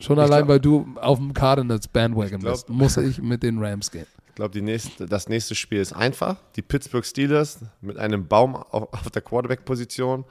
[0.00, 3.42] Schon Ich allein, glaub- weil du auf dem Cardinals Bandwagon glaub- bist, muss ich mit
[3.42, 4.06] den Rams gehen.
[4.28, 6.36] Ich glaube, nächste, das nächste Spiel ist einfach.
[6.56, 10.24] Die Pittsburgh Steelers mit einem Baum auf, auf der Quarterback-Position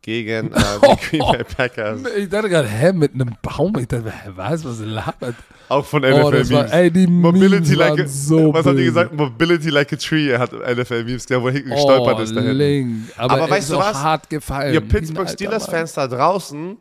[0.00, 2.00] gegen äh, die Green Bay Packers.
[2.16, 3.76] Ich dachte gerade, hä, mit einem Baum?
[3.78, 5.34] Ich dachte, hä, was, was labert?
[5.68, 8.84] Auch von Oh, das war, ey, die Mobility Memes like a, so Was haben die
[8.84, 9.12] gesagt?
[9.12, 12.34] Mobility like a tree hat NFL-Memes, der wo hinten gestolpert ist.
[12.34, 12.54] Da hinten.
[12.54, 12.96] Oh, Link.
[13.16, 13.94] Aber, Aber er weißt du was?
[13.96, 14.72] hart gefallen.
[14.72, 16.78] Ihr Pittsburgh alter Steelers-Fans da draußen,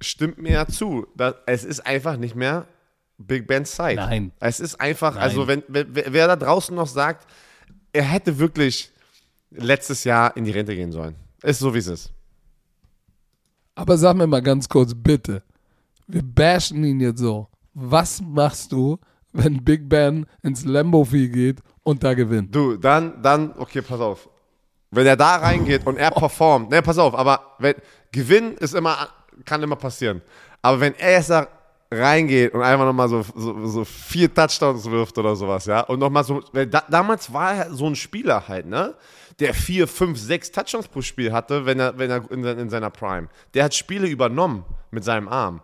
[0.00, 1.06] stimmt mir ja zu.
[1.16, 2.66] Da, es ist einfach nicht mehr
[3.18, 3.96] Big Ben's Zeit.
[3.96, 4.32] Nein.
[4.40, 5.22] Es ist einfach, Nein.
[5.22, 7.26] also wenn, wenn wer wer da draußen noch sagt,
[7.92, 8.90] er hätte wirklich
[9.50, 11.16] letztes Jahr in die Rente gehen sollen.
[11.42, 12.12] Ist so, wie es ist.
[13.74, 15.42] Aber sag mir mal ganz kurz, bitte.
[16.06, 17.48] Wir bashen ihn jetzt so.
[17.74, 18.98] Was machst du,
[19.32, 22.54] wenn Big Ben ins Lambo Field geht und da gewinnt?
[22.54, 24.28] Du, dann, dann, okay, pass auf.
[24.90, 27.74] Wenn er da reingeht und er performt, ne, pass auf, aber wenn,
[28.10, 29.08] Gewinn ist immer,
[29.44, 30.22] kann immer passieren.
[30.62, 31.46] Aber wenn er jetzt da
[31.90, 36.24] reingeht und einfach nochmal so, so, so vier Touchdowns wirft oder sowas, ja, und nochmal
[36.24, 38.94] so, weil da, damals war er so ein Spieler halt, ne,
[39.38, 42.90] der vier, fünf, sechs Touchdowns pro Spiel hatte, wenn er, wenn er in, in seiner
[42.90, 43.28] Prime.
[43.54, 45.60] Der hat Spiele übernommen mit seinem Arm.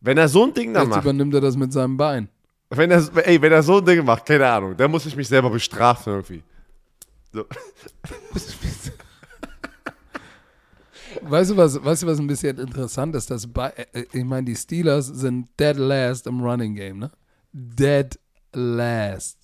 [0.00, 2.28] Wenn er so ein Ding da Jetzt macht, übernimmt er das mit seinem Bein.
[2.70, 5.28] wenn er, ey, wenn er so ein Ding macht, keine Ahnung, dann muss ich mich
[5.28, 6.42] selber bestrafen irgendwie.
[7.32, 7.44] So.
[11.22, 13.30] Weißt du, was, weißt du, was ein bisschen interessant ist?
[13.30, 17.10] Dass bei, äh, ich meine, die Steelers sind dead last im Running Game, ne?
[17.52, 18.18] Dead
[18.52, 19.38] last.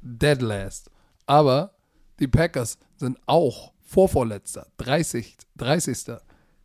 [0.00, 0.90] Dead last.
[1.26, 1.72] Aber
[2.18, 5.36] die Packers sind auch vorvorletzter, 30.
[5.56, 6.18] 30.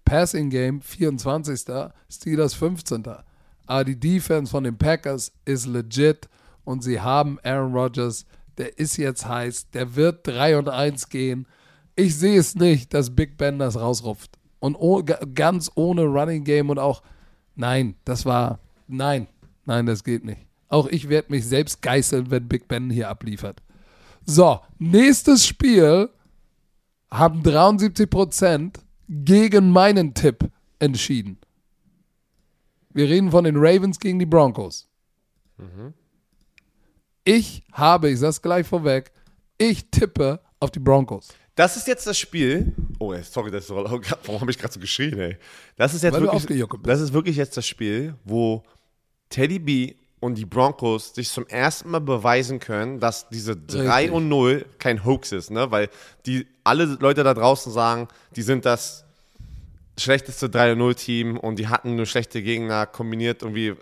[0.05, 1.61] Passing Game 24.
[2.09, 3.05] Steelers 15.
[3.65, 6.27] Aber die Defense von den Packers ist legit
[6.65, 8.25] und sie haben Aaron Rodgers,
[8.57, 11.47] der ist jetzt heiß, der wird 3 und 1 gehen.
[11.95, 14.37] Ich sehe es nicht, dass Big Ben das rausrupft.
[14.59, 17.01] Und oh, ga- ganz ohne Running Game und auch,
[17.55, 19.27] nein, das war, nein,
[19.65, 20.45] nein, das geht nicht.
[20.69, 23.61] Auch ich werde mich selbst geißeln, wenn Big Ben hier abliefert.
[24.25, 26.09] So, nächstes Spiel
[27.09, 28.75] haben 73%
[29.09, 30.49] gegen meinen Tipp
[30.79, 31.37] entschieden.
[32.93, 34.87] Wir reden von den Ravens gegen die Broncos.
[37.23, 39.11] Ich habe, ich sag's gleich vorweg,
[39.57, 41.29] ich tippe auf die Broncos.
[41.55, 42.73] Das ist jetzt das Spiel.
[42.99, 45.37] Oh, sorry, das ist warum habe ich gerade so geschrien, ey?
[45.75, 48.63] Das ist jetzt Weil wirklich, das ist wirklich jetzt das Spiel, wo
[49.29, 54.11] Teddy B und die Broncos sich zum ersten Mal beweisen können, dass diese 3 Richtig.
[54.11, 55.71] und 0 kein Hoax ist, ne?
[55.71, 55.89] Weil
[56.25, 59.03] die alle Leute da draußen sagen, die sind das
[59.97, 63.75] schlechteste 3 und 0 Team und die hatten nur schlechte Gegner kombiniert irgendwie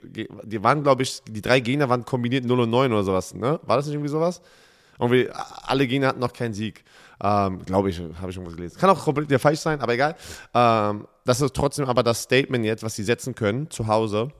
[0.43, 3.59] die waren glaube ich die drei Gegner waren kombiniert 0 und 9 oder sowas, ne?
[3.63, 4.41] War das nicht irgendwie sowas?
[4.97, 6.83] Irgendwie alle Gegner hatten noch keinen Sieg.
[7.21, 8.77] Ähm, Glaube ich, habe ich irgendwas gelesen.
[8.79, 10.15] Kann auch komplett falsch sein, aber egal.
[10.53, 14.31] Ähm, das ist trotzdem aber das Statement jetzt, was sie setzen können zu Hause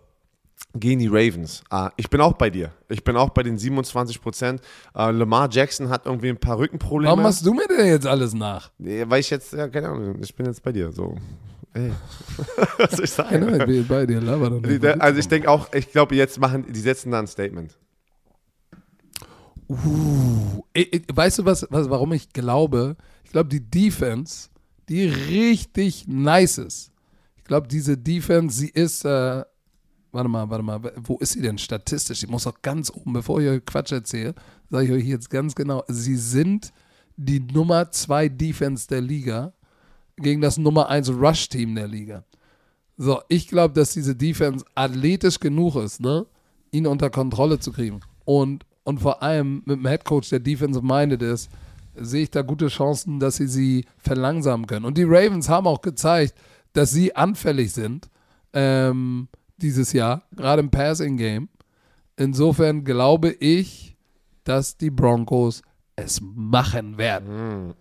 [0.76, 1.64] gegen die Ravens.
[1.69, 2.72] Ah, ich bin auch bei dir.
[2.89, 4.61] Ich bin auch bei den 27 Prozent.
[4.95, 7.10] Äh, Lamar Jackson hat irgendwie ein paar Rückenprobleme.
[7.10, 8.72] Warum machst du mir denn jetzt alles nach?
[8.77, 10.91] Weil ich jetzt, ja, keine Ahnung, ich bin jetzt bei dir.
[10.91, 11.15] So.
[11.73, 11.91] Ey.
[12.77, 13.41] was soll ich sagen?
[13.41, 14.84] Genau, ich bin bei dir, laber doch nicht.
[15.01, 17.77] Also ich denke auch, ich glaube, jetzt machen, die setzen da ein Statement.
[19.70, 22.98] Uh, ich, ich, weißt du, was, was, warum ich glaube?
[23.24, 24.50] Ich glaube, die Defense,
[24.90, 26.91] die richtig nice ist.
[27.38, 29.44] Ich glaube, diese Defense, sie ist, äh,
[30.12, 32.22] warte mal, warte mal, wo ist sie denn statistisch?
[32.22, 34.34] Die muss auch ganz oben, bevor ich euch Quatsch erzähle,
[34.70, 36.74] sage ich euch jetzt ganz genau, sie sind
[37.16, 39.54] die Nummer zwei Defense der Liga
[40.18, 42.24] gegen das Nummer eins Rush-Team der Liga.
[42.98, 46.26] So, ich glaube, dass diese Defense athletisch genug ist, ne,
[46.72, 48.02] ihn unter Kontrolle zu kriegen.
[48.26, 51.49] Und, und vor allem mit dem Headcoach, der defensive minded ist,
[51.95, 54.85] sehe ich da gute Chancen, dass sie sie verlangsamen können.
[54.85, 56.34] Und die Ravens haben auch gezeigt,
[56.73, 58.10] dass sie anfällig sind
[58.53, 59.27] ähm,
[59.57, 61.49] dieses Jahr, gerade im Passing Game.
[62.15, 63.95] Insofern glaube ich,
[64.43, 65.61] dass die Broncos
[65.95, 67.73] es machen werden.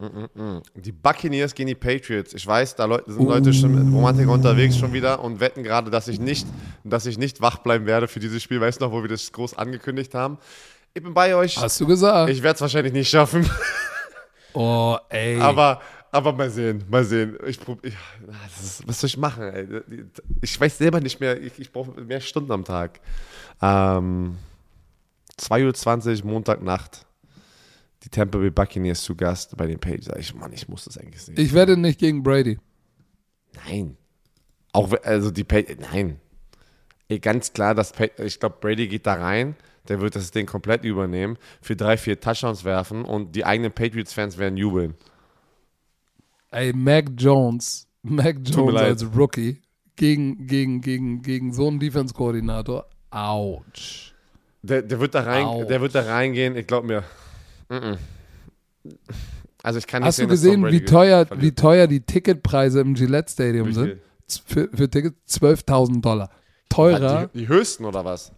[0.74, 2.34] Die Buccaneers gegen die Patriots.
[2.34, 6.08] Ich weiß, da sind Leute schon mit Romantiker unterwegs schon wieder und wetten gerade, dass
[6.08, 6.46] ich nicht,
[6.84, 8.60] dass ich nicht wach bleiben werde für dieses Spiel.
[8.60, 10.38] Weißt du noch, wo wir das groß angekündigt haben?
[10.94, 11.56] Ich bin bei euch.
[11.58, 12.30] Hast du gesagt?
[12.30, 13.48] Ich werde es wahrscheinlich nicht schaffen.
[14.54, 15.40] oh, ey.
[15.40, 17.36] Aber, aber mal sehen, mal sehen.
[17.46, 17.94] Ich, prob- ich,
[18.60, 19.42] ist, was soll ich machen?
[19.44, 19.66] Ey?
[20.42, 21.40] Ich weiß selber nicht mehr.
[21.40, 23.00] Ich, ich brauche mehr Stunden am Tag.
[23.62, 24.36] Ähm,
[25.40, 27.04] 2.20 Uhr, Montagnacht.
[28.04, 30.08] Die Tampa Bay Buccaneers zu Gast bei den Pages.
[30.18, 31.34] Ich, Mann, ich muss das eigentlich sehen.
[31.36, 32.58] ich wette nicht gegen Brady.
[33.66, 33.96] Nein.
[34.72, 35.62] Auch also die Pa-
[35.92, 36.20] nein.
[37.08, 39.56] Ey, Ganz klar, dass ich glaube, Brady geht da rein,
[39.88, 44.38] der wird das Ding komplett übernehmen, für drei, vier Touchdowns werfen und die eigenen Patriots-Fans
[44.38, 44.94] werden jubeln.
[46.50, 49.60] Ey, Mac Jones, Mac Jones als Rookie
[49.96, 52.86] gegen, gegen, gegen, gegen so einen Defense-Koordinator.
[53.10, 54.14] Autsch.
[54.62, 55.64] Der, der, wird da rein, Au.
[55.64, 57.04] der wird da reingehen, ich glaube mir.
[57.68, 57.98] Mm-mm.
[59.62, 61.46] Also ich kann nicht Hast du sehen, Tom gesehen, wie teuer, verliert.
[61.46, 63.98] wie teuer die Ticketpreise im Gillette Stadium sind?
[64.46, 66.30] Für, für Tickets 12.000 Dollar.
[66.68, 67.28] Teurer?
[67.32, 68.32] Die, die höchsten oder was?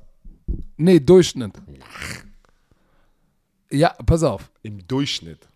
[0.76, 1.52] Nee, Durchschnitt.
[3.70, 4.50] Ja, pass auf.
[4.62, 5.48] Im Durchschnitt.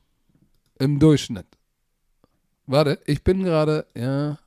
[0.79, 1.47] Im Durchschnitt.
[2.67, 4.39] Warte, ich bin gerade, ja.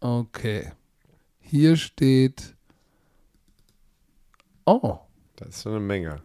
[0.00, 0.72] Okay.
[1.40, 2.54] Hier steht.
[4.64, 4.98] Oh,
[5.36, 6.20] Das ist schon eine Menge.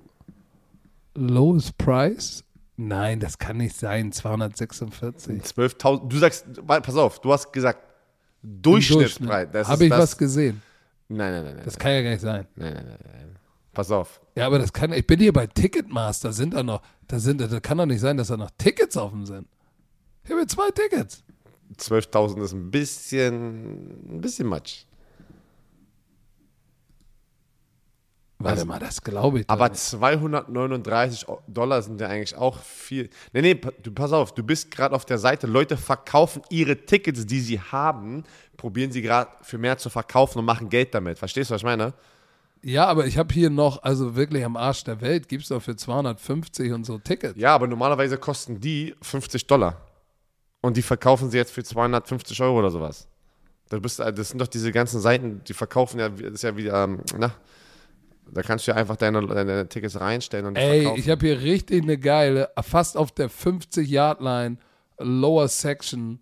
[1.16, 2.44] lowest price?
[2.78, 4.12] Nein, das kann nicht sein.
[4.12, 5.42] 246.
[5.42, 6.08] 12.000.
[6.10, 7.80] Du sagst, pass auf, du hast gesagt
[8.44, 9.48] Durchschnittspreis.
[9.52, 10.62] Das Habe ich das, was gesehen?
[11.08, 11.66] Nein, nein, nein, nein.
[11.66, 12.48] Das kann ja gar nicht sein.
[12.56, 13.36] Nein, nein, nein, nein.
[13.74, 14.22] Pass auf.
[14.36, 14.94] Ja, aber das kann.
[14.94, 16.32] Ich bin hier bei Ticketmaster.
[16.34, 16.82] Sind da noch.
[17.08, 17.42] Da sind.
[17.42, 19.48] Da kann doch nicht sein, dass da noch Tickets offen sind.
[20.24, 21.24] Ich habe zwei Tickets.
[21.78, 24.88] 12.000 ist ein bisschen, ein bisschen much.
[28.46, 29.50] Warte Also- mal, das glaube ich.
[29.50, 29.80] Aber nicht.
[29.82, 33.10] 239 Dollar sind ja eigentlich auch viel.
[33.34, 35.48] Nee, nee, du, pass auf, du bist gerade auf der Seite.
[35.48, 38.24] Leute verkaufen ihre Tickets, die sie haben,
[38.58, 41.20] probieren sie gerade für mehr zu verkaufen und machen Geld damit.
[41.20, 41.94] Verstehst du, was ich meine?
[42.62, 45.62] Ja, aber ich habe hier noch, also wirklich am Arsch der Welt, gibt es doch
[45.62, 47.38] für 250 und so Tickets.
[47.38, 49.82] Ja, aber normalerweise kosten die 50 Dollar.
[50.62, 53.08] Und die verkaufen sie jetzt für 250 Euro oder sowas.
[53.70, 56.68] Das, bist, das sind doch diese ganzen Seiten, die verkaufen ja, das ist ja wie,
[56.68, 57.34] ähm, na,
[58.32, 61.00] da kannst du ja einfach deine, deine Tickets reinstellen und Ey, verkaufen.
[61.00, 64.58] ich habe hier richtig eine geile, fast auf der 50-Yard-Line,
[65.00, 66.20] Lower Section.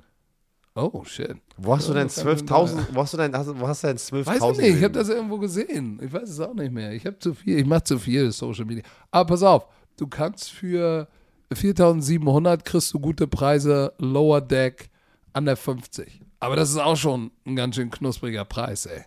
[0.76, 1.36] Oh, shit.
[1.58, 3.84] Wo hast du denn das kann man 12.000, wo hast du denn, hast, wo hast
[3.84, 4.26] du denn 12.000?
[4.26, 6.00] Weiß ich nicht, ich habe das irgendwo gesehen.
[6.04, 6.92] Ich weiß es auch nicht mehr.
[6.94, 8.84] Ich habe zu viel, ich mache zu viel Social Media.
[9.12, 9.68] Aber pass auf,
[9.98, 11.08] du kannst für
[11.52, 14.90] 4700 kriegst du gute Preise, Lower Deck
[15.34, 16.22] an der 50.
[16.40, 19.04] Aber das ist auch schon ein ganz schön knuspriger Preis, ey.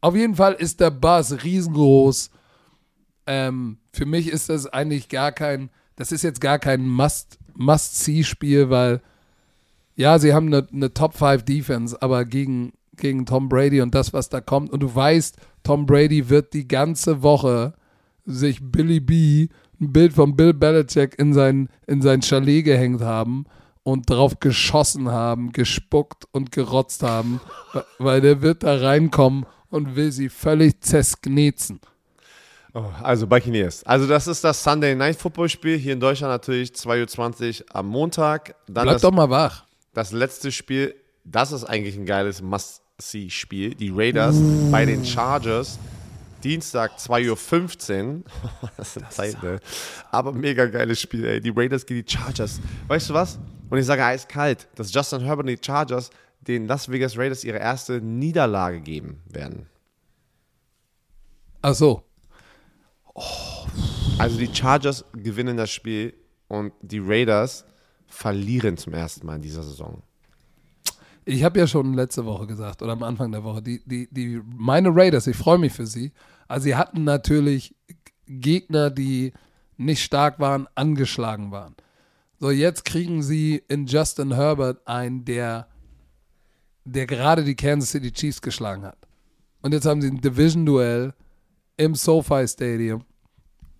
[0.00, 2.30] Auf jeden Fall ist der Buzz riesengroß.
[3.26, 8.70] Ähm, für mich ist das eigentlich gar kein, das ist jetzt gar kein Must- Must-See-Spiel,
[8.70, 9.00] weil
[9.96, 14.12] ja, sie haben eine, eine Top 5 Defense, aber gegen, gegen Tom Brady und das,
[14.14, 14.70] was da kommt.
[14.70, 17.74] Und du weißt, Tom Brady wird die ganze Woche
[18.24, 19.48] sich Billy B,
[19.80, 23.44] ein Bild von Bill Belichick in sein, in sein Chalet gehängt haben
[23.82, 27.40] und drauf geschossen haben, gespuckt und gerotzt haben,
[27.98, 31.80] weil der wird da reinkommen und will sie völlig zersknetzen.
[32.72, 33.82] Oh, also Buccaneers.
[33.84, 37.88] Also das ist das Sunday Night Football Spiel hier in Deutschland natürlich 2.20 Uhr am
[37.88, 38.54] Montag.
[38.66, 39.64] Dann Bleib das, doch mal wach.
[39.92, 40.94] das letzte Spiel,
[41.24, 43.74] das ist eigentlich ein geiles Must-See-Spiel.
[43.74, 44.36] Die Raiders
[44.70, 45.78] bei den Chargers.
[46.44, 48.22] Dienstag 2.15 Uhr.
[48.76, 49.60] das ist Zeit, ne?
[50.10, 51.40] Aber mega geiles Spiel, ey.
[51.40, 52.60] Die Raiders gegen die Chargers.
[52.86, 53.38] Weißt du was?
[53.68, 56.10] Und ich sage eiskalt, dass Justin Herbert und die Chargers
[56.40, 59.66] den Las Vegas Raiders ihre erste Niederlage geben werden.
[61.62, 62.02] Ach so.
[64.18, 66.14] Also die Chargers gewinnen das Spiel
[66.48, 67.64] und die Raiders
[68.06, 70.02] verlieren zum ersten Mal in dieser Saison.
[71.24, 74.40] Ich habe ja schon letzte Woche gesagt oder am Anfang der Woche, die, die, die,
[74.44, 76.12] meine Raiders, ich freue mich für sie.
[76.48, 77.74] Also sie hatten natürlich
[78.26, 79.32] Gegner, die
[79.76, 81.74] nicht stark waren, angeschlagen waren.
[82.38, 85.68] So, jetzt kriegen sie in Justin Herbert einen, der,
[86.84, 88.98] der gerade die Kansas City Chiefs geschlagen hat.
[89.62, 91.12] Und jetzt haben sie ein Division-Duell
[91.76, 93.04] im SoFi Stadium.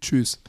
[0.01, 0.40] Tschüss.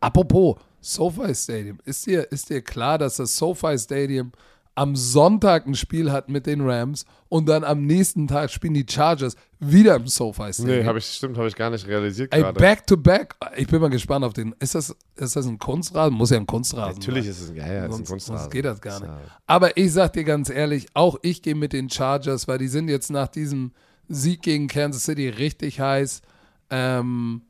[0.00, 4.32] Apropos SoFi Stadium, ist dir, ist dir klar, dass das SoFi Stadium
[4.78, 8.86] am Sonntag ein Spiel hat mit den Rams und dann am nächsten Tag spielen die
[8.88, 10.78] Chargers wieder im SoFi Stadium?
[10.78, 12.60] Nee, habe ich, stimmt, habe ich gar nicht realisiert Ey, gerade.
[12.60, 13.34] back to back.
[13.56, 14.54] Ich bin mal gespannt auf den.
[14.60, 16.14] Ist das, ist das ein Kunstrasen?
[16.14, 17.30] Muss ja ein Kunstrasen Natürlich sein.
[17.32, 18.38] ist es ein, ja, ja, ist ein Sonst, Kunstrasen.
[18.42, 19.10] sonst geht das gar nicht.
[19.48, 22.88] Aber ich sag dir ganz ehrlich, auch ich gehe mit den Chargers, weil die sind
[22.88, 23.72] jetzt nach diesem
[24.06, 26.22] Sieg gegen Kansas City richtig heiß.
[26.70, 27.42] Ähm,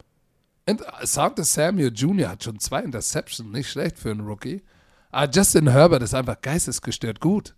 [1.03, 2.31] Santa Samuel Jr.
[2.31, 4.63] hat schon zwei Interceptions, nicht schlecht für einen Rookie.
[5.11, 7.55] Aber Justin Herbert ist einfach geistesgestört gut.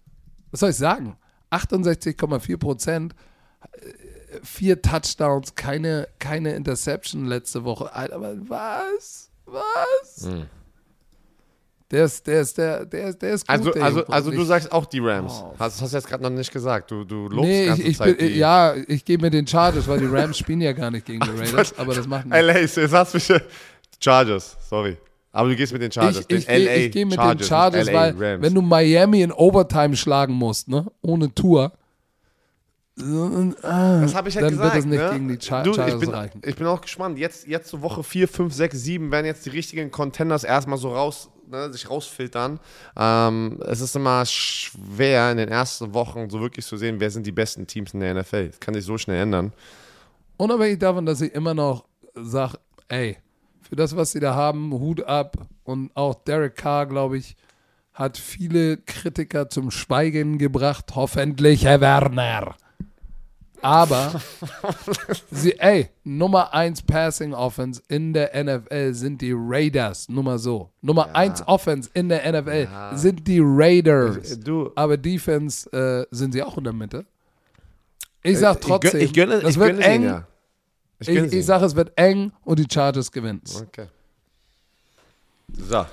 [0.51, 1.16] Was soll ich sagen?
[1.51, 3.14] 68,4 Prozent,
[3.72, 7.93] äh, vier Touchdowns, keine, keine Interception letzte Woche.
[7.93, 9.31] Alter, aber was?
[9.47, 10.27] Was?
[10.27, 10.47] Hm.
[11.90, 13.56] Der ist, der ist, der, der ist, der ist gut.
[13.56, 15.43] Also, also, also du sagst auch die Rams.
[15.44, 15.55] Oh.
[15.59, 16.93] Hast, hast du jetzt gerade noch nicht gesagt.
[16.93, 19.35] Du, du lobst Nee, die ganze ich, ich Zeit bin, die ja, ich gehe mit
[19.35, 22.27] den Chargers, weil die Rams spielen ja gar nicht gegen die Raiders, aber das macht
[22.27, 22.40] nichts.
[22.40, 23.43] LA, jetzt hast du mich.
[23.98, 24.97] Chargers, sorry.
[25.32, 26.24] Aber du gehst mit den Chargers.
[26.28, 28.43] Ich, ich, den LA gehe ich geh mit Chargers, den Chargers, weil Rams.
[28.43, 31.73] wenn du Miami in Overtime schlagen musst, ne, ohne Tour,
[32.97, 34.74] das habe ich ja dann gesagt.
[34.74, 35.11] wird das nicht ne?
[35.12, 36.43] gegen die Char du, Chargers ich bin, reichen.
[36.44, 37.19] Ich bin auch gespannt.
[37.19, 40.94] Jetzt, jetzt zur Woche 4, 5, 6, 7 werden jetzt die richtigen Contenders erstmal so
[40.94, 42.61] raus, ne, sich rausfiltern.
[42.97, 47.27] Ähm, es ist immer schwer in den ersten Wochen so wirklich zu sehen, wer sind
[47.27, 48.48] die besten Teams in der NFL.
[48.48, 49.52] Das kann sich so schnell ändern.
[50.36, 51.85] Unabhängig davon, dass ich immer noch
[52.15, 52.59] sage,
[52.89, 53.16] ey,
[53.71, 55.37] für das, was sie da haben, Hut ab.
[55.65, 57.37] Und auch Derek Carr, glaube ich,
[57.95, 60.87] hat viele Kritiker zum Schweigen gebracht.
[60.95, 62.57] Hoffentlich, Herr Werner.
[63.63, 64.21] Aber,
[65.31, 70.09] sie, ey, Nummer 1 Passing Offense in der NFL sind die Raiders.
[70.09, 70.71] Nur mal so.
[70.81, 74.41] Nummer 1 Offense in der NFL sind die Raiders.
[74.41, 77.05] Du, Aber Defense äh, sind sie auch in der Mitte.
[78.23, 80.01] Ich sag ich gön- trotzdem, ich gönne, das ich wird gönne eng.
[80.03, 80.27] sie ja.
[81.01, 83.43] Ich, Ich, ich, sage, es wird eng und die Chargers gewinnen.
[83.62, 83.86] Okay.
[85.52, 85.86] So.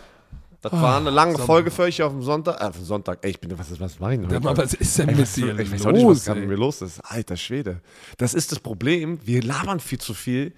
[0.61, 2.59] Das war eine lange Folge für euch auf dem Sonntag.
[2.59, 3.19] Äh, auf dem Sonntag.
[3.21, 4.39] Ey, ich bin, was, was mache ich denn heute?
[4.41, 6.49] mal, was ist denn Ey, mit was- dir ich weiß auch nicht, was gerade mit
[6.49, 6.55] ey?
[6.55, 6.99] mir los ist.
[7.01, 7.79] Alter Schwede.
[8.17, 9.19] Das ist das Problem.
[9.23, 10.53] Wir labern viel zu viel.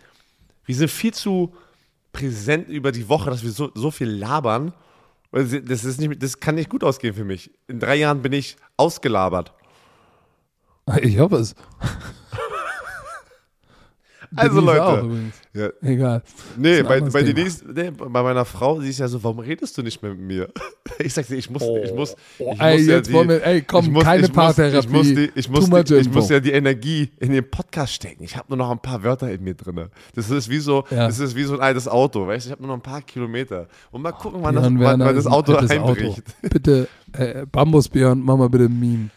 [0.66, 1.54] Wir sind viel zu
[2.12, 4.74] präsent über die Woche, dass wir so, so viel labern.
[5.32, 7.52] Das, ist nicht, das kann nicht gut ausgehen für mich.
[7.68, 9.54] In drei Jahren bin ich ausgelabert.
[11.02, 11.54] Ich hoffe es.
[14.36, 15.06] Also Denise auch Leute.
[15.08, 15.36] übrigens.
[15.54, 15.70] Ja.
[15.82, 16.22] Egal.
[16.58, 17.24] Nee, bei, bei.
[17.24, 20.22] Denise, nee, bei meiner Frau, sie ist ja so, warum redest du nicht mehr mit
[20.22, 20.50] mir?
[21.02, 23.46] Ich sagte, ich muss, ich muss, Oh, ich ey, muss ja jetzt die, wollen wir-
[23.46, 24.80] ey, komm, ich muss, keine ich muss, Paartherapie.
[24.80, 28.24] Ich muss, die, ich, muss die, ich muss ja die Energie in den Podcast stecken.
[28.24, 29.86] Ich habe nur noch ein paar Wörter in mir drin.
[30.16, 31.08] Das ist wie so, Ja.
[31.08, 32.50] das ist wie so ein altes Auto, weißt du?
[32.50, 33.68] Ich habe nur noch ein paar Kilometer.
[33.92, 36.24] Und mal gucken, wann, das, wann, wann das Auto einbricht.
[36.42, 39.10] Bitte, äh, Bambus Björn, mach mal bitte ein Meme.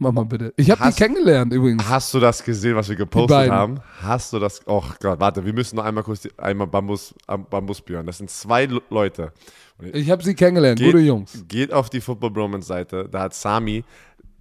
[0.00, 0.52] Mach mal bitte.
[0.56, 1.88] Ich habe die kennengelernt übrigens.
[1.88, 3.80] Hast du das gesehen, was wir gepostet haben?
[4.00, 4.60] Hast du das?
[4.66, 8.06] Oh Gott, warte, wir müssen noch einmal kurz die- einmal Bambus, am- Bambusbjörn.
[8.06, 9.32] Das sind zwei Le- Leute.
[9.92, 11.44] Ich habe sie kennengelernt, Geht, gute Jungs.
[11.48, 13.84] geht auf die Football Bromance Seite, da hat Sami,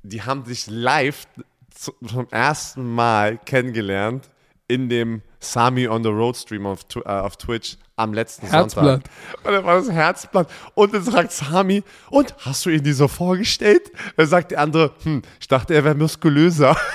[0.04, 1.28] die haben sich live
[1.74, 4.30] zu, zum ersten Mal kennengelernt
[4.68, 9.04] in dem Sami on the Road Stream auf, äh, auf Twitch am letzten Herzblatt.
[9.04, 9.12] Sonntag.
[9.44, 10.50] Und dann war das Herzblatt.
[10.76, 13.92] Und dann sagt Sami, und hast du ihn dir so vorgestellt?
[14.16, 16.76] Dann sagt der andere, hm, ich dachte, er wäre muskulöser.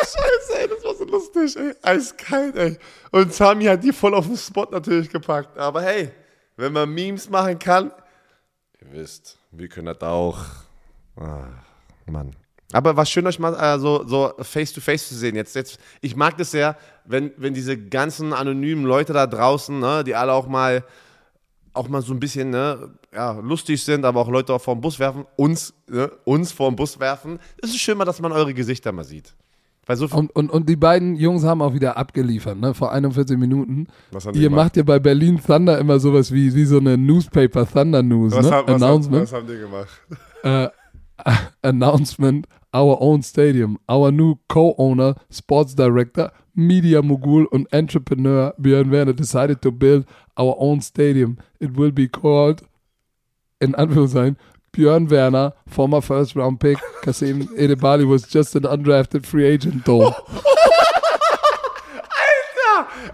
[0.00, 1.74] Scheiße, ey, das war so lustig, ey.
[1.82, 2.78] Eiskalt, ey.
[3.12, 5.56] Und Sami hat die voll auf den Spot natürlich gepackt.
[5.56, 6.10] Aber hey,
[6.56, 7.92] wenn man Memes machen kann,
[8.80, 10.38] ihr wisst, wir können das auch.
[11.16, 11.46] Ah,
[12.06, 12.34] Mann.
[12.72, 15.34] Aber war schön, euch mal äh, so, so face to face zu sehen.
[15.34, 20.04] Jetzt, jetzt, ich mag das sehr, wenn, wenn diese ganzen anonymen Leute da draußen, ne,
[20.04, 20.84] die alle auch mal
[21.72, 24.80] auch mal so ein bisschen ne, ja, lustig sind, aber auch Leute auch vor den
[24.80, 27.38] Bus werfen, uns, ne, uns vor den Bus werfen.
[27.62, 29.34] Es ist schön mal, dass man eure Gesichter mal sieht.
[29.92, 32.74] So Und, und, und die beiden Jungs haben auch wieder abgeliefert, ne?
[32.74, 33.88] Vor 41 Minuten.
[34.12, 34.66] Was haben die Ihr gemacht?
[34.66, 38.46] macht ja bei Berlin Thunder immer sowas wie, wie so eine Newspaper Thunder News, was,
[38.46, 38.52] ne?
[38.52, 39.22] haben, was, haben, Announcement.
[39.22, 39.88] was haben die gemacht?
[40.44, 40.68] uh,
[41.62, 43.78] announcement our own stadium.
[43.88, 50.04] Our new co-owner, sports director, media mogul and entrepreneur Björn Werner decided to build
[50.38, 51.38] our own stadium.
[51.60, 52.62] It will be called,
[53.60, 54.36] in Anführungszeichen,
[54.72, 60.14] Björn Werner, former first round pick, Kasim Edebali was just an undrafted free agent though.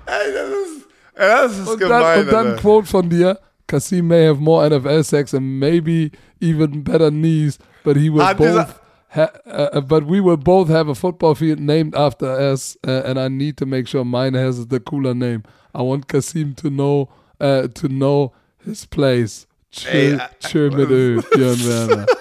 [0.07, 2.01] Ey, das ist, ey, das ist Und gemein.
[2.03, 2.57] dann, und dann.
[2.59, 6.11] Quote von dir, Kasim may have more NFL sex and maybe
[6.41, 8.75] even better knees, but he will Ah, dieser- both
[9.09, 13.19] ha uh, but we will both have a football field named after us uh, and
[13.19, 15.43] I need to make sure mine has the cooler name.
[15.75, 17.09] I want Kasim to know
[17.41, 18.33] uh, to know
[18.65, 19.47] his place.
[19.71, 22.07] Chill, äh, chill mit Ö, Björn Werner.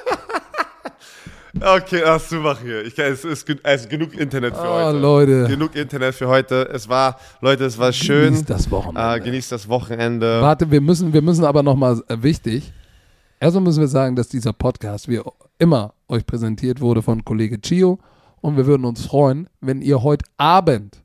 [1.61, 2.83] Okay, du mach hier.
[2.85, 4.97] Ich es, ist, es ist genug Internet für Oh, heute.
[4.97, 5.47] Leute.
[5.47, 6.69] Genug Internet für heute.
[6.73, 8.33] Es war, Leute, es war schön.
[8.33, 9.15] Genießt das Wochenende.
[9.15, 10.41] Äh, genießt das Wochenende.
[10.41, 12.73] Warte, wir müssen, wir müssen aber nochmal äh, wichtig.
[13.39, 15.21] Erstmal müssen wir sagen, dass dieser Podcast wie
[15.57, 17.99] immer euch präsentiert wurde von Kollege Chio.
[18.41, 21.03] Und wir würden uns freuen, wenn ihr heute Abend,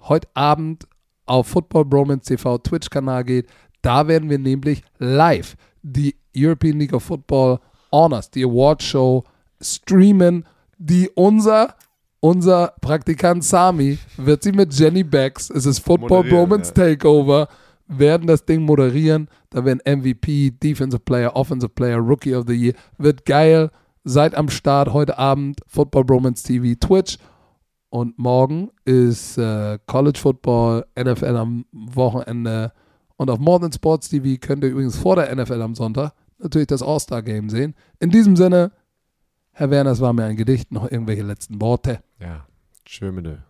[0.00, 0.86] heute Abend
[1.24, 3.48] auf Football Bromance TV Twitch-Kanal geht.
[3.82, 7.60] Da werden wir nämlich live die European League of Football
[7.92, 9.24] Honors, die Award Show
[9.60, 10.44] streamen,
[10.78, 11.74] die unser
[12.20, 16.84] unser Praktikant Sami wird sie mit Jenny Becks, es ist Football Bromance ja.
[16.84, 17.48] Takeover,
[17.88, 19.28] werden das Ding moderieren.
[19.50, 22.74] Da werden MVP, Defensive Player, Offensive Player, Rookie of the Year.
[22.98, 23.70] Wird geil.
[24.04, 25.60] Seid am Start heute Abend.
[25.66, 27.18] Football Bromance TV, Twitch.
[27.88, 32.72] Und morgen ist äh, College Football, NFL am Wochenende.
[33.16, 36.66] Und auf More Than Sports TV könnt ihr übrigens vor der NFL am Sonntag natürlich
[36.66, 37.74] das All-Star-Game sehen.
[37.98, 38.72] In diesem Sinne,
[39.52, 40.70] Herr Werner, es war mir ein Gedicht.
[40.72, 42.00] Noch irgendwelche letzten Worte.
[42.20, 42.46] Ja,
[42.86, 43.45] schön dir.